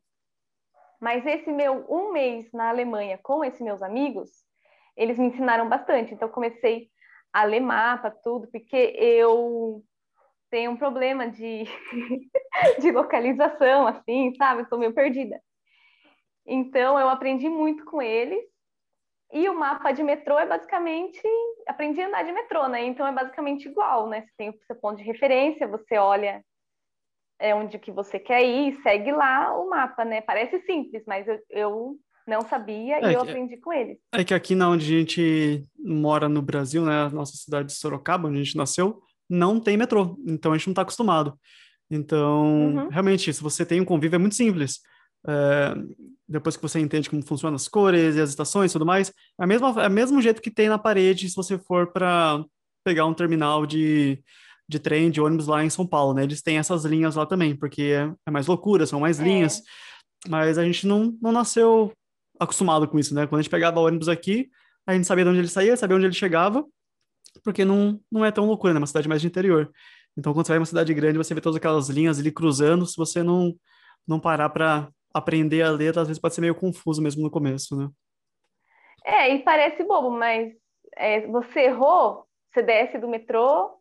Mas 0.99 1.25
esse 1.25 1.51
meu 1.51 1.85
um 1.89 2.11
mês 2.11 2.51
na 2.51 2.69
Alemanha 2.69 3.19
com 3.23 3.43
esses 3.43 3.61
meus 3.61 3.81
amigos, 3.81 4.29
eles 4.95 5.17
me 5.17 5.27
ensinaram 5.27 5.67
bastante. 5.67 6.13
Então 6.13 6.29
comecei 6.29 6.90
a 7.33 7.43
ler 7.43 7.61
mapa, 7.61 8.11
tudo, 8.11 8.47
porque 8.51 8.75
eu 8.97 9.83
tenho 10.49 10.71
um 10.71 10.77
problema 10.77 11.29
de, 11.29 11.63
de 12.81 12.91
localização, 12.91 13.87
assim, 13.87 14.33
sabe? 14.35 14.63
Estou 14.63 14.77
meio 14.77 14.93
perdida. 14.93 15.41
Então 16.45 16.99
eu 16.99 17.07
aprendi 17.07 17.47
muito 17.47 17.85
com 17.85 18.01
eles 18.01 18.43
e 19.31 19.47
o 19.47 19.57
mapa 19.57 19.91
de 19.91 20.03
metrô 20.03 20.37
é 20.37 20.45
basicamente. 20.45 21.21
Aprendi 21.67 22.01
a 22.01 22.07
andar 22.07 22.23
de 22.23 22.33
metrô, 22.33 22.67
né? 22.67 22.83
Então 22.83 23.07
é 23.07 23.11
basicamente 23.11 23.69
igual, 23.69 24.07
né? 24.09 24.21
Você 24.21 24.33
tem 24.37 24.49
o 24.49 24.59
seu 24.65 24.75
ponto 24.75 24.97
de 24.97 25.03
referência, 25.03 25.67
você 25.67 25.97
olha 25.97 26.43
é, 27.39 27.55
onde 27.55 27.79
que 27.79 27.91
você 27.91 28.19
quer 28.19 28.43
ir, 28.43 28.79
segue 28.81 29.11
lá 29.11 29.57
o 29.57 29.69
mapa, 29.69 30.03
né? 30.03 30.21
Parece 30.21 30.59
simples, 30.65 31.03
mas 31.07 31.27
eu, 31.27 31.39
eu 31.49 31.95
não 32.31 32.41
sabia 32.47 32.95
é 32.99 33.11
e 33.11 33.13
eu 33.13 33.21
aprendi 33.21 33.57
com 33.57 33.73
eles. 33.73 33.97
É 34.13 34.23
que 34.23 34.33
aqui 34.33 34.55
na 34.55 34.69
onde 34.69 34.85
a 34.85 34.99
gente 34.99 35.65
mora 35.77 36.29
no 36.29 36.41
Brasil, 36.41 36.85
né? 36.85 37.09
Nossa 37.09 37.35
cidade 37.35 37.67
de 37.67 37.73
Sorocaba, 37.73 38.29
onde 38.29 38.39
a 38.39 38.43
gente 38.43 38.55
nasceu, 38.55 39.01
não 39.29 39.59
tem 39.59 39.75
metrô. 39.75 40.17
Então 40.25 40.53
a 40.53 40.57
gente 40.57 40.67
não 40.67 40.71
está 40.71 40.81
acostumado. 40.81 41.37
Então, 41.89 42.73
uhum. 42.73 42.87
realmente, 42.87 43.33
se 43.33 43.43
você 43.43 43.65
tem 43.65 43.81
um 43.81 43.85
convívio, 43.85 44.15
é 44.15 44.19
muito 44.19 44.35
simples. 44.35 44.79
É, 45.27 45.75
depois 46.27 46.55
que 46.55 46.61
você 46.61 46.79
entende 46.79 47.09
como 47.09 47.21
funcionam 47.21 47.55
as 47.55 47.67
cores 47.67 48.15
e 48.15 48.21
as 48.21 48.29
estações 48.29 48.71
e 48.71 48.73
tudo 48.73 48.85
mais, 48.85 49.09
é, 49.09 49.43
a 49.43 49.45
mesma, 49.45 49.83
é 49.83 49.87
o 49.87 49.91
mesmo 49.91 50.21
jeito 50.21 50.41
que 50.41 50.49
tem 50.49 50.69
na 50.69 50.79
parede 50.79 51.29
se 51.29 51.35
você 51.35 51.59
for 51.59 51.91
para 51.91 52.43
pegar 52.83 53.05
um 53.05 53.13
terminal 53.13 53.65
de, 53.65 54.23
de 54.67 54.79
trem, 54.79 55.11
de 55.11 55.19
ônibus 55.19 55.47
lá 55.47 55.63
em 55.65 55.69
São 55.69 55.85
Paulo, 55.85 56.13
né? 56.13 56.23
Eles 56.23 56.41
têm 56.41 56.57
essas 56.57 56.85
linhas 56.85 57.15
lá 57.15 57.25
também, 57.25 57.55
porque 57.55 57.81
é, 57.81 58.11
é 58.25 58.31
mais 58.31 58.47
loucura, 58.47 58.87
são 58.87 59.01
mais 59.01 59.19
é. 59.19 59.23
linhas, 59.23 59.61
mas 60.29 60.57
a 60.57 60.63
gente 60.63 60.87
não, 60.87 61.15
não 61.21 61.33
nasceu 61.33 61.91
acostumado 62.41 62.87
com 62.87 62.97
isso, 62.97 63.13
né? 63.13 63.27
Quando 63.27 63.39
a 63.39 63.41
gente 63.43 63.51
pegava 63.51 63.79
ônibus 63.79 64.09
aqui, 64.09 64.49
a 64.85 64.93
gente 64.93 65.05
sabia 65.05 65.23
de 65.23 65.29
onde 65.29 65.39
ele 65.39 65.47
saía, 65.47 65.77
sabia 65.77 65.95
onde 65.95 66.07
ele 66.07 66.13
chegava, 66.13 66.65
porque 67.43 67.63
não, 67.63 67.99
não 68.11 68.25
é 68.25 68.31
tão 68.31 68.45
loucura, 68.45 68.73
né? 68.73 68.79
Uma 68.79 68.87
cidade 68.87 69.07
mais 69.07 69.21
de 69.21 69.27
interior. 69.27 69.71
Então, 70.17 70.33
quando 70.33 70.45
você 70.45 70.51
vai 70.51 70.57
em 70.57 70.59
uma 70.59 70.65
cidade 70.65 70.93
grande, 70.93 71.17
você 71.17 71.33
vê 71.35 71.39
todas 71.39 71.57
aquelas 71.57 71.87
linhas 71.87 72.19
ali 72.19 72.31
cruzando, 72.31 72.85
se 72.85 72.97
você 72.97 73.21
não, 73.21 73.53
não 74.07 74.19
parar 74.19 74.49
para 74.49 74.89
aprender 75.13 75.61
a 75.61 75.69
ler, 75.69 75.97
às 75.97 76.07
vezes 76.07 76.19
pode 76.19 76.33
ser 76.33 76.41
meio 76.41 76.55
confuso 76.55 77.01
mesmo 77.01 77.21
no 77.21 77.29
começo, 77.29 77.77
né? 77.77 77.87
É, 79.05 79.33
e 79.33 79.39
parece 79.43 79.83
bobo, 79.83 80.11
mas 80.11 80.51
é, 80.95 81.25
você 81.27 81.61
errou, 81.61 82.25
você 82.51 82.61
desce 82.61 82.97
do 82.97 83.07
metrô, 83.07 83.77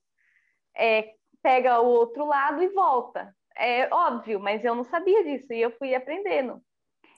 é, 0.77 1.12
pega 1.42 1.81
o 1.81 1.87
outro 1.87 2.27
lado 2.27 2.62
e 2.62 2.68
volta. 2.68 3.35
É 3.57 3.92
óbvio, 3.92 4.38
mas 4.38 4.64
eu 4.64 4.75
não 4.75 4.85
sabia 4.85 5.25
disso 5.25 5.53
e 5.53 5.61
eu 5.61 5.70
fui 5.73 5.94
aprendendo. 5.94 6.62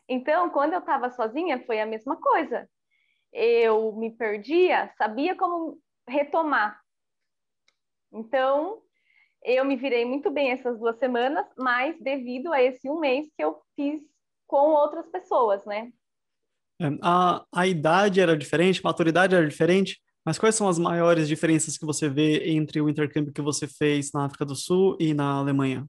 Então, 0.09 0.51
quando 0.51 0.73
eu 0.73 0.81
estava 0.81 1.11
sozinha, 1.11 1.65
foi 1.65 1.81
a 1.81 1.87
mesma 1.87 2.17
coisa. 2.17 2.69
Eu 3.33 3.93
me 3.93 4.11
perdia, 4.11 4.93
sabia 4.99 5.37
como 5.37 5.79
retomar. 6.09 6.81
Então, 8.13 8.83
eu 9.45 9.65
me 9.65 9.77
virei 9.77 10.05
muito 10.05 10.31
bem 10.31 10.51
essas 10.51 10.79
duas 10.79 10.99
semanas, 10.99 11.47
mas 11.57 11.99
devido 12.01 12.53
a 12.53 12.63
esse 12.63 12.89
um 12.89 13.01
mês 13.01 13.27
que 13.37 13.43
eu 13.43 13.61
fiz 13.75 14.03
com 14.47 14.71
outras 14.71 15.09
pessoas, 15.09 15.65
né? 15.65 15.91
É, 16.81 16.87
a, 17.01 17.45
a 17.53 17.67
idade 17.67 18.21
era 18.21 18.37
diferente, 18.37 18.81
a 18.81 18.89
maturidade 18.89 19.35
era 19.35 19.49
diferente, 19.49 20.01
mas 20.25 20.39
quais 20.39 20.55
são 20.55 20.69
as 20.69 20.79
maiores 20.79 21.27
diferenças 21.27 21.79
que 21.79 21.87
você 21.87 22.09
vê 22.09 22.51
entre 22.51 22.81
o 22.81 22.89
intercâmbio 22.89 23.33
que 23.33 23.41
você 23.41 23.67
fez 23.67 24.13
na 24.13 24.27
África 24.27 24.45
do 24.45 24.55
Sul 24.55 24.97
e 25.01 25.15
na 25.15 25.33
Alemanha? 25.33 25.87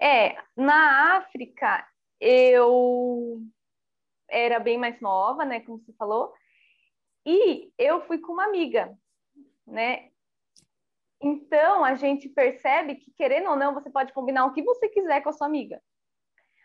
É, 0.00 0.36
na 0.56 1.16
África 1.16 1.86
eu 2.20 3.40
era 4.28 4.58
bem 4.58 4.78
mais 4.78 5.00
nova, 5.00 5.44
né, 5.44 5.60
como 5.60 5.78
você 5.78 5.92
falou, 5.94 6.32
e 7.24 7.72
eu 7.78 8.00
fui 8.06 8.18
com 8.18 8.32
uma 8.32 8.44
amiga. 8.44 8.96
né? 9.66 10.10
Então, 11.20 11.84
a 11.84 11.94
gente 11.94 12.28
percebe 12.28 12.96
que, 12.96 13.10
querendo 13.12 13.50
ou 13.50 13.56
não, 13.56 13.74
você 13.74 13.90
pode 13.90 14.12
combinar 14.12 14.44
o 14.46 14.52
que 14.52 14.62
você 14.62 14.88
quiser 14.88 15.22
com 15.22 15.30
a 15.30 15.32
sua 15.32 15.46
amiga. 15.46 15.82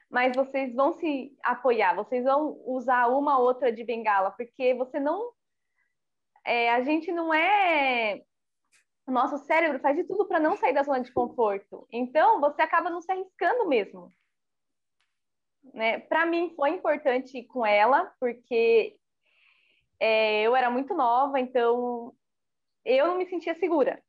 Mas 0.10 0.36
vocês 0.36 0.76
vão 0.76 0.92
se 0.94 1.36
apoiar, 1.42 1.96
vocês 1.96 2.26
vão 2.26 2.62
usar 2.66 3.08
uma 3.08 3.40
outra 3.40 3.72
de 3.72 3.84
bengala, 3.84 4.32
porque 4.32 4.74
você 4.74 5.00
não. 5.00 5.32
É, 6.46 6.72
a 6.74 6.82
gente 6.84 7.12
não 7.12 7.34
é. 7.34 8.22
O 9.12 9.14
nosso 9.14 9.38
cérebro 9.40 9.78
faz 9.82 9.98
de 9.98 10.06
tudo 10.06 10.26
para 10.26 10.40
não 10.40 10.56
sair 10.56 10.72
da 10.72 10.84
zona 10.84 11.02
de 11.02 11.12
conforto. 11.12 11.86
Então, 11.92 12.40
você 12.40 12.62
acaba 12.62 12.90
não 12.90 13.02
se 13.02 13.12
arriscando 13.12 13.68
mesmo. 13.68 14.10
Né? 15.74 16.00
Para 16.00 16.26
mim, 16.26 16.54
foi 16.56 16.70
importante 16.70 17.44
com 17.44 17.66
ela, 17.66 18.10
porque 18.22 18.98
é, 20.00 20.44
eu 20.44 20.56
era 20.56 20.70
muito 20.72 20.94
nova, 20.94 21.42
então 21.42 22.16
eu 22.86 23.08
não 23.08 23.18
me 23.18 23.28
sentia 23.28 23.54
segura. 23.56 24.02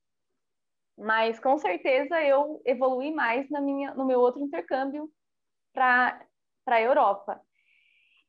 Mas 0.97 1.41
com 1.41 1.59
certeza 1.59 2.23
eu 2.23 2.63
evolui 2.65 3.11
mais 3.11 3.51
na 3.51 3.61
minha, 3.61 3.93
no 3.95 4.05
meu 4.05 4.21
outro 4.21 4.41
intercâmbio 4.41 5.11
para 5.73 6.25
a 6.67 6.81
Europa. 6.81 7.41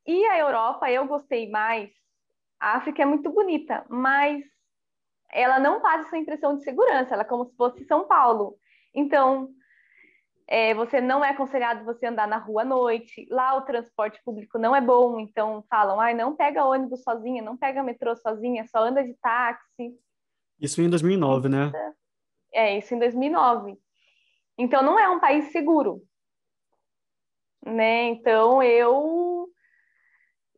E 0.07 0.25
a 0.25 0.39
Europa 0.39 0.89
eu 0.89 1.05
gostei 1.05 1.47
mais. 1.51 1.91
A 2.59 2.77
África 2.77 3.03
é 3.03 3.05
muito 3.05 3.29
bonita, 3.29 3.85
mas 3.87 4.43
ela 5.33 5.59
não 5.59 5.81
passa 5.81 6.07
essa 6.07 6.17
impressão 6.17 6.55
de 6.55 6.63
segurança, 6.63 7.13
ela 7.13 7.23
é 7.23 7.25
como 7.25 7.45
se 7.45 7.55
fosse 7.55 7.83
São 7.85 8.07
Paulo. 8.07 8.57
Então, 8.93 9.49
é, 10.47 10.73
você 10.73 11.01
não 11.01 11.25
é 11.25 11.29
aconselhado 11.29 11.83
você 11.83 12.05
andar 12.05 12.27
na 12.27 12.37
rua 12.37 12.61
à 12.61 12.65
noite. 12.65 13.25
Lá 13.29 13.55
o 13.55 13.61
transporte 13.61 14.21
público 14.23 14.59
não 14.59 14.75
é 14.75 14.81
bom, 14.81 15.19
então 15.19 15.63
falam, 15.69 15.99
ai, 15.99 16.13
não 16.13 16.35
pega 16.35 16.65
ônibus 16.65 17.01
sozinha, 17.01 17.41
não 17.41 17.57
pega 17.57 17.81
metrô 17.81 18.15
sozinha, 18.15 18.65
só 18.67 18.79
anda 18.83 19.03
de 19.03 19.15
táxi. 19.15 19.97
Isso 20.59 20.81
em 20.81 20.89
2009, 20.89 21.49
né? 21.49 21.71
É, 22.53 22.77
isso 22.77 22.93
em 22.93 22.99
2009. 22.99 23.77
Então 24.57 24.83
não 24.83 24.99
é 24.99 25.09
um 25.09 25.19
país 25.19 25.51
seguro, 25.51 26.03
né? 27.65 28.03
Então 28.09 28.61
eu 28.61 29.49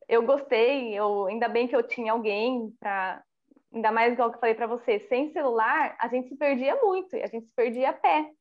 eu 0.08 0.24
gostei, 0.24 0.94
eu 0.94 1.26
ainda 1.26 1.48
bem 1.48 1.68
que 1.68 1.76
eu 1.76 1.82
tinha 1.82 2.12
alguém 2.12 2.72
para 2.80 3.24
ainda 3.76 3.92
mais 3.92 4.14
igual 4.14 4.30
que 4.30 4.38
eu 4.38 4.40
falei 4.40 4.56
para 4.56 4.68
você, 4.68 5.00
sem 5.02 5.32
celular, 5.34 5.98
a 6.00 6.08
gente 6.08 6.30
se 6.30 6.38
perdia 6.38 6.76
muito, 6.82 7.16
e 7.16 7.22
a 7.22 7.28
gente 7.28 7.48
se 7.48 7.54
perdia 7.54 7.90
a 7.90 7.94
pé. 7.94 8.32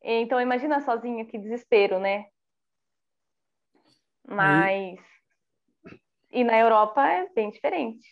Então 0.00 0.40
imagina 0.40 0.80
sozinho 0.80 1.26
que 1.26 1.38
desespero, 1.38 1.98
né? 1.98 2.26
Mas 4.26 4.98
e, 6.32 6.40
e 6.40 6.44
na 6.44 6.58
Europa 6.58 7.04
é 7.06 7.28
bem 7.34 7.50
diferente. 7.50 8.06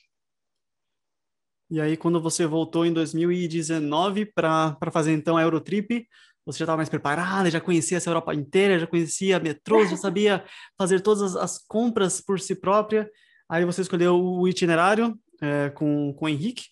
E 1.70 1.80
aí, 1.80 1.96
quando 1.96 2.20
você 2.20 2.46
voltou 2.46 2.84
em 2.84 2.92
2019 2.92 4.26
para 4.26 4.76
fazer 4.92 5.12
então 5.12 5.36
a 5.36 5.42
Eurotrip, 5.42 6.04
você 6.44 6.58
já 6.58 6.64
estava 6.64 6.78
mais 6.78 6.88
preparada, 6.88 7.48
já 7.48 7.60
conhecia 7.60 7.96
essa 7.96 8.10
Europa 8.10 8.34
inteira, 8.34 8.76
já 8.76 8.88
conhecia 8.88 9.38
metrôs, 9.38 9.88
já 9.88 9.96
sabia 9.96 10.44
fazer 10.76 11.00
todas 11.00 11.36
as 11.36 11.58
compras 11.58 12.20
por 12.20 12.40
si 12.40 12.56
própria. 12.56 13.08
Aí 13.48 13.64
você 13.64 13.82
escolheu 13.82 14.20
o 14.20 14.48
itinerário 14.48 15.16
é, 15.40 15.70
com, 15.70 16.12
com 16.14 16.24
o 16.24 16.28
Henrique. 16.28 16.66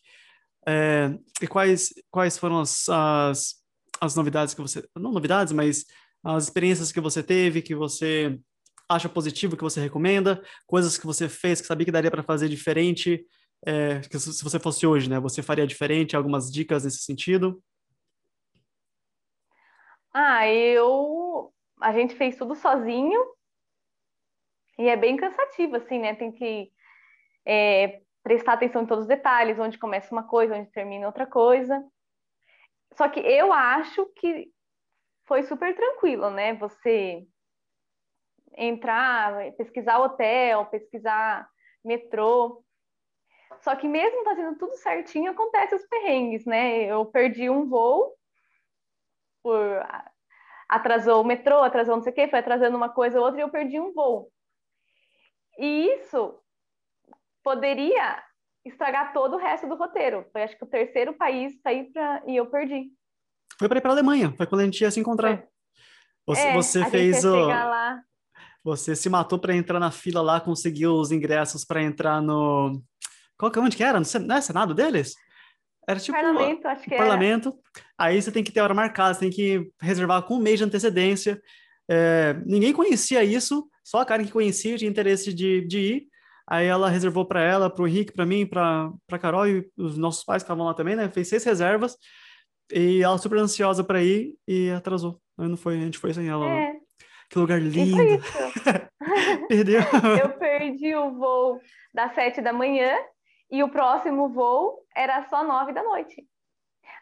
É, 0.67 1.11
e 1.41 1.47
quais, 1.47 1.93
quais 2.11 2.37
foram 2.37 2.61
as, 2.61 2.89
as, 2.89 3.55
as 4.01 4.15
novidades 4.15 4.55
que 4.55 4.61
você... 4.61 4.87
Não 4.97 5.13
novidades, 5.13 5.53
mas 5.53 5.85
as 6.23 6.45
experiências 6.45 6.93
que 6.93 7.01
você 7.01 7.23
teve, 7.23 7.63
que 7.63 7.75
você 7.75 8.39
acha 8.89 9.09
positivo, 9.09 9.57
que 9.57 9.63
você 9.63 9.81
recomenda, 9.81 10.43
coisas 10.67 10.97
que 10.97 11.07
você 11.07 11.29
fez 11.29 11.61
que 11.61 11.67
sabia 11.67 11.85
que 11.85 11.93
daria 11.93 12.11
para 12.11 12.23
fazer 12.23 12.49
diferente 12.49 13.25
é, 13.67 14.01
se 14.03 14.45
você 14.45 14.59
fosse 14.59 14.87
hoje, 14.87 15.11
né? 15.11 15.19
Você 15.21 15.43
faria 15.43 15.67
diferente? 15.67 16.17
Algumas 16.17 16.51
dicas 16.51 16.85
nesse 16.85 16.99
sentido? 16.99 17.63
Ah, 20.13 20.49
eu. 20.49 21.53
A 21.81 21.93
gente 21.93 22.15
fez 22.15 22.37
tudo 22.37 22.55
sozinho 22.55 23.21
e 24.79 24.89
é 24.89 24.97
bem 24.97 25.17
cansativo, 25.17 25.77
assim, 25.77 25.99
né? 25.99 26.15
Tem 26.15 26.33
que 26.33 26.71
é, 27.47 28.01
prestar 28.29 28.53
atenção 28.53 28.83
em 28.83 28.87
todos 28.87 29.05
os 29.05 29.09
detalhes, 29.09 29.59
onde 29.59 29.79
começa 29.79 30.13
uma 30.15 30.23
coisa, 30.23 30.55
onde 30.55 30.71
termina 30.71 31.07
outra 31.07 31.27
coisa. 31.27 31.83
Só 32.93 33.09
que 33.09 33.21
eu 33.21 33.51
acho 33.55 34.05
que 34.17 34.53
foi 35.27 35.43
super 35.45 35.75
tranquilo, 35.75 36.29
né? 36.29 36.53
Você 36.57 37.27
entrar, 38.55 39.51
pesquisar 39.57 39.99
hotel, 39.99 40.67
pesquisar 40.67 41.49
metrô. 41.83 42.63
Só 43.63 43.75
que 43.75 43.89
mesmo 43.89 44.23
fazendo 44.25 44.59
tudo 44.59 44.77
certinho, 44.77 45.31
acontece 45.31 45.75
os 45.75 45.87
perrengues, 45.87 46.45
né? 46.45 46.85
Eu 46.85 47.07
perdi 47.07 47.49
um 47.49 47.67
voo 47.67 48.15
por 49.43 49.83
atrasou 50.69 51.23
o 51.23 51.27
metrô, 51.27 51.63
atrasou 51.63 51.97
não 51.97 52.03
sei 52.03 52.13
o 52.13 52.15
quê, 52.15 52.29
foi 52.29 52.41
atrasando 52.41 52.77
uma 52.77 52.91
coisa 52.91 53.19
ou 53.19 53.25
outra 53.25 53.41
e 53.41 53.43
eu 53.43 53.49
perdi 53.49 53.81
um 53.81 53.95
voo. 53.95 54.31
E 55.59 55.95
isso 55.95 56.39
poderia 57.49 58.23
estragar 58.67 59.13
todo 59.15 59.37
o 59.37 59.39
resto 59.39 59.67
do 59.67 59.75
roteiro. 59.75 60.27
Foi 60.31 60.43
acho 60.43 60.57
que 60.59 60.65
o 60.65 60.69
terceiro 60.69 61.15
país 61.15 61.59
para 61.63 61.73
ir 61.73 61.91
para 61.93 62.23
e 62.27 62.37
eu 62.37 62.47
perdi. 62.47 62.91
Foi 63.59 63.69
para 63.69 63.79
ir 63.79 63.81
para 63.81 63.91
a 63.91 63.95
Alemanha, 63.95 64.35
foi 64.37 64.47
quando 64.47 64.61
a 64.61 64.65
gente 64.65 64.81
ia 64.83 64.91
se 64.91 65.01
encontrar. 65.01 65.43
Você, 66.27 66.43
é, 66.43 66.53
você 66.53 66.85
fez 66.91 67.25
o 67.25 67.47
lá. 67.47 68.03
Você 68.63 68.95
se 68.95 69.09
matou 69.09 69.39
para 69.39 69.57
entrar 69.57 69.81
na 69.81 69.91
fila 69.91 70.21
lá, 70.21 70.41
conseguiu 70.41 70.93
os 70.93 71.11
ingressos 71.11 71.65
para 71.65 71.83
entrar 71.83 72.21
no 72.21 72.83
qual 73.39 73.51
que, 73.51 73.59
onde 73.59 73.77
que 73.77 73.85
era? 73.85 74.01
Não 74.01 74.37
é 74.37 74.41
Senado 74.41 74.75
deles? 74.75 75.15
Era 75.89 75.99
tipo. 75.99 76.19
Parlamento, 76.19 76.67
acho 76.67 76.83
que 76.83 76.97
Parlamento. 76.97 77.49
Era. 77.49 77.87
Aí 77.97 78.21
você 78.21 78.31
tem 78.31 78.45
que 78.45 78.53
ter 78.53 78.61
hora 78.61 78.75
marcada, 78.75 79.15
você 79.15 79.21
tem 79.21 79.31
que 79.31 79.71
reservar 79.81 80.23
com 80.25 80.35
um 80.35 80.41
mês 80.43 80.59
de 80.59 80.65
antecedência. 80.65 81.41
É, 81.89 82.35
ninguém 82.45 82.75
conhecia 82.75 83.25
isso, 83.25 83.67
só 83.83 84.01
a 84.01 84.05
Karen 84.05 84.25
que 84.25 84.33
conhecia, 84.33 84.77
tinha 84.77 84.91
interesse 84.91 85.33
de, 85.33 85.67
de 85.67 85.79
ir. 85.79 86.09
Aí 86.51 86.67
ela 86.67 86.89
reservou 86.89 87.27
para 87.27 87.43
ela, 87.43 87.69
para 87.69 87.83
o 87.83 87.87
Henrique, 87.87 88.13
para 88.13 88.25
mim, 88.25 88.47
para 88.47 88.91
a 89.13 89.19
Carol 89.19 89.47
e 89.47 89.71
os 89.77 89.99
nossos 89.99 90.25
pais 90.25 90.43
que 90.43 90.47
estavam 90.47 90.65
lá 90.65 90.73
também, 90.73 90.97
né? 90.97 91.07
Fez 91.11 91.29
seis 91.29 91.45
reservas 91.45 91.95
e 92.73 93.03
ela 93.03 93.19
super 93.19 93.39
ansiosa 93.39 93.85
para 93.85 94.03
ir 94.03 94.35
e 94.47 94.71
atrasou. 94.71 95.21
Aí 95.39 95.47
não 95.47 95.59
foi, 95.59 95.77
a 95.77 95.81
gente 95.81 95.99
foi 95.99 96.15
sem 96.15 96.27
ela. 96.27 96.47
É. 96.49 96.73
Que 97.29 97.39
lugar 97.39 97.61
lindo! 97.61 97.99
Perdeu. 99.47 99.81
Eu 100.23 100.31
perdi 100.39 100.95
o 100.95 101.13
voo 101.19 101.61
das 101.93 102.15
sete 102.15 102.41
da 102.41 102.53
manhã 102.53 102.97
e 103.51 103.63
o 103.63 103.69
próximo 103.69 104.31
voo 104.31 104.87
era 104.97 105.23
só 105.29 105.45
nove 105.45 105.75
da 105.75 105.83
noite. 105.83 106.27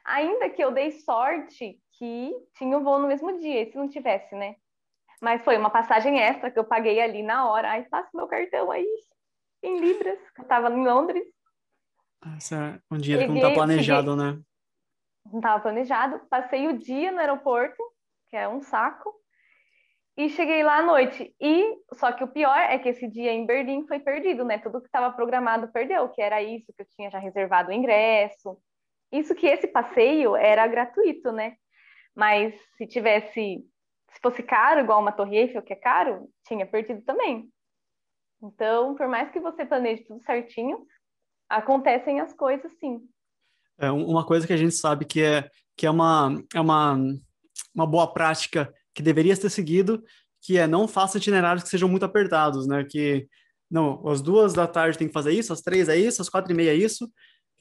Ainda 0.04 0.50
que 0.50 0.62
eu 0.62 0.72
dei 0.72 0.90
sorte 0.90 1.78
que 1.98 2.32
tinha 2.56 2.76
um 2.76 2.82
voo 2.82 2.98
no 2.98 3.08
mesmo 3.08 3.38
dia, 3.38 3.62
e 3.62 3.66
se 3.70 3.76
não 3.76 3.88
tivesse, 3.88 4.34
né? 4.34 4.56
Mas 5.20 5.42
foi 5.42 5.56
uma 5.56 5.70
passagem 5.70 6.20
extra 6.20 6.50
que 6.50 6.58
eu 6.58 6.64
paguei 6.64 7.00
ali 7.00 7.22
na 7.22 7.48
hora. 7.48 7.70
Aí 7.70 7.84
passa 7.84 8.10
meu 8.14 8.26
cartão 8.26 8.70
aí 8.70 8.86
em 9.66 9.80
libras, 9.80 10.18
eu 10.38 10.42
estava 10.42 10.70
em 10.70 10.84
Londres. 10.84 11.24
Esse 12.36 12.54
é 12.54 12.80
um 12.90 12.98
dinheiro 12.98 13.24
que 13.24 13.28
não 13.28 13.36
está 13.36 13.50
planejado, 13.52 14.12
cheguei... 14.12 14.32
né? 14.32 14.42
Não 15.30 15.38
estava 15.38 15.62
planejado. 15.62 16.20
Passei 16.30 16.68
o 16.68 16.78
dia 16.78 17.12
no 17.12 17.18
aeroporto, 17.18 17.82
que 18.28 18.36
é 18.36 18.48
um 18.48 18.62
saco 18.62 19.14
e 20.16 20.30
cheguei 20.30 20.62
lá 20.62 20.78
à 20.78 20.82
noite. 20.82 21.34
E 21.40 21.76
só 21.92 22.10
que 22.10 22.24
o 22.24 22.28
pior 22.28 22.56
é 22.58 22.78
que 22.78 22.88
esse 22.88 23.06
dia 23.06 23.32
em 23.32 23.44
Berlim 23.44 23.86
foi 23.86 24.00
perdido, 24.00 24.44
né? 24.44 24.58
Tudo 24.58 24.80
que 24.80 24.86
estava 24.86 25.14
programado 25.14 25.68
perdeu, 25.68 26.08
que 26.08 26.22
era 26.22 26.42
isso 26.42 26.72
que 26.72 26.82
eu 26.82 26.86
tinha 26.96 27.10
já 27.10 27.18
reservado 27.18 27.70
o 27.70 27.72
ingresso. 27.72 28.58
Isso 29.12 29.34
que 29.34 29.46
esse 29.46 29.66
passeio 29.66 30.34
era 30.34 30.66
gratuito, 30.66 31.30
né? 31.32 31.56
Mas 32.14 32.54
se 32.78 32.86
tivesse, 32.86 33.62
se 34.10 34.20
fosse 34.22 34.42
caro, 34.42 34.80
igual 34.80 35.00
uma 35.00 35.12
Torre 35.12 35.36
Eiffel, 35.36 35.62
que 35.62 35.74
é 35.74 35.76
caro, 35.76 36.28
tinha 36.46 36.66
perdido 36.66 37.02
também. 37.02 37.48
Então, 38.42 38.94
por 38.94 39.08
mais 39.08 39.30
que 39.30 39.40
você 39.40 39.64
planeje 39.64 40.04
tudo 40.04 40.22
certinho, 40.22 40.86
acontecem 41.48 42.20
as 42.20 42.32
coisas 42.32 42.70
sim. 42.78 43.00
É 43.78 43.90
uma 43.90 44.24
coisa 44.24 44.46
que 44.46 44.52
a 44.52 44.56
gente 44.56 44.74
sabe 44.74 45.04
que 45.04 45.22
é 45.22 45.50
que 45.76 45.86
é 45.86 45.90
uma 45.90 46.42
é 46.54 46.60
uma 46.60 46.96
uma 47.74 47.86
boa 47.86 48.12
prática 48.12 48.72
que 48.94 49.02
deveria 49.02 49.36
ter 49.36 49.50
seguido, 49.50 50.02
que 50.42 50.56
é 50.56 50.66
não 50.66 50.88
faça 50.88 51.18
itinerários 51.18 51.62
que 51.62 51.68
sejam 51.70 51.88
muito 51.88 52.04
apertados, 52.04 52.66
né? 52.66 52.84
Que 52.84 53.28
não, 53.70 54.06
às 54.08 54.22
duas 54.22 54.54
da 54.54 54.66
tarde 54.66 54.96
tem 54.96 55.08
que 55.08 55.12
fazer 55.12 55.32
isso, 55.32 55.52
às 55.52 55.60
três 55.60 55.88
é 55.88 55.96
isso, 55.96 56.22
às 56.22 56.28
quatro 56.28 56.52
e 56.52 56.54
meia 56.54 56.70
é 56.70 56.74
isso, 56.74 57.10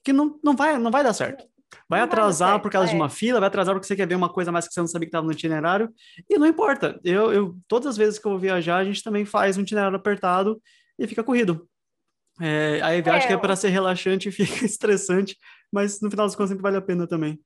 que 0.04 0.14
não, 0.14 0.40
não, 0.44 0.56
vai, 0.56 0.78
não 0.78 0.92
vai 0.92 1.04
dar 1.04 1.14
certo. 1.14 1.46
Vai 1.88 2.00
não 2.00 2.06
atrasar 2.06 2.52
vai 2.52 2.62
por 2.62 2.72
causa 2.72 2.88
é. 2.88 2.92
de 2.92 2.96
uma 2.96 3.10
fila, 3.10 3.40
vai 3.40 3.48
atrasar 3.48 3.74
porque 3.74 3.88
você 3.88 3.96
quer 3.96 4.08
ver 4.08 4.16
uma 4.16 4.32
coisa 4.32 4.52
mais 4.52 4.68
que 4.68 4.74
você 4.74 4.80
não 4.80 4.88
sabia 4.88 5.08
que 5.08 5.10
estava 5.10 5.26
no 5.26 5.32
itinerário, 5.32 5.94
e 6.30 6.38
não 6.38 6.48
importa. 6.48 7.00
Eu, 7.04 7.32
eu, 7.32 7.56
todas 7.68 7.88
as 7.88 7.98
vezes 7.98 8.20
que 8.20 8.26
eu 8.26 8.32
vou 8.32 8.40
viajar, 8.40 8.78
a 8.78 8.84
gente 8.84 9.04
também 9.04 9.26
faz 9.26 9.58
um 9.58 9.62
itinerário 9.62 9.98
apertado 9.98 10.62
e 10.98 11.08
fica 11.08 11.24
corrido. 11.24 11.68
É, 12.42 12.82
aí 12.84 13.02
eu 13.06 13.14
acho 13.14 13.28
que 13.28 13.34
é 13.34 13.38
para 13.38 13.56
ser 13.56 13.70
relaxante 13.70 14.30
e 14.30 14.32
fica 14.34 14.66
estressante, 14.66 15.38
mas 15.72 16.02
no 16.02 16.10
final 16.10 16.26
das 16.26 16.36
contas 16.36 16.50
sempre 16.50 16.64
vale 16.64 16.78
a 16.78 16.82
pena 16.82 17.08
também. 17.08 17.40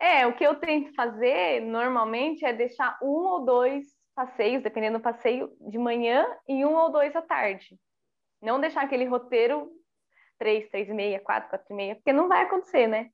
É, 0.00 0.26
o 0.26 0.34
que 0.34 0.44
eu 0.44 0.54
tento 0.54 0.94
fazer 0.94 1.60
normalmente 1.60 2.44
é 2.44 2.52
deixar 2.52 2.96
um 3.02 3.26
ou 3.26 3.44
dois 3.44 3.84
passeios, 4.14 4.62
dependendo 4.62 4.98
do 4.98 5.02
passeio, 5.02 5.50
de 5.60 5.78
manhã 5.78 6.26
e 6.48 6.64
um 6.64 6.74
ou 6.74 6.92
dois 6.92 7.14
à 7.16 7.22
tarde. 7.22 7.76
Não 8.40 8.60
deixar 8.60 8.82
aquele 8.82 9.04
roteiro 9.04 9.70
três, 10.38 10.68
três 10.70 10.88
e 10.88 10.94
meia, 10.94 11.20
quatro, 11.20 11.50
quatro 11.50 11.66
e 11.70 11.74
meia, 11.76 11.94
porque 11.96 12.12
não 12.12 12.28
vai 12.28 12.42
acontecer, 12.42 12.86
né? 12.86 13.10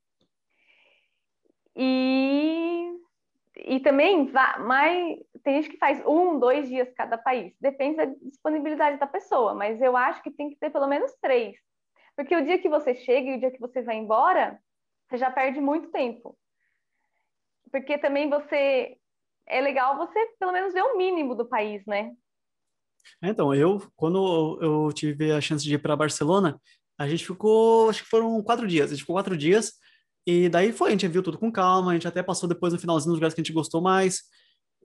E, 1.77 2.93
e 3.57 3.81
também 3.81 4.31
mais, 4.61 5.19
tem 5.43 5.57
gente 5.57 5.71
que 5.71 5.79
faz 5.79 6.05
um, 6.07 6.39
dois 6.39 6.69
dias 6.69 6.93
cada 6.95 7.19
país, 7.19 7.55
depende 7.61 7.97
da 7.97 8.05
disponibilidade 8.05 8.99
da 8.99 9.07
pessoa, 9.07 9.55
mas 9.55 9.81
eu 9.81 9.97
acho 9.97 10.23
que 10.23 10.31
tem 10.31 10.51
que 10.51 10.57
ter 10.57 10.71
pelo 10.71 10.87
menos 10.87 11.13
três, 11.21 11.57
porque 12.17 12.35
o 12.37 12.45
dia 12.45 12.59
que 12.59 12.69
você 12.69 12.95
chega 12.95 13.31
e 13.31 13.37
o 13.37 13.41
dia 13.41 13.51
que 13.51 13.61
você 13.61 13.83
vai 13.83 13.97
embora, 13.97 14.61
você 15.09 15.19
já 15.19 15.31
perde 15.31 15.61
muito 15.61 15.91
tempo. 15.91 16.39
Porque 17.71 17.99
também 17.99 18.31
você 18.31 18.97
é 19.47 19.61
legal 19.61 19.97
você 19.97 20.19
pelo 20.39 20.53
menos 20.53 20.73
ver 20.73 20.83
o 20.83 20.97
mínimo 20.97 21.35
do 21.35 21.45
país, 21.45 21.85
né? 21.87 22.13
É, 23.21 23.29
então, 23.29 23.55
eu, 23.55 23.83
quando 23.97 24.59
eu 24.63 24.93
tive 24.93 25.33
a 25.33 25.41
chance 25.41 25.65
de 25.65 25.75
ir 25.75 25.79
para 25.79 25.97
Barcelona, 25.97 26.61
a 26.99 27.09
gente 27.09 27.27
ficou, 27.27 27.91
acho 27.91 28.03
que 28.03 28.09
foram 28.09 28.43
quatro 28.43 28.67
dias, 28.67 28.87
a 28.87 28.95
gente 28.95 29.01
ficou 29.01 29.17
quatro 29.17 29.37
dias, 29.37 29.75
e 30.27 30.49
daí 30.49 30.73
foi, 30.73 30.89
a 30.89 30.93
gente 30.93 31.09
viu 31.09 31.23
tudo 31.23 31.39
com 31.39 31.53
calma, 31.53 31.91
a 31.91 31.95
gente 31.95 32.09
até 32.09 32.23
passou 32.23 32.49
depois 32.49 32.73
no 32.73 32.79
finalzinho 32.79 33.11
nos 33.11 33.19
lugares 33.19 33.35
que 33.35 33.41
a 33.41 33.45
gente 33.45 33.53
gostou 33.53 33.81
mais, 33.81 34.23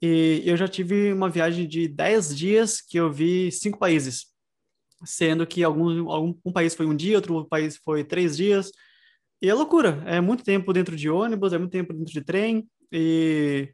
e 0.02 0.42
eu 0.46 0.56
já 0.58 0.68
tive 0.68 1.12
uma 1.14 1.30
viagem 1.30 1.68
de 1.68 1.88
dez 1.88 2.36
dias 2.36 2.82
que 2.82 2.98
eu 2.98 3.12
vi 3.12 3.52
cinco 3.52 3.78
países, 3.78 4.28
sendo 5.06 5.46
que 5.48 5.64
algum, 5.64 6.10
algum 6.10 6.34
um 6.46 6.52
país 6.52 6.76
foi 6.76 6.86
um 6.86 6.96
dia, 6.96 7.18
outro 7.18 7.46
país 7.46 7.78
foi 7.78 8.04
três 8.04 8.36
dias, 8.38 8.72
e 9.42 9.50
é 9.50 9.54
loucura, 9.54 10.04
é 10.06 10.20
muito 10.20 10.44
tempo 10.44 10.74
dentro 10.74 10.96
de 10.96 11.10
ônibus, 11.10 11.54
é 11.54 11.58
muito 11.58 11.72
tempo 11.72 11.94
dentro 11.94 12.14
de 12.14 12.22
trem, 12.22 12.68
e 12.92 13.74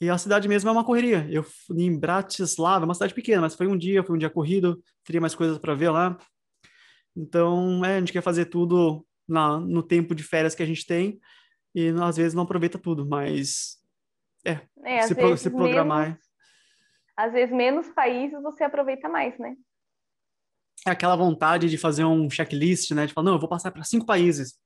e 0.00 0.10
a 0.10 0.18
cidade 0.18 0.46
mesmo 0.46 0.68
é 0.68 0.72
uma 0.72 0.84
correria. 0.84 1.26
Eu 1.30 1.44
em 1.74 1.98
Bratislava, 1.98 2.84
é 2.84 2.86
uma 2.86 2.94
cidade 2.94 3.14
pequena, 3.14 3.40
mas 3.40 3.54
foi 3.54 3.66
um 3.66 3.76
dia, 3.76 4.02
foi 4.02 4.14
um 4.14 4.18
dia 4.18 4.28
corrido, 4.28 4.82
teria 5.04 5.20
mais 5.20 5.34
coisas 5.34 5.58
para 5.58 5.74
ver 5.74 5.90
lá. 5.90 6.18
Então, 7.16 7.82
é, 7.84 7.96
a 7.96 7.98
gente 7.98 8.12
quer 8.12 8.22
fazer 8.22 8.46
tudo 8.46 9.06
na, 9.28 9.58
no 9.58 9.82
tempo 9.82 10.14
de 10.14 10.22
férias 10.22 10.54
que 10.54 10.62
a 10.62 10.66
gente 10.66 10.86
tem 10.86 11.20
e 11.74 11.90
às 12.02 12.16
vezes 12.16 12.32
não 12.32 12.44
aproveita 12.44 12.78
tudo, 12.78 13.06
mas 13.06 13.78
é, 14.44 14.60
é 14.82 15.02
se, 15.02 15.14
pro, 15.14 15.36
se 15.36 15.50
programar. 15.50 16.06
Menos, 16.06 16.20
às 17.16 17.32
vezes 17.32 17.54
menos 17.54 17.88
países 17.88 18.40
você 18.42 18.64
aproveita 18.64 19.08
mais, 19.08 19.38
né? 19.38 19.54
É 20.86 20.90
aquela 20.90 21.16
vontade 21.16 21.68
de 21.68 21.76
fazer 21.76 22.04
um 22.04 22.30
checklist, 22.30 22.92
né? 22.92 23.06
De 23.06 23.12
falar, 23.12 23.26
não, 23.26 23.34
eu 23.34 23.40
vou 23.40 23.48
passar 23.48 23.70
para 23.70 23.84
cinco 23.84 24.06
países. 24.06 24.58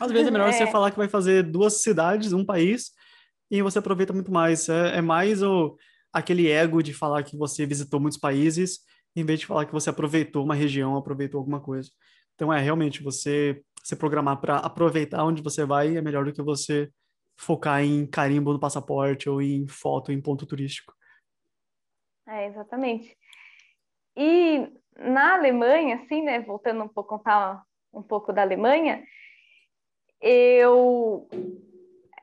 Às 0.00 0.12
vezes 0.12 0.28
é 0.28 0.30
melhor 0.30 0.48
é. 0.50 0.52
você 0.52 0.66
falar 0.66 0.90
que 0.90 0.96
vai 0.96 1.08
fazer 1.08 1.42
duas 1.42 1.82
cidades, 1.82 2.32
um 2.32 2.44
país, 2.44 2.92
e 3.50 3.60
você 3.60 3.78
aproveita 3.78 4.12
muito 4.12 4.32
mais. 4.32 4.68
É, 4.68 4.98
é 4.98 5.02
mais 5.02 5.42
o, 5.42 5.76
aquele 6.12 6.48
ego 6.48 6.82
de 6.82 6.94
falar 6.94 7.22
que 7.22 7.36
você 7.36 7.66
visitou 7.66 8.00
muitos 8.00 8.18
países, 8.18 8.80
em 9.14 9.24
vez 9.24 9.40
de 9.40 9.46
falar 9.46 9.66
que 9.66 9.72
você 9.72 9.90
aproveitou 9.90 10.44
uma 10.44 10.54
região, 10.54 10.96
aproveitou 10.96 11.38
alguma 11.38 11.60
coisa. 11.60 11.90
Então, 12.34 12.52
é 12.52 12.60
realmente 12.60 13.02
você 13.02 13.60
se 13.86 13.94
programar 13.94 14.40
para 14.40 14.56
aproveitar 14.56 15.24
onde 15.24 15.40
você 15.40 15.64
vai 15.64 15.96
é 15.96 16.02
melhor 16.02 16.24
do 16.24 16.32
que 16.32 16.42
você 16.42 16.90
focar 17.38 17.84
em 17.84 18.04
carimbo 18.04 18.52
no 18.52 18.58
passaporte 18.58 19.30
ou 19.30 19.40
em 19.40 19.68
foto 19.68 20.10
em 20.10 20.20
ponto 20.20 20.44
turístico. 20.44 20.92
É, 22.26 22.48
exatamente. 22.48 23.16
E 24.16 24.66
na 24.98 25.34
Alemanha, 25.34 26.02
assim, 26.02 26.20
né, 26.20 26.40
voltando 26.40 26.82
um 26.82 26.88
pouco, 26.88 27.10
contar 27.10 27.62
um 27.94 28.02
pouco 28.02 28.32
da 28.32 28.42
Alemanha, 28.42 29.04
eu 30.20 31.28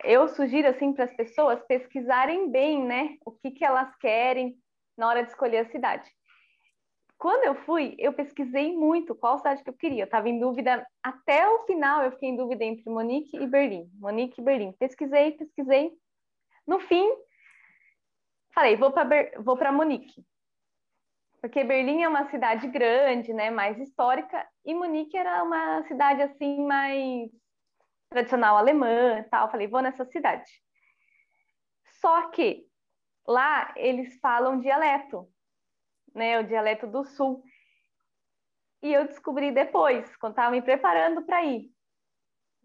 eu 0.03 0.27
sugiro 0.27 0.67
assim 0.67 0.91
para 0.91 1.05
as 1.05 1.15
pessoas 1.15 1.63
pesquisarem 1.65 2.51
bem, 2.51 2.83
né, 2.83 3.15
o 3.25 3.31
que 3.31 3.51
que 3.51 3.63
elas 3.63 3.95
querem 4.01 4.57
na 4.97 5.07
hora 5.07 5.23
de 5.23 5.29
escolher 5.29 5.59
a 5.59 5.71
cidade. 5.71 6.11
Quando 7.23 7.45
eu 7.45 7.55
fui, 7.55 7.95
eu 7.99 8.11
pesquisei 8.11 8.75
muito 8.75 9.15
qual 9.15 9.37
cidade 9.37 9.63
que 9.63 9.69
eu 9.69 9.73
queria. 9.73 10.01
Eu 10.01 10.07
estava 10.07 10.27
em 10.27 10.41
dúvida 10.41 10.85
até 11.01 11.47
o 11.47 11.59
final, 11.59 12.03
eu 12.03 12.11
fiquei 12.11 12.27
em 12.27 12.35
dúvida 12.35 12.65
entre 12.65 12.89
Monique 12.89 13.37
e 13.37 13.47
Berlim. 13.47 13.89
Monique 13.93 14.41
e 14.41 14.43
Berlim. 14.43 14.73
Pesquisei, 14.73 15.31
pesquisei. 15.31 15.93
No 16.67 16.81
fim, 16.81 17.09
falei, 18.53 18.75
vou 18.75 18.91
para 18.91 19.05
Ber... 19.05 19.41
vou 19.41 19.55
para 19.55 19.71
Monique. 19.71 20.21
Porque 21.39 21.63
Berlim 21.63 22.03
é 22.03 22.09
uma 22.09 22.29
cidade 22.29 22.67
grande, 22.67 23.31
né, 23.31 23.49
mais 23.49 23.79
histórica, 23.79 24.45
e 24.65 24.75
Munique 24.75 25.15
era 25.15 25.41
uma 25.43 25.81
cidade 25.83 26.21
assim 26.23 26.65
mais 26.65 27.31
tradicional 28.09 28.57
alemã 28.57 29.23
tal. 29.31 29.49
Falei, 29.49 29.67
vou 29.67 29.81
nessa 29.81 30.03
cidade. 30.03 30.51
Só 32.01 32.31
que 32.31 32.67
lá 33.25 33.73
eles 33.77 34.19
falam 34.19 34.59
dialeto, 34.59 35.32
né? 36.13 36.39
O 36.39 36.43
dialeto 36.43 36.87
do 36.87 37.03
sul. 37.03 37.43
E 38.81 38.93
eu 38.93 39.05
descobri 39.05 39.51
depois, 39.51 40.15
quando 40.17 40.33
estava 40.33 40.51
me 40.51 40.61
preparando 40.61 41.23
para 41.23 41.43
ir. 41.43 41.71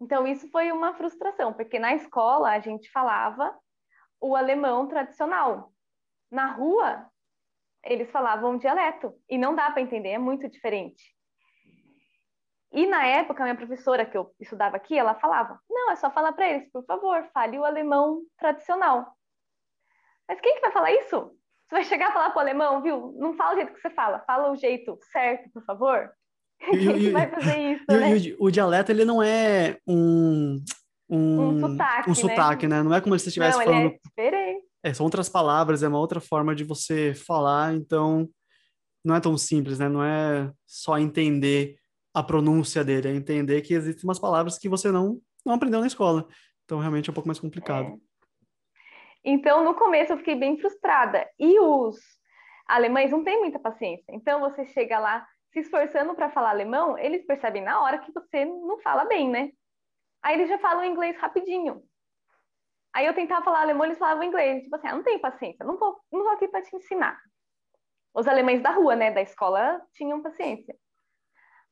Então, 0.01 0.27
isso 0.27 0.49
foi 0.49 0.71
uma 0.71 0.93
frustração, 0.93 1.53
porque 1.53 1.79
na 1.79 1.93
escola 1.93 2.51
a 2.51 2.59
gente 2.59 2.89
falava 2.91 3.57
o 4.19 4.35
alemão 4.35 4.87
tradicional. 4.87 5.73
Na 6.31 6.47
rua, 6.51 7.09
eles 7.83 8.09
falavam 8.11 8.57
dialeto, 8.57 9.13
e 9.29 9.37
não 9.37 9.55
dá 9.55 9.71
para 9.71 9.81
entender, 9.81 10.09
é 10.09 10.17
muito 10.17 10.49
diferente. 10.49 11.15
E 12.71 12.85
na 12.85 13.05
época, 13.05 13.41
a 13.41 13.45
minha 13.45 13.55
professora 13.55 14.05
que 14.05 14.17
eu 14.17 14.33
estudava 14.39 14.77
aqui, 14.77 14.97
ela 14.97 15.15
falava: 15.15 15.59
não, 15.69 15.91
é 15.91 15.95
só 15.95 16.11
falar 16.11 16.33
para 16.33 16.47
eles, 16.47 16.69
por 16.71 16.85
favor, 16.85 17.27
fale 17.33 17.57
o 17.57 17.65
alemão 17.65 18.21
tradicional. 18.37 19.17
Mas 20.27 20.39
quem 20.39 20.55
que 20.55 20.61
vai 20.61 20.71
falar 20.71 20.91
isso? 20.91 21.35
Você 21.69 21.75
vai 21.75 21.83
chegar 21.83 22.09
a 22.09 22.11
falar 22.11 22.29
para 22.31 22.39
o 22.39 22.41
alemão, 22.41 22.81
viu? 22.81 23.13
Não 23.17 23.35
fala 23.35 23.53
o 23.53 23.55
jeito 23.57 23.73
que 23.73 23.79
você 23.79 23.89
fala, 23.91 24.19
fala 24.25 24.51
o 24.51 24.55
jeito 24.55 24.97
certo, 25.11 25.49
por 25.53 25.63
favor. 25.63 26.09
Que 26.71 27.11
vai 27.11 27.29
fazer 27.29 27.57
isso, 27.73 27.85
e, 27.89 27.93
né? 27.93 28.17
E 28.17 28.33
o, 28.33 28.45
o, 28.45 28.51
dialeto, 28.51 28.91
ele 28.91 29.05
não 29.05 29.23
é 29.23 29.77
um... 29.87 30.61
Um, 31.09 31.39
um 31.39 31.59
sotaque, 31.59 32.09
um 32.09 32.15
sotaque 32.15 32.67
né? 32.67 32.77
né? 32.77 32.83
Não 32.83 32.93
é 32.93 32.99
como 32.99 33.17
se 33.17 33.23
você 33.23 33.29
estivesse 33.29 33.57
não, 33.57 33.65
falando... 33.65 33.87
É 33.87 33.99
diferente. 34.03 34.65
É, 34.83 34.93
são 34.93 35.05
outras 35.05 35.29
palavras, 35.29 35.83
é 35.83 35.87
uma 35.87 35.99
outra 35.99 36.19
forma 36.19 36.53
de 36.53 36.63
você 36.63 37.13
falar, 37.13 37.73
então 37.73 38.27
não 39.03 39.15
é 39.15 39.19
tão 39.19 39.37
simples, 39.37 39.79
né? 39.79 39.87
Não 39.87 40.03
é 40.03 40.51
só 40.67 40.97
entender 40.97 41.77
a 42.13 42.23
pronúncia 42.23 42.83
dele, 42.83 43.07
é 43.07 43.15
entender 43.15 43.61
que 43.61 43.73
existem 43.73 44.03
umas 44.03 44.19
palavras 44.19 44.57
que 44.57 44.67
você 44.67 44.91
não, 44.91 45.19
não 45.45 45.53
aprendeu 45.53 45.79
na 45.79 45.87
escola. 45.87 46.27
Então, 46.65 46.79
realmente 46.79 47.09
é 47.09 47.11
um 47.11 47.13
pouco 47.13 47.27
mais 47.27 47.39
complicado. 47.39 47.87
É. 47.87 48.08
Então, 49.23 49.63
no 49.63 49.73
começo, 49.75 50.13
eu 50.13 50.17
fiquei 50.17 50.35
bem 50.35 50.57
frustrada. 50.59 51.27
E 51.37 51.59
os 51.59 51.97
alemães 52.67 53.11
não 53.11 53.23
têm 53.23 53.39
muita 53.39 53.59
paciência. 53.59 54.13
Então, 54.13 54.39
você 54.39 54.65
chega 54.65 54.99
lá 54.99 55.27
se 55.51 55.59
esforçando 55.59 56.13
para 56.13 56.29
falar 56.29 56.51
alemão, 56.51 56.97
eles 56.97 57.25
percebem 57.25 57.63
na 57.63 57.81
hora 57.81 57.99
que 57.99 58.11
você 58.11 58.45
não 58.45 58.79
fala 58.79 59.05
bem, 59.05 59.29
né? 59.29 59.51
Aí 60.21 60.35
eles 60.35 60.49
já 60.49 60.59
falam 60.59 60.85
inglês 60.85 61.17
rapidinho. 61.17 61.81
Aí 62.93 63.05
eu 63.05 63.13
tentava 63.13 63.43
falar 63.43 63.61
alemão, 63.61 63.85
eles 63.85 63.97
falavam 63.97 64.23
inglês. 64.23 64.63
Tipo 64.63 64.75
assim, 64.75 64.87
ah, 64.87 64.95
não 64.95 65.03
tenho 65.03 65.19
paciência, 65.19 65.65
não 65.65 65.77
vou, 65.77 65.99
não 66.11 66.23
vou 66.23 66.31
aqui 66.31 66.47
para 66.47 66.61
te 66.61 66.75
ensinar. 66.75 67.19
Os 68.13 68.27
alemães 68.27 68.61
da 68.61 68.71
rua, 68.71 68.95
né, 68.95 69.11
da 69.11 69.21
escola, 69.21 69.81
tinham 69.93 70.21
paciência. 70.21 70.75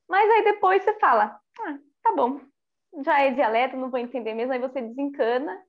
Mas 0.07 0.29
aí 0.29 0.43
depois 0.43 0.83
você 0.83 0.97
fala, 0.99 1.39
ah, 1.59 1.77
tá 2.03 2.15
bom, 2.15 2.39
já 3.03 3.21
é 3.21 3.31
dialeto, 3.31 3.75
não 3.75 3.89
vou 3.89 3.99
entender 3.99 4.33
mesmo, 4.33 4.53
aí 4.53 4.59
você 4.59 4.81
desencana 4.81 5.61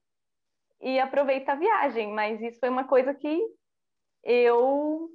e 0.80 0.98
aproveita 0.98 1.52
a 1.52 1.56
viagem. 1.56 2.12
Mas 2.12 2.40
isso 2.40 2.58
foi 2.58 2.68
uma 2.68 2.84
coisa 2.84 3.14
que 3.14 3.38
eu 4.24 5.10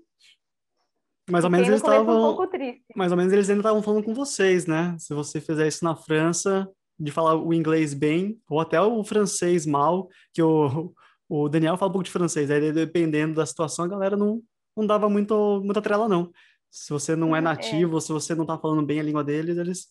mais 1.30 1.46
ou 1.46 1.50
menos 1.50 1.68
eles 1.68 1.80
estavam. 1.80 2.34
Um 2.34 2.48
mais 2.96 3.12
ou 3.12 3.18
menos 3.18 3.32
eles 3.32 3.50
ainda 3.50 3.62
estavam 3.62 3.82
falando 3.82 4.04
com 4.04 4.14
vocês, 4.14 4.66
né? 4.66 4.96
Se 5.00 5.14
você 5.14 5.40
fizer 5.40 5.68
isso 5.68 5.84
na 5.84 5.96
França, 5.96 6.70
de 7.00 7.12
falar 7.12 7.36
o 7.36 7.54
inglês 7.54 7.94
bem, 7.94 8.38
ou 8.50 8.60
até 8.60 8.82
o 8.82 9.04
francês 9.04 9.66
mal, 9.66 10.10
que 10.34 10.42
o, 10.42 10.94
o 11.30 11.48
Daniel 11.48 11.78
fala 11.78 11.90
um 11.90 11.94
pouco 11.94 12.06
de 12.06 12.12
francês, 12.12 12.52
aí 12.52 12.72
dependendo 12.72 13.36
da 13.36 13.46
situação, 13.46 13.86
a 13.86 13.88
galera 13.88 14.18
não, 14.18 14.42
não 14.76 14.86
dava 14.86 15.10
muito, 15.10 15.62
muita 15.64 15.82
trela, 15.82 16.10
não. 16.10 16.32
Se 16.70 16.92
você 16.92 17.16
não 17.16 17.36
é 17.36 17.40
uhum, 17.40 17.46
nativo, 17.46 17.98
é. 17.98 18.02
se 18.02 18.12
você 18.12 18.36
não 18.36 18.44
está 18.44 18.58
falando 18.58 18.86
bem 18.86 19.00
a 19.00 19.04
língua 19.04 19.24
deles, 19.24 19.58
eles 19.58 19.88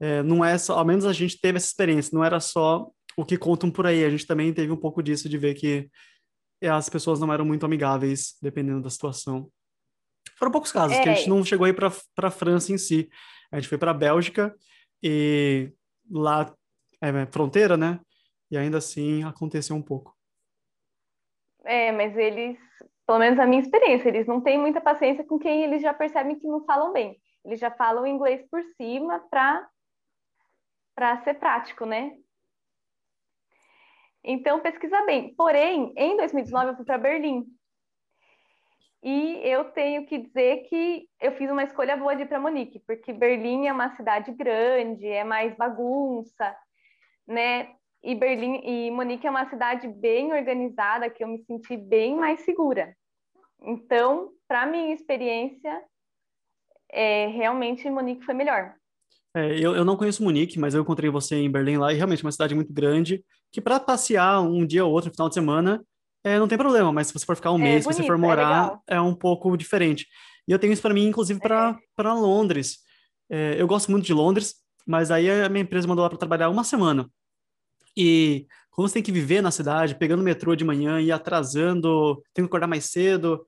é, 0.00 0.22
não 0.22 0.44
é 0.44 0.58
só, 0.58 0.78
ao 0.78 0.84
menos 0.84 1.04
a 1.04 1.12
gente 1.12 1.40
teve 1.40 1.58
essa 1.58 1.68
experiência, 1.68 2.10
não 2.12 2.24
era 2.24 2.40
só 2.40 2.90
o 3.16 3.24
que 3.24 3.38
contam 3.38 3.70
por 3.70 3.86
aí, 3.86 4.04
a 4.04 4.10
gente 4.10 4.26
também 4.26 4.52
teve 4.52 4.70
um 4.70 4.76
pouco 4.76 5.02
disso 5.02 5.28
de 5.28 5.38
ver 5.38 5.54
que 5.54 5.90
as 6.62 6.88
pessoas 6.88 7.18
não 7.20 7.32
eram 7.32 7.44
muito 7.44 7.64
amigáveis, 7.64 8.36
dependendo 8.42 8.82
da 8.82 8.90
situação. 8.90 9.50
Foram 10.38 10.52
poucos 10.52 10.70
casos, 10.70 10.96
é. 10.96 11.02
que 11.02 11.08
a 11.08 11.14
gente 11.14 11.26
é. 11.26 11.30
não 11.30 11.44
chegou 11.44 11.64
aí 11.64 11.72
para 11.72 11.88
a 12.18 12.30
França 12.30 12.72
em 12.72 12.78
si. 12.78 13.08
A 13.50 13.58
gente 13.58 13.68
foi 13.68 13.78
para 13.78 13.90
a 13.90 13.94
Bélgica 13.94 14.54
e 15.02 15.72
lá 16.10 16.54
é 17.00 17.26
fronteira, 17.26 17.76
né? 17.76 18.00
E 18.50 18.56
ainda 18.56 18.78
assim 18.78 19.24
aconteceu 19.24 19.74
um 19.74 19.82
pouco. 19.82 20.14
É, 21.64 21.90
mas 21.90 22.16
eles 22.16 22.58
pelo 23.06 23.20
menos 23.20 23.38
a 23.38 23.46
minha 23.46 23.62
experiência, 23.62 24.08
eles 24.08 24.26
não 24.26 24.40
têm 24.40 24.58
muita 24.58 24.80
paciência 24.80 25.24
com 25.24 25.38
quem 25.38 25.62
eles 25.62 25.80
já 25.80 25.94
percebem 25.94 26.36
que 26.36 26.46
não 26.46 26.64
falam 26.64 26.92
bem. 26.92 27.16
Eles 27.44 27.60
já 27.60 27.70
falam 27.70 28.06
inglês 28.06 28.44
por 28.50 28.60
cima 28.76 29.20
para 29.30 29.68
para 30.94 31.22
ser 31.22 31.34
prático, 31.34 31.84
né? 31.84 32.16
Então, 34.26 34.60
pesquisa 34.60 35.00
bem. 35.06 35.32
Porém, 35.36 35.92
em 35.96 36.16
2019 36.16 36.70
eu 36.70 36.76
fui 36.76 36.84
para 36.84 36.98
Berlim. 36.98 37.46
E 39.00 39.40
eu 39.44 39.66
tenho 39.66 40.04
que 40.04 40.18
dizer 40.18 40.64
que 40.68 41.08
eu 41.20 41.30
fiz 41.36 41.48
uma 41.48 41.62
escolha 41.62 41.96
boa 41.96 42.16
de 42.16 42.22
ir 42.22 42.26
para 42.26 42.40
Munique, 42.40 42.82
porque 42.84 43.12
Berlim 43.12 43.68
é 43.68 43.72
uma 43.72 43.94
cidade 43.94 44.32
grande, 44.32 45.06
é 45.06 45.22
mais 45.22 45.56
bagunça, 45.56 46.56
né? 47.24 47.72
E 48.02 48.16
Berlim 48.16 48.60
e 48.64 48.90
Munique 48.90 49.24
é 49.24 49.30
uma 49.30 49.48
cidade 49.48 49.86
bem 49.86 50.32
organizada, 50.32 51.08
que 51.08 51.22
eu 51.22 51.28
me 51.28 51.38
senti 51.44 51.76
bem 51.76 52.16
mais 52.16 52.40
segura. 52.40 52.96
Então, 53.62 54.32
para 54.48 54.66
minha 54.66 54.92
experiência, 54.92 55.82
é, 56.90 57.28
realmente 57.28 57.88
Munique 57.88 58.24
foi 58.24 58.34
melhor. 58.34 58.74
É, 59.36 59.52
eu, 59.52 59.76
eu 59.76 59.84
não 59.84 59.96
conheço 59.96 60.24
Munique, 60.24 60.58
mas 60.58 60.74
eu 60.74 60.82
encontrei 60.82 61.10
você 61.10 61.36
em 61.36 61.50
Berlim 61.50 61.76
lá, 61.76 61.92
e 61.92 61.96
realmente 61.96 62.24
é 62.24 62.26
uma 62.26 62.32
cidade 62.32 62.56
muito 62.56 62.72
grande, 62.72 63.24
que 63.52 63.60
para 63.60 63.80
passear 63.80 64.40
um 64.42 64.66
dia 64.66 64.84
ou 64.84 64.92
outro, 64.92 65.10
final 65.10 65.28
de 65.28 65.34
semana, 65.34 65.82
é, 66.24 66.38
não 66.38 66.48
tem 66.48 66.58
problema, 66.58 66.92
mas 66.92 67.06
se 67.06 67.12
você 67.12 67.24
for 67.24 67.36
ficar 67.36 67.52
um 67.52 67.58
é, 67.58 67.62
mês, 67.62 67.84
bonito, 67.84 67.96
se 67.96 68.02
você 68.02 68.06
for 68.06 68.14
é 68.14 68.18
morar, 68.18 68.80
é, 68.88 68.96
é, 68.96 69.00
um 69.00 69.14
pouco 69.14 69.56
diferente. 69.56 70.06
E 70.46 70.52
eu 70.52 70.58
tenho 70.58 70.72
isso 70.72 70.82
para 70.82 70.94
mim, 70.94 71.06
inclusive, 71.06 71.40
para 71.40 71.78
é. 71.98 72.02
Londres. 72.02 72.78
É, 73.30 73.60
eu 73.60 73.66
gosto 73.66 73.90
muito 73.90 74.04
de 74.04 74.12
Londres, 74.12 74.54
mas 74.86 75.10
aí 75.10 75.30
a 75.30 75.48
minha 75.48 75.62
empresa 75.62 75.88
mandou 75.88 76.02
lá 76.02 76.08
para 76.08 76.18
trabalhar 76.18 76.48
uma 76.48 76.64
semana. 76.64 77.08
E 77.96 78.46
quando 78.70 78.88
você 78.88 78.94
tem 78.94 79.02
que 79.02 79.12
viver 79.12 79.40
na 79.40 79.50
cidade, 79.50 79.94
pegando 79.94 80.22
metrô 80.22 80.54
de 80.54 80.64
manhã 80.64 81.00
e 81.00 81.10
atrasando, 81.10 82.22
tem 82.34 82.44
que 82.44 82.48
acordar 82.48 82.66
mais 82.66 82.84
cedo, 82.86 83.44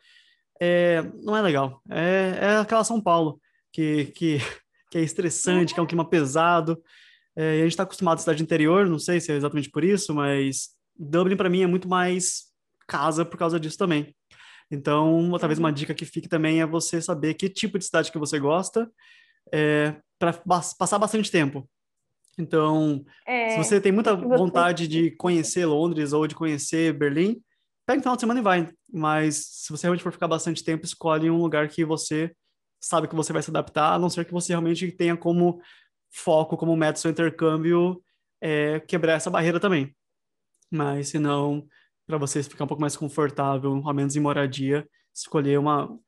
é, 0.61 1.03
não 1.23 1.37
é 1.37 1.43
legal. 1.43 1.83
É, 1.91 2.39
é 2.41 2.57
aquela 2.57 2.85
São 2.85 3.01
Paulo, 3.01 3.41
que, 3.73 4.07
que 4.07 4.39
que 4.91 4.99
é 4.99 5.03
estressante, 5.03 5.75
que 5.75 5.81
é 5.81 5.83
um 5.83 5.87
clima 5.87 6.09
pesado. 6.09 6.83
É, 7.39 7.59
e 7.59 7.61
a 7.61 7.63
gente 7.63 7.71
está 7.71 7.85
acostumado 7.85 8.17
à 8.17 8.21
cidade 8.21 8.43
interior, 8.43 8.85
não 8.89 8.99
sei 8.99 9.21
se 9.21 9.31
é 9.31 9.37
exatamente 9.37 9.71
por 9.71 9.85
isso, 9.85 10.13
mas 10.13 10.71
Dublin 10.99 11.37
para 11.37 11.49
mim 11.49 11.63
é 11.63 11.69
muito 11.69 11.89
mais 11.89 12.47
casa 12.89 13.25
por 13.25 13.39
causa 13.39 13.61
disso 13.61 13.79
também. 13.79 14.13
Então, 14.69 15.31
talvez 15.39 15.57
uma 15.57 15.73
dica 15.73 15.95
que 15.95 16.05
fique 16.05 16.29
também 16.29 16.61
é 16.61 16.67
você 16.67 17.01
saber 17.01 17.35
que 17.35 17.49
tipo 17.49 17.79
de 17.79 17.85
cidade 17.85 18.11
que 18.11 18.19
você 18.19 18.41
gosta 18.41 18.91
é, 19.55 19.95
para 20.19 20.33
passar 20.77 20.99
bastante 20.99 21.31
tempo. 21.31 21.71
Então, 22.37 23.05
é, 23.25 23.51
se 23.51 23.59
você 23.59 23.81
tem 23.81 23.93
muita 23.93 24.17
vontade 24.17 24.89
de 24.89 25.13
conhecer 25.13 25.65
Londres 25.65 26.13
ou 26.13 26.27
de 26.27 26.35
conhecer 26.35 26.93
Berlim, 26.93 27.41
pega 27.87 28.01
um 28.01 28.03
final 28.03 28.17
de 28.17 28.21
semana 28.21 28.41
e 28.41 28.43
vai. 28.43 28.69
Mas 28.93 29.47
se 29.47 29.71
você 29.71 29.85
realmente 29.87 30.03
for 30.03 30.13
ficar 30.13 30.27
bastante 30.27 30.65
tempo, 30.65 30.85
escolhe 30.85 31.31
um 31.31 31.41
lugar 31.41 31.69
que 31.69 31.85
você 31.85 32.33
sabe 32.81 33.07
que 33.07 33.15
você 33.15 33.33
vai 33.33 33.43
se 33.43 33.51
adaptar, 33.51 33.95
a 33.95 33.99
não 33.99 34.11
ser 34.11 34.25
que 34.25 34.33
você 34.33 34.53
realmente 34.53 34.91
tenha 34.91 35.17
como 35.17 35.61
foco, 36.11 36.57
como 36.57 36.77
método 36.77 37.01
seu 37.01 37.11
intercâmbio, 37.11 38.03
é, 38.41 38.81
quebrar 38.81 39.15
essa 39.15 39.31
barreira 39.31 39.61
também. 39.61 39.95
Mas, 40.71 41.09
se 41.09 41.19
não, 41.19 41.67
para 42.07 42.19
você 42.19 42.43
ficar 42.43 42.65
um 42.65 42.69
pouco 42.69 42.81
mais 42.81 42.97
confortável, 42.97 43.83
ao 43.85 43.95
menos 43.95 44.17
em 44.17 44.21
moradia, 44.21 44.89
escolher 45.15 45.59
uma, 45.59 45.99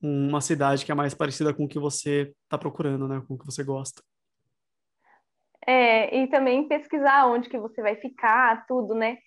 uma 0.00 0.40
cidade 0.40 0.84
que 0.84 0.92
é 0.92 0.94
mais 0.94 1.14
parecida 1.14 1.52
com 1.52 1.64
o 1.64 1.68
que 1.68 1.78
você 1.78 2.34
está 2.44 2.58
procurando, 2.58 3.08
né? 3.08 3.22
Com 3.26 3.34
o 3.34 3.38
que 3.38 3.46
você 3.46 3.62
gosta. 3.62 4.02
É, 5.66 6.14
e 6.16 6.26
também 6.26 6.68
pesquisar 6.68 7.26
onde 7.26 7.48
que 7.48 7.58
você 7.58 7.80
vai 7.80 7.96
ficar, 7.96 8.66
tudo, 8.66 8.94
né? 8.94 9.18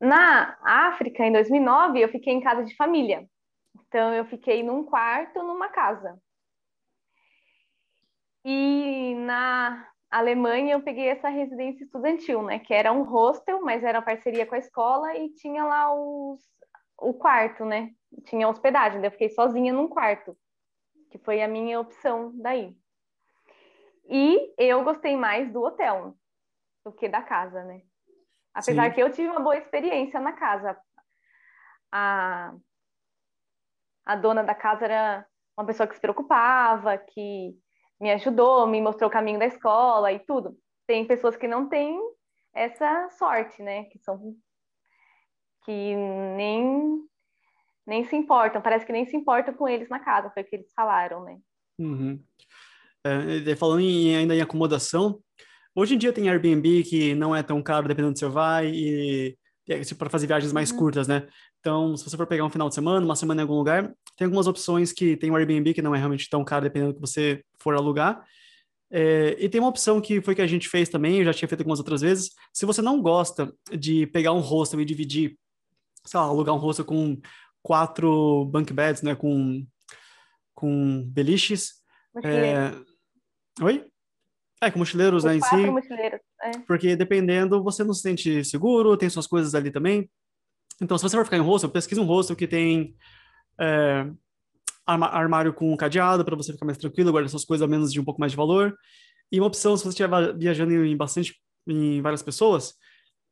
Na 0.00 0.56
África, 0.62 1.24
em 1.26 1.32
2009, 1.32 2.00
eu 2.00 2.08
fiquei 2.08 2.32
em 2.32 2.40
casa 2.40 2.64
de 2.64 2.74
família. 2.76 3.26
Então, 3.86 4.14
eu 4.14 4.24
fiquei 4.24 4.62
num 4.62 4.84
quarto, 4.84 5.42
numa 5.42 5.68
casa. 5.68 6.18
E 8.44 9.14
na 9.16 9.86
Alemanha 10.10 10.74
eu 10.74 10.82
peguei 10.82 11.08
essa 11.08 11.28
residência 11.28 11.84
estudantil, 11.84 12.42
né? 12.42 12.58
Que 12.58 12.74
era 12.74 12.92
um 12.92 13.02
hostel, 13.02 13.60
mas 13.62 13.84
era 13.84 14.02
parceria 14.02 14.46
com 14.46 14.54
a 14.54 14.58
escola 14.58 15.16
e 15.16 15.32
tinha 15.34 15.64
lá 15.64 15.92
os, 15.94 16.40
o 16.98 17.14
quarto, 17.14 17.64
né? 17.64 17.90
Tinha 18.24 18.48
hospedagem, 18.48 19.04
eu 19.04 19.10
fiquei 19.10 19.28
sozinha 19.28 19.72
num 19.72 19.88
quarto, 19.88 20.36
que 21.10 21.18
foi 21.18 21.42
a 21.42 21.48
minha 21.48 21.78
opção 21.78 22.32
daí. 22.36 22.76
E 24.08 24.52
eu 24.58 24.82
gostei 24.82 25.16
mais 25.16 25.52
do 25.52 25.62
hotel 25.62 26.16
do 26.84 26.92
que 26.92 27.08
da 27.08 27.22
casa, 27.22 27.62
né? 27.62 27.82
Apesar 28.52 28.88
Sim. 28.88 28.94
que 28.94 29.02
eu 29.02 29.12
tive 29.12 29.28
uma 29.28 29.40
boa 29.40 29.56
experiência 29.56 30.18
na 30.18 30.32
casa. 30.32 30.76
A, 31.92 32.52
a 34.04 34.16
dona 34.16 34.42
da 34.42 34.54
casa 34.54 34.84
era 34.86 35.26
uma 35.56 35.64
pessoa 35.64 35.86
que 35.86 35.94
se 35.94 36.00
preocupava, 36.00 36.98
que 36.98 37.56
me 38.00 38.10
ajudou, 38.12 38.66
me 38.66 38.80
mostrou 38.80 39.08
o 39.08 39.12
caminho 39.12 39.38
da 39.38 39.46
escola 39.46 40.12
e 40.12 40.18
tudo. 40.20 40.56
Tem 40.86 41.04
pessoas 41.04 41.36
que 41.36 41.46
não 41.46 41.68
têm 41.68 41.98
essa 42.54 43.08
sorte, 43.10 43.62
né? 43.62 43.84
Que 43.84 43.98
são 43.98 44.34
que 45.64 45.94
nem 46.36 47.04
nem 47.86 48.04
se 48.04 48.14
importam, 48.14 48.62
parece 48.62 48.86
que 48.86 48.92
nem 48.92 49.04
se 49.04 49.16
importam 49.16 49.52
com 49.52 49.68
eles 49.68 49.88
na 49.88 49.98
casa, 49.98 50.30
foi 50.30 50.42
o 50.42 50.46
que 50.46 50.56
eles 50.56 50.72
falaram, 50.74 51.24
né? 51.24 51.38
Uhum. 51.78 52.22
É, 53.04 53.56
falando 53.56 53.80
em, 53.80 54.14
ainda 54.14 54.34
em 54.34 54.40
acomodação, 54.40 55.20
hoje 55.74 55.94
em 55.94 55.98
dia 55.98 56.12
tem 56.12 56.28
Airbnb 56.28 56.84
que 56.84 57.14
não 57.14 57.34
é 57.34 57.42
tão 57.42 57.60
caro 57.62 57.88
dependendo 57.88 58.14
de 58.14 58.24
onde 58.24 58.32
você 58.32 58.32
vai 58.32 58.68
e, 58.68 59.36
para 59.96 60.10
fazer 60.10 60.26
viagens 60.26 60.52
mais 60.52 60.70
uhum. 60.70 60.78
curtas, 60.78 61.06
né? 61.06 61.26
Então, 61.60 61.96
se 61.96 62.04
você 62.04 62.16
for 62.16 62.26
pegar 62.26 62.44
um 62.44 62.50
final 62.50 62.68
de 62.68 62.74
semana, 62.74 63.04
uma 63.04 63.16
semana 63.16 63.40
em 63.40 63.42
algum 63.42 63.54
lugar, 63.54 63.92
tem 64.16 64.24
algumas 64.24 64.46
opções 64.46 64.92
que 64.92 65.16
tem 65.16 65.30
o 65.30 65.36
Airbnb, 65.36 65.74
que 65.74 65.82
não 65.82 65.94
é 65.94 65.98
realmente 65.98 66.28
tão 66.28 66.44
caro, 66.44 66.64
dependendo 66.64 66.92
do 66.92 66.94
que 66.96 67.00
você 67.00 67.44
for 67.58 67.74
alugar. 67.74 68.24
É, 68.90 69.36
e 69.38 69.48
tem 69.48 69.60
uma 69.60 69.70
opção 69.70 70.00
que 70.00 70.20
foi 70.20 70.34
que 70.34 70.42
a 70.42 70.46
gente 70.46 70.68
fez 70.68 70.88
também, 70.88 71.18
eu 71.18 71.24
já 71.24 71.32
tinha 71.32 71.48
feito 71.48 71.60
algumas 71.60 71.78
outras 71.78 72.00
vezes. 72.00 72.30
Se 72.52 72.66
você 72.66 72.82
não 72.82 73.00
gosta 73.00 73.52
de 73.70 74.06
pegar 74.08 74.32
um 74.32 74.40
hostel 74.40 74.80
e 74.80 74.84
dividir, 74.84 75.38
sei 76.04 76.18
lá, 76.18 76.26
alugar 76.26 76.54
um 76.54 76.58
hostel 76.58 76.84
com 76.84 77.20
quatro 77.62 78.46
bunk 78.46 78.72
beds, 78.72 79.02
né, 79.02 79.14
com, 79.14 79.64
com 80.54 81.04
beliches. 81.06 81.74
É... 82.24 82.72
Oi? 83.62 83.86
É, 84.60 84.70
com 84.70 84.78
mochileiros, 84.78 85.24
né, 85.24 85.36
em 85.36 85.40
si. 85.40 85.56
mochileiros, 85.56 86.20
é. 86.42 86.58
Porque 86.66 86.96
dependendo, 86.96 87.62
você 87.62 87.84
não 87.84 87.94
se 87.94 88.02
sente 88.02 88.44
seguro, 88.44 88.96
tem 88.96 89.08
suas 89.10 89.26
coisas 89.26 89.54
ali 89.54 89.70
também. 89.70 90.08
Então, 90.80 90.96
se 90.96 91.02
você 91.02 91.16
for 91.16 91.24
ficar 91.24 91.36
em 91.36 91.42
hostel, 91.42 91.70
pesquise 91.70 92.00
um 92.00 92.04
hostel 92.04 92.34
que 92.34 92.46
tem 92.46 92.94
é, 93.60 94.06
armário 94.86 95.52
com 95.52 95.76
cadeado 95.76 96.24
para 96.24 96.36
você 96.36 96.52
ficar 96.52 96.64
mais 96.64 96.78
tranquilo, 96.78 97.12
guardar 97.12 97.28
suas 97.28 97.44
coisas 97.44 97.66
a 97.66 97.68
menos 97.68 97.92
de 97.92 98.00
um 98.00 98.04
pouco 98.04 98.20
mais 98.20 98.32
de 98.32 98.36
valor. 98.36 98.74
E 99.30 99.38
uma 99.38 99.46
opção, 99.46 99.76
se 99.76 99.84
você 99.84 99.90
estiver 99.90 100.36
viajando 100.36 100.72
em 100.84 100.96
bastante, 100.96 101.34
em 101.66 102.00
várias 102.00 102.22
pessoas, 102.22 102.74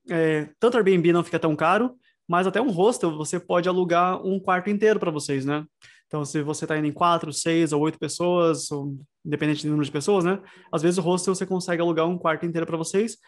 é, 0.08 0.48
tanto 0.60 0.76
Airbnb 0.76 1.12
não 1.12 1.24
fica 1.24 1.38
tão 1.38 1.56
caro, 1.56 1.96
mas 2.28 2.46
até 2.46 2.60
um 2.60 2.70
hostel 2.70 3.16
você 3.16 3.40
pode 3.40 3.68
alugar 3.68 4.24
um 4.24 4.38
quarto 4.38 4.68
inteiro 4.68 5.00
para 5.00 5.10
vocês, 5.10 5.44
né? 5.44 5.64
Então, 6.08 6.24
se 6.24 6.42
você 6.42 6.64
está 6.64 6.76
indo 6.76 6.88
em 6.88 6.92
quatro, 6.92 7.32
seis 7.32 7.72
ou 7.72 7.82
oito 7.82 7.98
pessoas, 7.98 8.70
ou, 8.72 8.96
independente 9.24 9.62
do 9.62 9.68
número 9.68 9.84
de 9.84 9.92
pessoas, 9.92 10.24
né? 10.24 10.42
Às 10.72 10.82
vezes 10.82 10.98
o 10.98 11.02
hostel 11.02 11.34
você 11.34 11.46
consegue 11.46 11.82
alugar 11.82 12.08
um 12.08 12.18
quarto 12.18 12.44
inteiro 12.44 12.66
para 12.66 12.76
vocês 12.78 13.18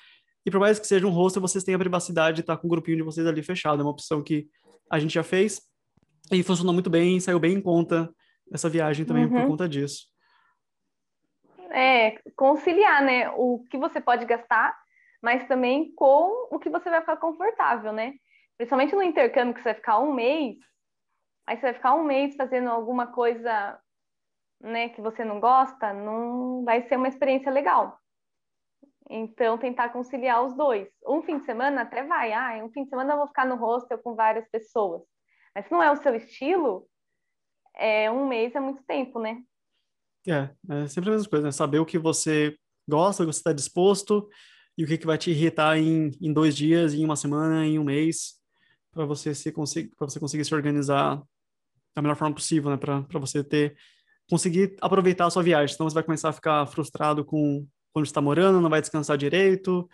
e 0.45 0.51
por 0.51 0.61
mais 0.61 0.79
que 0.79 0.87
seja 0.87 1.07
um 1.07 1.11
hostel, 1.11 1.43
vocês 1.43 1.63
têm 1.63 1.75
a 1.75 1.79
privacidade 1.79 2.37
de 2.37 2.41
estar 2.41 2.57
com 2.57 2.67
o 2.67 2.71
grupinho 2.71 2.97
de 2.97 3.03
vocês 3.03 3.27
ali 3.27 3.43
fechado. 3.43 3.81
É 3.81 3.85
uma 3.85 3.91
opção 3.91 4.23
que 4.23 4.49
a 4.91 4.99
gente 4.99 5.15
já 5.15 5.23
fez 5.23 5.61
e 6.33 6.43
funcionou 6.43 6.73
muito 6.73 6.89
bem, 6.89 7.21
saiu 7.21 7.39
bem 7.39 7.55
em 7.55 7.61
conta 7.61 8.13
essa 8.53 8.69
viagem 8.69 9.05
também 9.05 9.27
uhum. 9.27 9.31
por 9.31 9.47
conta 9.49 9.69
disso. 9.69 10.09
É, 11.71 12.19
conciliar, 12.35 13.03
né? 13.03 13.31
O 13.37 13.65
que 13.71 13.77
você 13.77 14.01
pode 14.01 14.25
gastar, 14.25 14.77
mas 15.23 15.47
também 15.47 15.93
com 15.95 16.49
o 16.51 16.59
que 16.59 16.71
você 16.71 16.89
vai 16.91 17.01
ficar 17.01 17.17
confortável, 17.19 17.93
né? 17.93 18.15
Principalmente 18.57 18.95
no 18.95 19.03
intercâmbio, 19.03 19.55
que 19.55 19.61
você 19.61 19.71
vai 19.71 19.75
ficar 19.75 20.01
um 20.01 20.13
mês, 20.13 20.57
aí 21.47 21.57
você 21.57 21.63
vai 21.63 21.75
ficar 21.75 21.95
um 21.95 22.05
mês 22.05 22.37
fazendo 22.37 22.69
alguma 22.69 23.07
coisa 23.07 23.79
né, 24.61 24.91
que 24.91 25.01
você 25.01 25.25
não 25.25 25.41
gosta, 25.41 25.93
não 25.93 26.65
vai 26.65 26.87
ser 26.89 26.97
uma 26.97 27.09
experiência 27.09 27.51
legal. 27.51 27.99
Então, 29.09 29.59
tentar 29.59 29.89
conciliar 29.89 30.45
os 30.45 30.55
dois. 30.55 30.89
Um 31.05 31.23
fim 31.23 31.39
de 31.39 31.45
semana 31.45 31.83
até 31.83 32.05
vai. 32.05 32.33
Ah, 32.33 32.65
um 32.65 32.71
fim 32.71 32.85
de 32.85 32.91
semana 32.91 33.15
eu 33.15 33.19
vou 33.19 33.27
ficar 33.27 33.45
no 33.45 33.57
hostel 33.57 33.99
com 33.99 34.15
várias 34.15 34.49
pessoas. 34.49 35.03
Mas 35.55 35.67
se 35.67 35.73
não 35.73 35.83
é 35.83 35.91
o 35.91 35.97
seu 35.97 36.15
estilo, 36.15 36.87
é, 37.75 38.11
um 38.11 38.29
mês 38.29 38.55
é 38.55 38.61
muito 38.61 38.85
tempo, 38.85 39.19
né? 39.19 39.43
É, 40.29 40.51
é 40.83 40.87
sempre 40.87 41.11
a 41.11 41.13
mesma 41.15 41.29
coisa, 41.29 41.47
né? 41.47 41.51
Saber 41.51 41.81
o 41.81 41.87
que 41.87 41.99
você 41.99 42.57
gosta, 42.89 43.23
o 43.23 43.27
que 43.27 43.33
você 43.33 43.41
está 43.41 43.53
disposto 43.53 44.29
e 44.79 44.85
o 44.85 44.87
que, 44.87 44.99
que 44.99 45.07
vai 45.07 45.19
te 45.19 45.31
irritar 45.31 45.77
em, 45.77 46.11
em 46.21 46.33
dois 46.33 46.57
dias, 46.57 46.95
em 46.95 47.05
uma 47.05 47.17
semana, 47.17 47.67
em 47.67 47.79
um 47.79 47.85
mês, 47.85 48.40
para 48.93 49.05
você 49.05 49.35
se 49.35 49.53
conseguir, 49.53 49.95
para 49.97 50.09
você 50.09 50.19
conseguir 50.21 50.45
se 50.45 50.55
organizar 50.55 51.23
da 51.95 52.03
melhor 52.03 52.17
forma 52.17 52.35
possível, 52.35 52.71
né? 52.71 52.77
Para 52.77 53.19
você 53.19 53.43
ter 53.43 53.77
conseguir 54.29 54.77
aproveitar 54.81 55.27
a 55.27 55.31
sua 55.31 55.43
viagem. 55.43 55.77
Senão 55.77 55.91
você 55.91 55.95
vai 55.95 56.05
começar 56.05 56.29
a 56.29 56.33
ficar 56.33 56.65
frustrado 56.67 57.25
com 57.25 57.67
quando 57.93 58.07
está 58.07 58.21
morando, 58.21 58.61
não 58.61 58.71
vai 58.71 58.81
descansar 58.81 59.19
direito, 59.19 59.91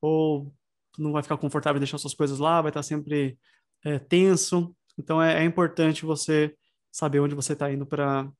ou 0.00 0.52
não 0.98 1.12
vai 1.12 1.22
ficar 1.22 1.38
confortável 1.38 1.80
deixar 1.80 1.96
suas 1.96 2.14
coisas 2.14 2.38
lá, 2.38 2.60
vai 2.60 2.68
estar 2.70 2.82
sempre 2.82 3.38
é, 3.84 3.98
tenso. 3.98 4.76
Então 4.98 5.22
é, 5.22 5.42
é, 5.42 5.44
importante 5.44 6.04
você 6.04 6.54
saber 6.92 7.20
onde 7.20 7.34
você 7.34 7.54
está 7.54 7.72
indo 7.72 7.86
para 7.86 8.30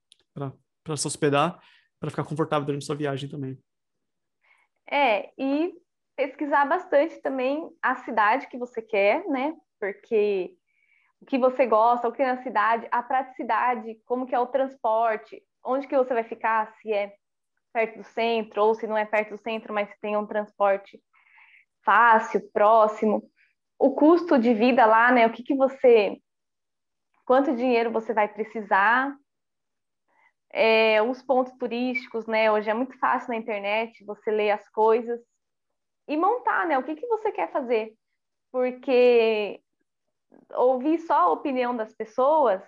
se 0.96 1.06
hospedar, 1.06 1.58
para 1.98 2.10
ficar 2.10 2.24
confortável 2.24 2.66
durante 2.66 2.82
a 2.82 2.86
sua 2.86 2.96
viagem 2.96 3.28
também. 3.28 3.58
É, 4.90 5.30
e 5.38 5.72
pesquisar 6.16 6.66
bastante 6.66 7.20
também 7.22 7.70
a 7.80 7.94
cidade 7.96 8.48
que 8.48 8.58
você 8.58 8.82
quer, 8.82 9.26
né? 9.28 9.54
Porque 9.78 10.54
o 11.20 11.26
que 11.26 11.38
você 11.38 11.66
gosta, 11.66 12.08
o 12.08 12.12
que 12.12 12.22
é 12.22 12.34
na 12.34 12.42
cidade, 12.42 12.86
a 12.90 13.02
praticidade, 13.02 14.00
como 14.04 14.26
que 14.26 14.34
é 14.34 14.38
o 14.38 14.46
transporte, 14.46 15.42
onde 15.64 15.86
que 15.86 15.96
você 15.96 16.14
vai 16.14 16.24
ficar, 16.24 16.72
se 16.76 16.92
é 16.92 17.14
perto 17.72 17.98
do 17.98 18.04
centro 18.04 18.62
ou 18.62 18.74
se 18.74 18.86
não 18.86 18.96
é 18.96 19.04
perto 19.04 19.30
do 19.30 19.38
centro, 19.38 19.74
mas 19.74 19.88
se 19.88 20.00
tem 20.00 20.16
um 20.16 20.26
transporte 20.26 21.00
fácil, 21.84 22.48
próximo, 22.52 23.22
o 23.78 23.94
custo 23.94 24.38
de 24.38 24.52
vida 24.54 24.84
lá, 24.84 25.12
né? 25.12 25.26
O 25.26 25.32
que 25.32 25.42
que 25.42 25.54
você, 25.54 26.20
quanto 27.24 27.54
dinheiro 27.54 27.90
você 27.90 28.12
vai 28.12 28.28
precisar, 28.28 29.14
é, 30.50 31.00
os 31.02 31.22
pontos 31.22 31.52
turísticos, 31.54 32.26
né? 32.26 32.50
Hoje 32.50 32.70
é 32.70 32.74
muito 32.74 32.98
fácil 32.98 33.28
na 33.28 33.36
internet 33.36 34.04
você 34.04 34.30
ler 34.30 34.50
as 34.50 34.68
coisas 34.70 35.20
e 36.08 36.16
montar, 36.16 36.66
né? 36.66 36.78
O 36.78 36.82
que 36.82 36.96
que 36.96 37.06
você 37.06 37.30
quer 37.30 37.50
fazer? 37.52 37.94
Porque 38.50 39.60
ouvir 40.54 40.98
só 41.00 41.14
a 41.14 41.32
opinião 41.32 41.76
das 41.76 41.92
pessoas 41.94 42.62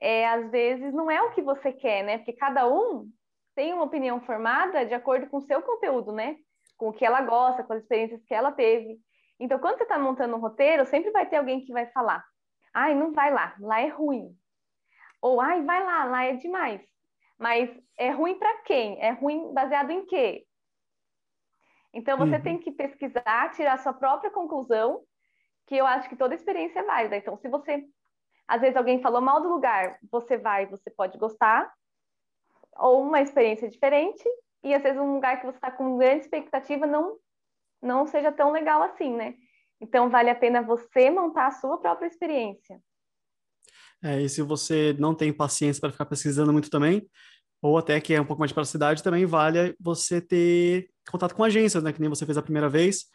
é, 0.00 0.28
às 0.28 0.50
vezes 0.50 0.92
não 0.92 1.10
é 1.10 1.22
o 1.22 1.30
que 1.30 1.42
você 1.42 1.72
quer, 1.72 2.02
né? 2.02 2.18
Porque 2.18 2.32
cada 2.32 2.68
um 2.68 3.08
tem 3.54 3.72
uma 3.72 3.84
opinião 3.84 4.20
formada 4.20 4.84
de 4.84 4.94
acordo 4.94 5.26
com 5.28 5.38
o 5.38 5.46
seu 5.46 5.62
conteúdo, 5.62 6.12
né? 6.12 6.36
Com 6.76 6.88
o 6.88 6.92
que 6.92 7.04
ela 7.04 7.22
gosta, 7.22 7.62
com 7.62 7.72
as 7.72 7.82
experiências 7.82 8.22
que 8.24 8.34
ela 8.34 8.52
teve. 8.52 8.98
Então, 9.38 9.58
quando 9.58 9.78
você 9.78 9.84
está 9.84 9.98
montando 9.98 10.36
um 10.36 10.40
roteiro, 10.40 10.84
sempre 10.86 11.10
vai 11.10 11.26
ter 11.26 11.36
alguém 11.36 11.64
que 11.64 11.72
vai 11.72 11.86
falar: 11.86 12.24
ai, 12.72 12.94
não 12.94 13.12
vai 13.12 13.32
lá, 13.32 13.54
lá 13.58 13.80
é 13.80 13.88
ruim. 13.88 14.36
Ou 15.22 15.40
ai, 15.40 15.62
vai 15.62 15.82
lá, 15.82 16.04
lá 16.04 16.24
é 16.24 16.34
demais. 16.34 16.80
Mas 17.38 17.70
é 17.96 18.10
ruim 18.10 18.38
para 18.38 18.58
quem? 18.62 19.00
É 19.00 19.10
ruim 19.10 19.52
baseado 19.52 19.90
em 19.90 20.04
quê? 20.04 20.46
Então, 21.92 22.18
você 22.18 22.36
uhum. 22.36 22.42
tem 22.42 22.58
que 22.58 22.72
pesquisar, 22.72 23.52
tirar 23.52 23.78
sua 23.78 23.92
própria 23.92 24.30
conclusão, 24.30 25.02
que 25.66 25.76
eu 25.76 25.86
acho 25.86 26.08
que 26.08 26.16
toda 26.16 26.34
experiência 26.34 26.80
é 26.80 26.84
válida. 26.84 27.16
Então, 27.16 27.36
se 27.38 27.48
você 27.48 27.84
às 28.46 28.60
vezes 28.60 28.76
alguém 28.76 29.00
falou 29.00 29.20
mal 29.20 29.42
do 29.42 29.48
lugar, 29.48 29.98
você 30.10 30.36
vai, 30.36 30.66
você 30.66 30.90
pode 30.90 31.18
gostar, 31.18 31.72
ou 32.76 33.02
uma 33.02 33.20
experiência 33.20 33.68
diferente, 33.68 34.22
e 34.62 34.74
às 34.74 34.82
vezes 34.82 35.00
um 35.00 35.14
lugar 35.14 35.40
que 35.40 35.46
você 35.46 35.56
está 35.56 35.70
com 35.70 35.96
grande 35.96 36.24
expectativa 36.24 36.86
não, 36.86 37.16
não 37.82 38.06
seja 38.06 38.32
tão 38.32 38.52
legal 38.52 38.82
assim, 38.82 39.14
né? 39.14 39.34
Então 39.80 40.10
vale 40.10 40.30
a 40.30 40.34
pena 40.34 40.62
você 40.62 41.10
montar 41.10 41.48
a 41.48 41.52
sua 41.52 41.78
própria 41.78 42.06
experiência. 42.06 42.80
É, 44.02 44.20
e 44.20 44.28
se 44.28 44.42
você 44.42 44.94
não 44.98 45.14
tem 45.14 45.32
paciência 45.32 45.80
para 45.80 45.92
ficar 45.92 46.06
pesquisando 46.06 46.52
muito 46.52 46.68
também, 46.68 47.08
ou 47.62 47.78
até 47.78 47.98
que 48.00 48.12
é 48.12 48.20
um 48.20 48.26
pouco 48.26 48.40
mais 48.40 48.50
de 48.50 48.54
praticidade, 48.54 49.02
também 49.02 49.24
vale 49.24 49.74
você 49.80 50.20
ter 50.20 50.90
contato 51.10 51.34
com 51.34 51.42
agências, 51.42 51.82
né? 51.82 51.92
Que 51.92 52.00
nem 52.00 52.10
você 52.10 52.26
fez 52.26 52.36
a 52.36 52.42
primeira 52.42 52.68
vez, 52.68 53.06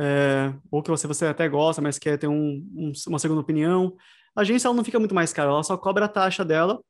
é, 0.00 0.52
ou 0.70 0.82
que 0.82 0.90
você, 0.90 1.06
você 1.06 1.26
até 1.26 1.48
gosta, 1.48 1.82
mas 1.82 1.98
quer 1.98 2.18
ter 2.18 2.28
um, 2.28 2.66
um, 2.74 2.92
uma 3.08 3.18
segunda 3.18 3.40
opinião. 3.40 3.96
A 4.34 4.40
agência 4.40 4.68
ela 4.68 4.76
não 4.76 4.84
fica 4.84 4.98
muito 4.98 5.14
mais 5.14 5.32
cara, 5.32 5.50
ela 5.50 5.62
só 5.62 5.76
cobra 5.76 6.06
a 6.06 6.08
taxa 6.08 6.44
dela 6.44 6.80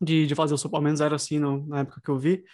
de, 0.00 0.26
de 0.26 0.34
fazer 0.34 0.54
o 0.54 0.70
pelo 0.70 0.82
menos 0.82 1.00
era 1.00 1.14
assim 1.16 1.38
no, 1.38 1.66
na 1.66 1.80
época 1.80 2.00
que 2.02 2.10
eu 2.10 2.18
vi. 2.18 2.44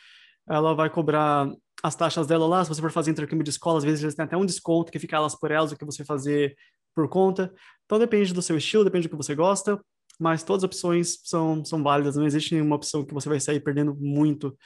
Ela 0.49 0.75
vai 0.75 0.91
cobrar 0.91 1.51
as 1.83 1.95
taxas 1.95 2.27
dela 2.27 2.47
lá, 2.47 2.65
se 2.65 2.69
você 2.69 2.81
for 2.81 2.91
fazer 2.91 3.11
intercâmbio 3.11 3.45
de 3.45 3.51
escola, 3.51 3.79
às 3.79 3.85
vezes 3.85 4.03
eles 4.03 4.15
têm 4.15 4.25
até 4.25 4.37
um 4.37 4.47
desconto 4.47 4.91
que 4.91 4.99
fica 4.99 5.17
elas 5.17 5.35
por 5.35 5.51
elas, 5.51 5.71
o 5.71 5.77
que 5.77 5.85
você 5.85 6.05
fazer 6.05 6.57
por 6.95 7.09
conta. 7.09 7.53
Então 7.85 7.99
depende 7.99 8.35
do 8.35 8.43
seu 8.43 8.57
estilo, 8.57 8.85
depende 8.85 9.07
do 9.07 9.11
que 9.11 9.17
você 9.17 9.35
gosta, 9.35 9.81
mas 10.19 10.43
todas 10.43 10.65
as 10.65 10.67
opções 10.67 11.21
são, 11.23 11.65
são 11.65 11.83
válidas, 11.83 12.17
não 12.17 12.27
existe 12.27 12.53
nenhuma 12.55 12.77
opção 12.77 13.05
que 13.05 13.15
você 13.15 13.29
vai 13.29 13.39
sair 13.39 13.61
perdendo 13.61 13.95
muito. 13.95 14.57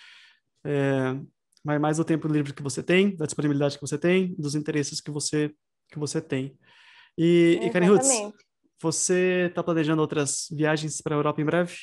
É, 0.65 1.17
mas 1.65 1.81
mais 1.81 1.97
do 1.97 2.05
tempo 2.05 2.29
livre 2.29 2.53
que 2.53 2.63
você 2.63 2.83
tem, 2.83 3.17
da 3.17 3.25
disponibilidade 3.25 3.77
que 3.77 3.81
você 3.81 3.99
tem, 3.99 4.35
dos 4.37 4.55
interesses 4.55 5.01
que 5.01 5.11
você, 5.11 5.55
que 5.91 5.99
você 5.99 6.21
tem. 6.21 6.57
E, 7.17 7.61
e 7.63 7.71
Karen 7.71 7.87
Rutz, 7.87 8.09
você 8.81 9.47
está 9.49 9.63
planejando 9.63 10.03
outras 10.03 10.49
viagens 10.51 11.01
para 11.01 11.15
a 11.15 11.19
Europa 11.19 11.41
em 11.41 11.45
breve? 11.45 11.75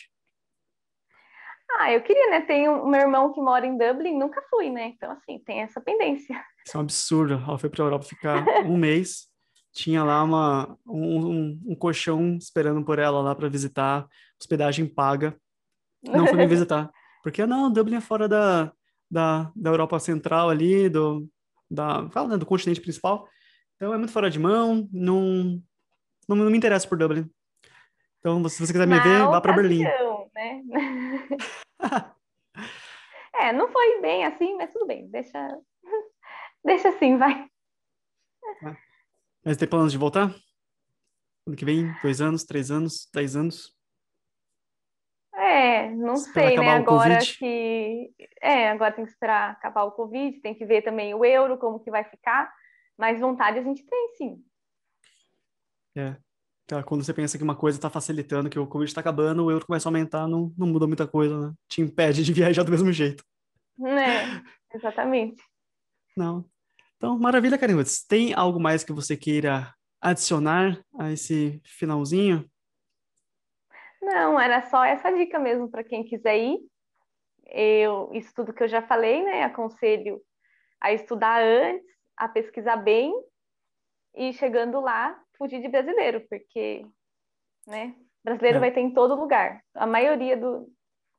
Ah, 1.77 1.93
eu 1.93 2.01
queria, 2.01 2.29
né? 2.29 2.41
Tenho 2.41 2.83
um 2.83 2.89
meu 2.89 2.99
irmão 2.99 3.31
que 3.31 3.39
mora 3.39 3.65
em 3.65 3.77
Dublin, 3.77 4.17
nunca 4.17 4.41
fui, 4.49 4.69
né? 4.69 4.87
Então, 4.87 5.11
assim, 5.11 5.39
tem 5.39 5.61
essa 5.61 5.79
pendência. 5.79 6.35
Isso 6.65 6.75
é 6.75 6.77
um 6.77 6.81
absurdo. 6.81 7.35
Ela 7.35 7.57
foi 7.57 7.69
para 7.69 7.83
a 7.83 7.85
Europa 7.85 8.05
ficar 8.05 8.45
um 8.65 8.75
mês, 8.75 9.27
tinha 9.71 10.03
lá 10.03 10.21
uma, 10.23 10.77
um, 10.85 11.27
um, 11.27 11.61
um 11.67 11.75
colchão 11.75 12.35
esperando 12.35 12.83
por 12.83 12.99
ela 12.99 13.21
lá 13.21 13.33
para 13.33 13.47
visitar, 13.47 14.05
hospedagem 14.37 14.85
paga. 14.85 15.39
Não 16.03 16.27
foi 16.27 16.37
me 16.37 16.47
visitar. 16.47 16.91
Porque, 17.23 17.45
não, 17.45 17.71
Dublin 17.71 17.97
é 17.97 18.01
fora 18.01 18.27
da, 18.27 18.73
da, 19.09 19.51
da 19.55 19.69
Europa 19.69 19.99
Central 19.99 20.49
ali, 20.49 20.89
do, 20.89 21.27
da, 21.69 22.09
fala, 22.09 22.29
né, 22.29 22.37
do 22.37 22.45
continente 22.45 22.81
principal. 22.81 23.27
Então, 23.75 23.93
é 23.93 23.97
muito 23.97 24.11
fora 24.11 24.29
de 24.29 24.39
mão, 24.39 24.87
não, 24.91 25.61
não, 26.27 26.35
não 26.35 26.49
me 26.49 26.57
interessa 26.57 26.87
por 26.87 26.97
Dublin. 26.97 27.29
Então, 28.19 28.47
se 28.49 28.59
você 28.59 28.73
quiser 28.73 28.87
me 28.87 28.99
ver, 28.99 29.25
vá 29.25 29.39
para 29.39 29.53
Berlim. 29.53 29.83
Né? 29.83 30.61
é, 33.35 33.53
não 33.53 33.69
foi 33.69 34.01
bem 34.01 34.25
assim, 34.25 34.55
mas 34.57 34.71
tudo 34.71 34.85
bem. 34.85 35.07
Deixa, 35.09 35.57
deixa 36.63 36.89
assim, 36.89 37.17
vai. 37.17 37.49
Mas 39.43 39.55
tem 39.57 39.67
planos 39.67 39.93
de 39.93 39.97
voltar? 39.97 40.35
Ano 41.47 41.55
que 41.55 41.65
vem? 41.65 41.91
Dois 42.01 42.19
anos, 42.19 42.43
três 42.43 42.69
anos, 42.69 43.09
dez 43.13 43.35
anos? 43.35 43.78
É, 45.39 45.89
não 45.91 46.17
sei, 46.17 46.57
né? 46.57 46.71
Agora 46.71 47.19
que. 47.19 48.11
É, 48.41 48.69
agora 48.69 48.91
tem 48.91 49.05
que 49.05 49.11
esperar 49.11 49.51
acabar 49.51 49.83
o 49.85 49.91
Covid, 49.91 50.41
tem 50.41 50.53
que 50.53 50.65
ver 50.65 50.81
também 50.81 51.13
o 51.13 51.23
euro, 51.23 51.57
como 51.57 51.79
que 51.79 51.89
vai 51.89 52.03
ficar. 52.03 52.51
Mas 52.97 53.21
vontade 53.21 53.57
a 53.57 53.63
gente 53.63 53.85
tem, 53.85 54.09
sim. 54.17 54.43
É. 55.95 56.17
Tá, 56.67 56.83
quando 56.83 57.03
você 57.03 57.13
pensa 57.13 57.37
que 57.37 57.43
uma 57.43 57.55
coisa 57.55 57.77
está 57.77 57.89
facilitando, 57.89 58.49
que 58.49 58.59
o 58.59 58.67
Covid 58.67 58.89
está 58.89 58.99
acabando, 58.99 59.45
o 59.45 59.49
euro 59.49 59.65
começa 59.65 59.87
a 59.87 59.89
aumentar, 59.89 60.27
não, 60.27 60.53
não 60.57 60.67
muda 60.67 60.85
muita 60.85 61.07
coisa, 61.07 61.47
né? 61.47 61.53
Te 61.69 61.81
impede 61.81 62.23
de 62.23 62.33
viajar 62.33 62.63
do 62.63 62.71
mesmo 62.71 62.91
jeito. 62.91 63.23
É, 63.81 64.75
exatamente. 64.75 65.41
Não. 66.17 66.43
Então, 66.97 67.17
maravilha, 67.17 67.57
Karim. 67.57 67.77
Tem 68.09 68.33
algo 68.33 68.59
mais 68.59 68.83
que 68.83 68.91
você 68.91 69.15
queira 69.15 69.73
adicionar 70.01 70.77
a 70.99 71.11
esse 71.11 71.61
finalzinho? 71.63 72.45
Não, 74.09 74.39
era 74.39 74.61
só 74.69 74.83
essa 74.83 75.11
dica 75.11 75.37
mesmo 75.37 75.69
para 75.69 75.83
quem 75.83 76.03
quiser 76.03 76.37
ir. 76.37 76.59
Eu, 77.45 78.09
isso 78.13 78.31
tudo 78.35 78.53
que 78.53 78.63
eu 78.63 78.67
já 78.67 78.81
falei, 78.81 79.23
né? 79.23 79.43
Aconselho 79.43 80.21
a 80.81 80.93
estudar 80.93 81.41
antes, 81.41 81.85
a 82.17 82.27
pesquisar 82.27 82.77
bem 82.77 83.13
e 84.15 84.33
chegando 84.33 84.79
lá, 84.79 85.17
fugir 85.37 85.61
de 85.61 85.67
brasileiro, 85.67 86.25
porque, 86.29 86.85
né, 87.67 87.95
brasileiro 88.23 88.57
é. 88.57 88.59
vai 88.59 88.71
ter 88.71 88.81
em 88.81 88.93
todo 88.93 89.15
lugar. 89.15 89.61
A 89.73 89.85
maioria 89.85 90.35
do, 90.35 90.67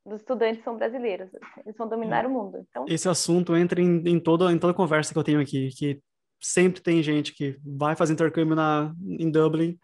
dos 0.05 0.21
estudantes 0.21 0.63
são 0.65 0.77
brasileiros, 0.77 1.31
eles 1.65 1.77
vão 1.77 1.89
dominar 1.89 2.25
é. 2.25 2.29
o 2.29 2.31
mundo. 2.31 2.59
Então... 2.69 2.85
Esse 2.89 3.09
assunto 3.09 3.57
entra 3.57 3.81
em, 3.81 4.03
em, 4.07 4.21
toda, 4.21 4.51
em 4.53 4.59
toda 4.59 4.75
conversa 4.75 5.13
que 5.13 5.19
eu 5.19 5.25
tenho 5.25 5.41
aqui, 5.41 5.69
que 5.77 6.01
sempre 6.41 6.81
tem 6.81 7.03
gente 7.03 7.35
que 7.35 7.59
vai 7.65 7.95
fazer 7.95 8.15
intercâmbio 8.15 8.57
na, 8.57 8.95
em 9.01 9.31
Dublin, 9.31 9.79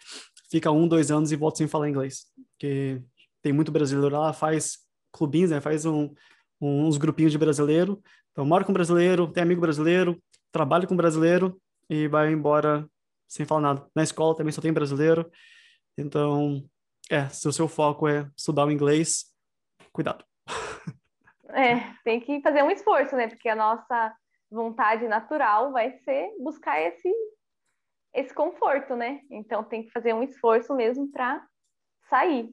fica 0.51 0.70
um, 0.70 0.86
dois 0.86 1.11
anos 1.11 1.32
e 1.32 1.36
volta 1.36 1.59
sem 1.59 1.68
falar 1.68 1.88
inglês. 1.88 2.26
Porque 2.53 3.03
tem 3.42 3.53
muito 3.53 3.72
brasileiro 3.72 4.14
lá, 4.14 4.32
faz 4.32 4.78
clubinhos, 5.12 5.51
né, 5.51 5.61
faz 5.61 5.84
um, 5.86 6.12
uns 6.61 6.97
grupinhos 6.97 7.32
de 7.32 7.38
brasileiro. 7.38 8.03
Então, 8.32 8.44
mora 8.44 8.64
com 8.64 8.72
brasileiro, 8.72 9.30
tem 9.32 9.42
amigo 9.42 9.61
brasileiro, 9.61 10.20
trabalha 10.53 10.86
com 10.86 10.97
brasileiro 10.97 11.61
e 11.88 12.09
vai 12.09 12.32
embora 12.32 12.88
sem 13.28 13.47
falar 13.47 13.61
nada. 13.61 13.86
Na 13.94 14.03
escola 14.03 14.36
também 14.36 14.53
só 14.53 14.61
tem 14.61 14.72
brasileiro. 14.72 15.30
Então, 15.97 16.62
é, 17.11 17.28
se 17.28 17.49
o 17.49 17.53
seu 17.53 17.68
foco 17.68 18.07
é 18.07 18.28
estudar 18.36 18.66
o 18.66 18.70
inglês, 18.70 19.26
cuidado. 19.92 20.24
É, 21.49 21.94
tem 22.05 22.20
que 22.20 22.42
fazer 22.42 22.62
um 22.62 22.70
esforço, 22.70 23.16
né? 23.16 23.28
Porque 23.28 23.49
a 23.49 23.55
nossa 23.55 24.14
vontade 24.51 25.09
natural 25.09 25.72
vai 25.72 25.92
ser 26.01 26.28
buscar 26.38 26.78
esse 26.82 27.11
esse 28.16 28.34
conforto, 28.34 28.96
né? 28.96 29.20
Então 29.30 29.62
tem 29.62 29.84
que 29.84 29.90
fazer 29.90 30.14
um 30.14 30.22
esforço 30.22 30.74
mesmo 30.74 31.10
para 31.12 31.46
sair. 32.08 32.52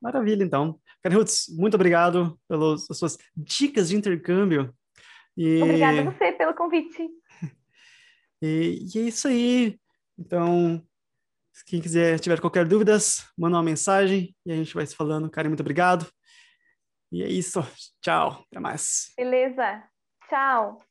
Maravilha, 0.00 0.42
então. 0.42 0.80
Karen 1.02 1.16
muito 1.56 1.74
obrigado 1.74 2.38
pelas 2.48 2.86
suas 2.86 3.18
dicas 3.36 3.88
de 3.88 3.96
intercâmbio. 3.96 4.74
E... 5.36 5.62
Obrigada 5.62 6.00
a 6.00 6.04
você 6.04 6.32
pelo 6.32 6.54
convite. 6.54 7.08
E, 8.44 8.88
e 8.92 8.98
é 8.98 9.02
isso 9.02 9.28
aí. 9.28 9.78
Então, 10.18 10.84
quem 11.64 11.80
quiser, 11.80 12.18
tiver 12.18 12.40
qualquer 12.40 12.66
dúvidas, 12.66 13.24
manda 13.38 13.56
uma 13.56 13.62
mensagem 13.62 14.34
e 14.44 14.50
a 14.50 14.56
gente 14.56 14.74
vai 14.74 14.84
se 14.84 14.96
falando. 14.96 15.30
Karen, 15.30 15.46
muito 15.46 15.60
obrigado. 15.60 16.10
E 17.12 17.22
é 17.22 17.28
isso. 17.28 17.60
Tchau. 18.00 18.44
Até 18.50 18.58
mais. 18.58 19.12
Beleza. 19.16 19.84
Tchau. 20.28 20.82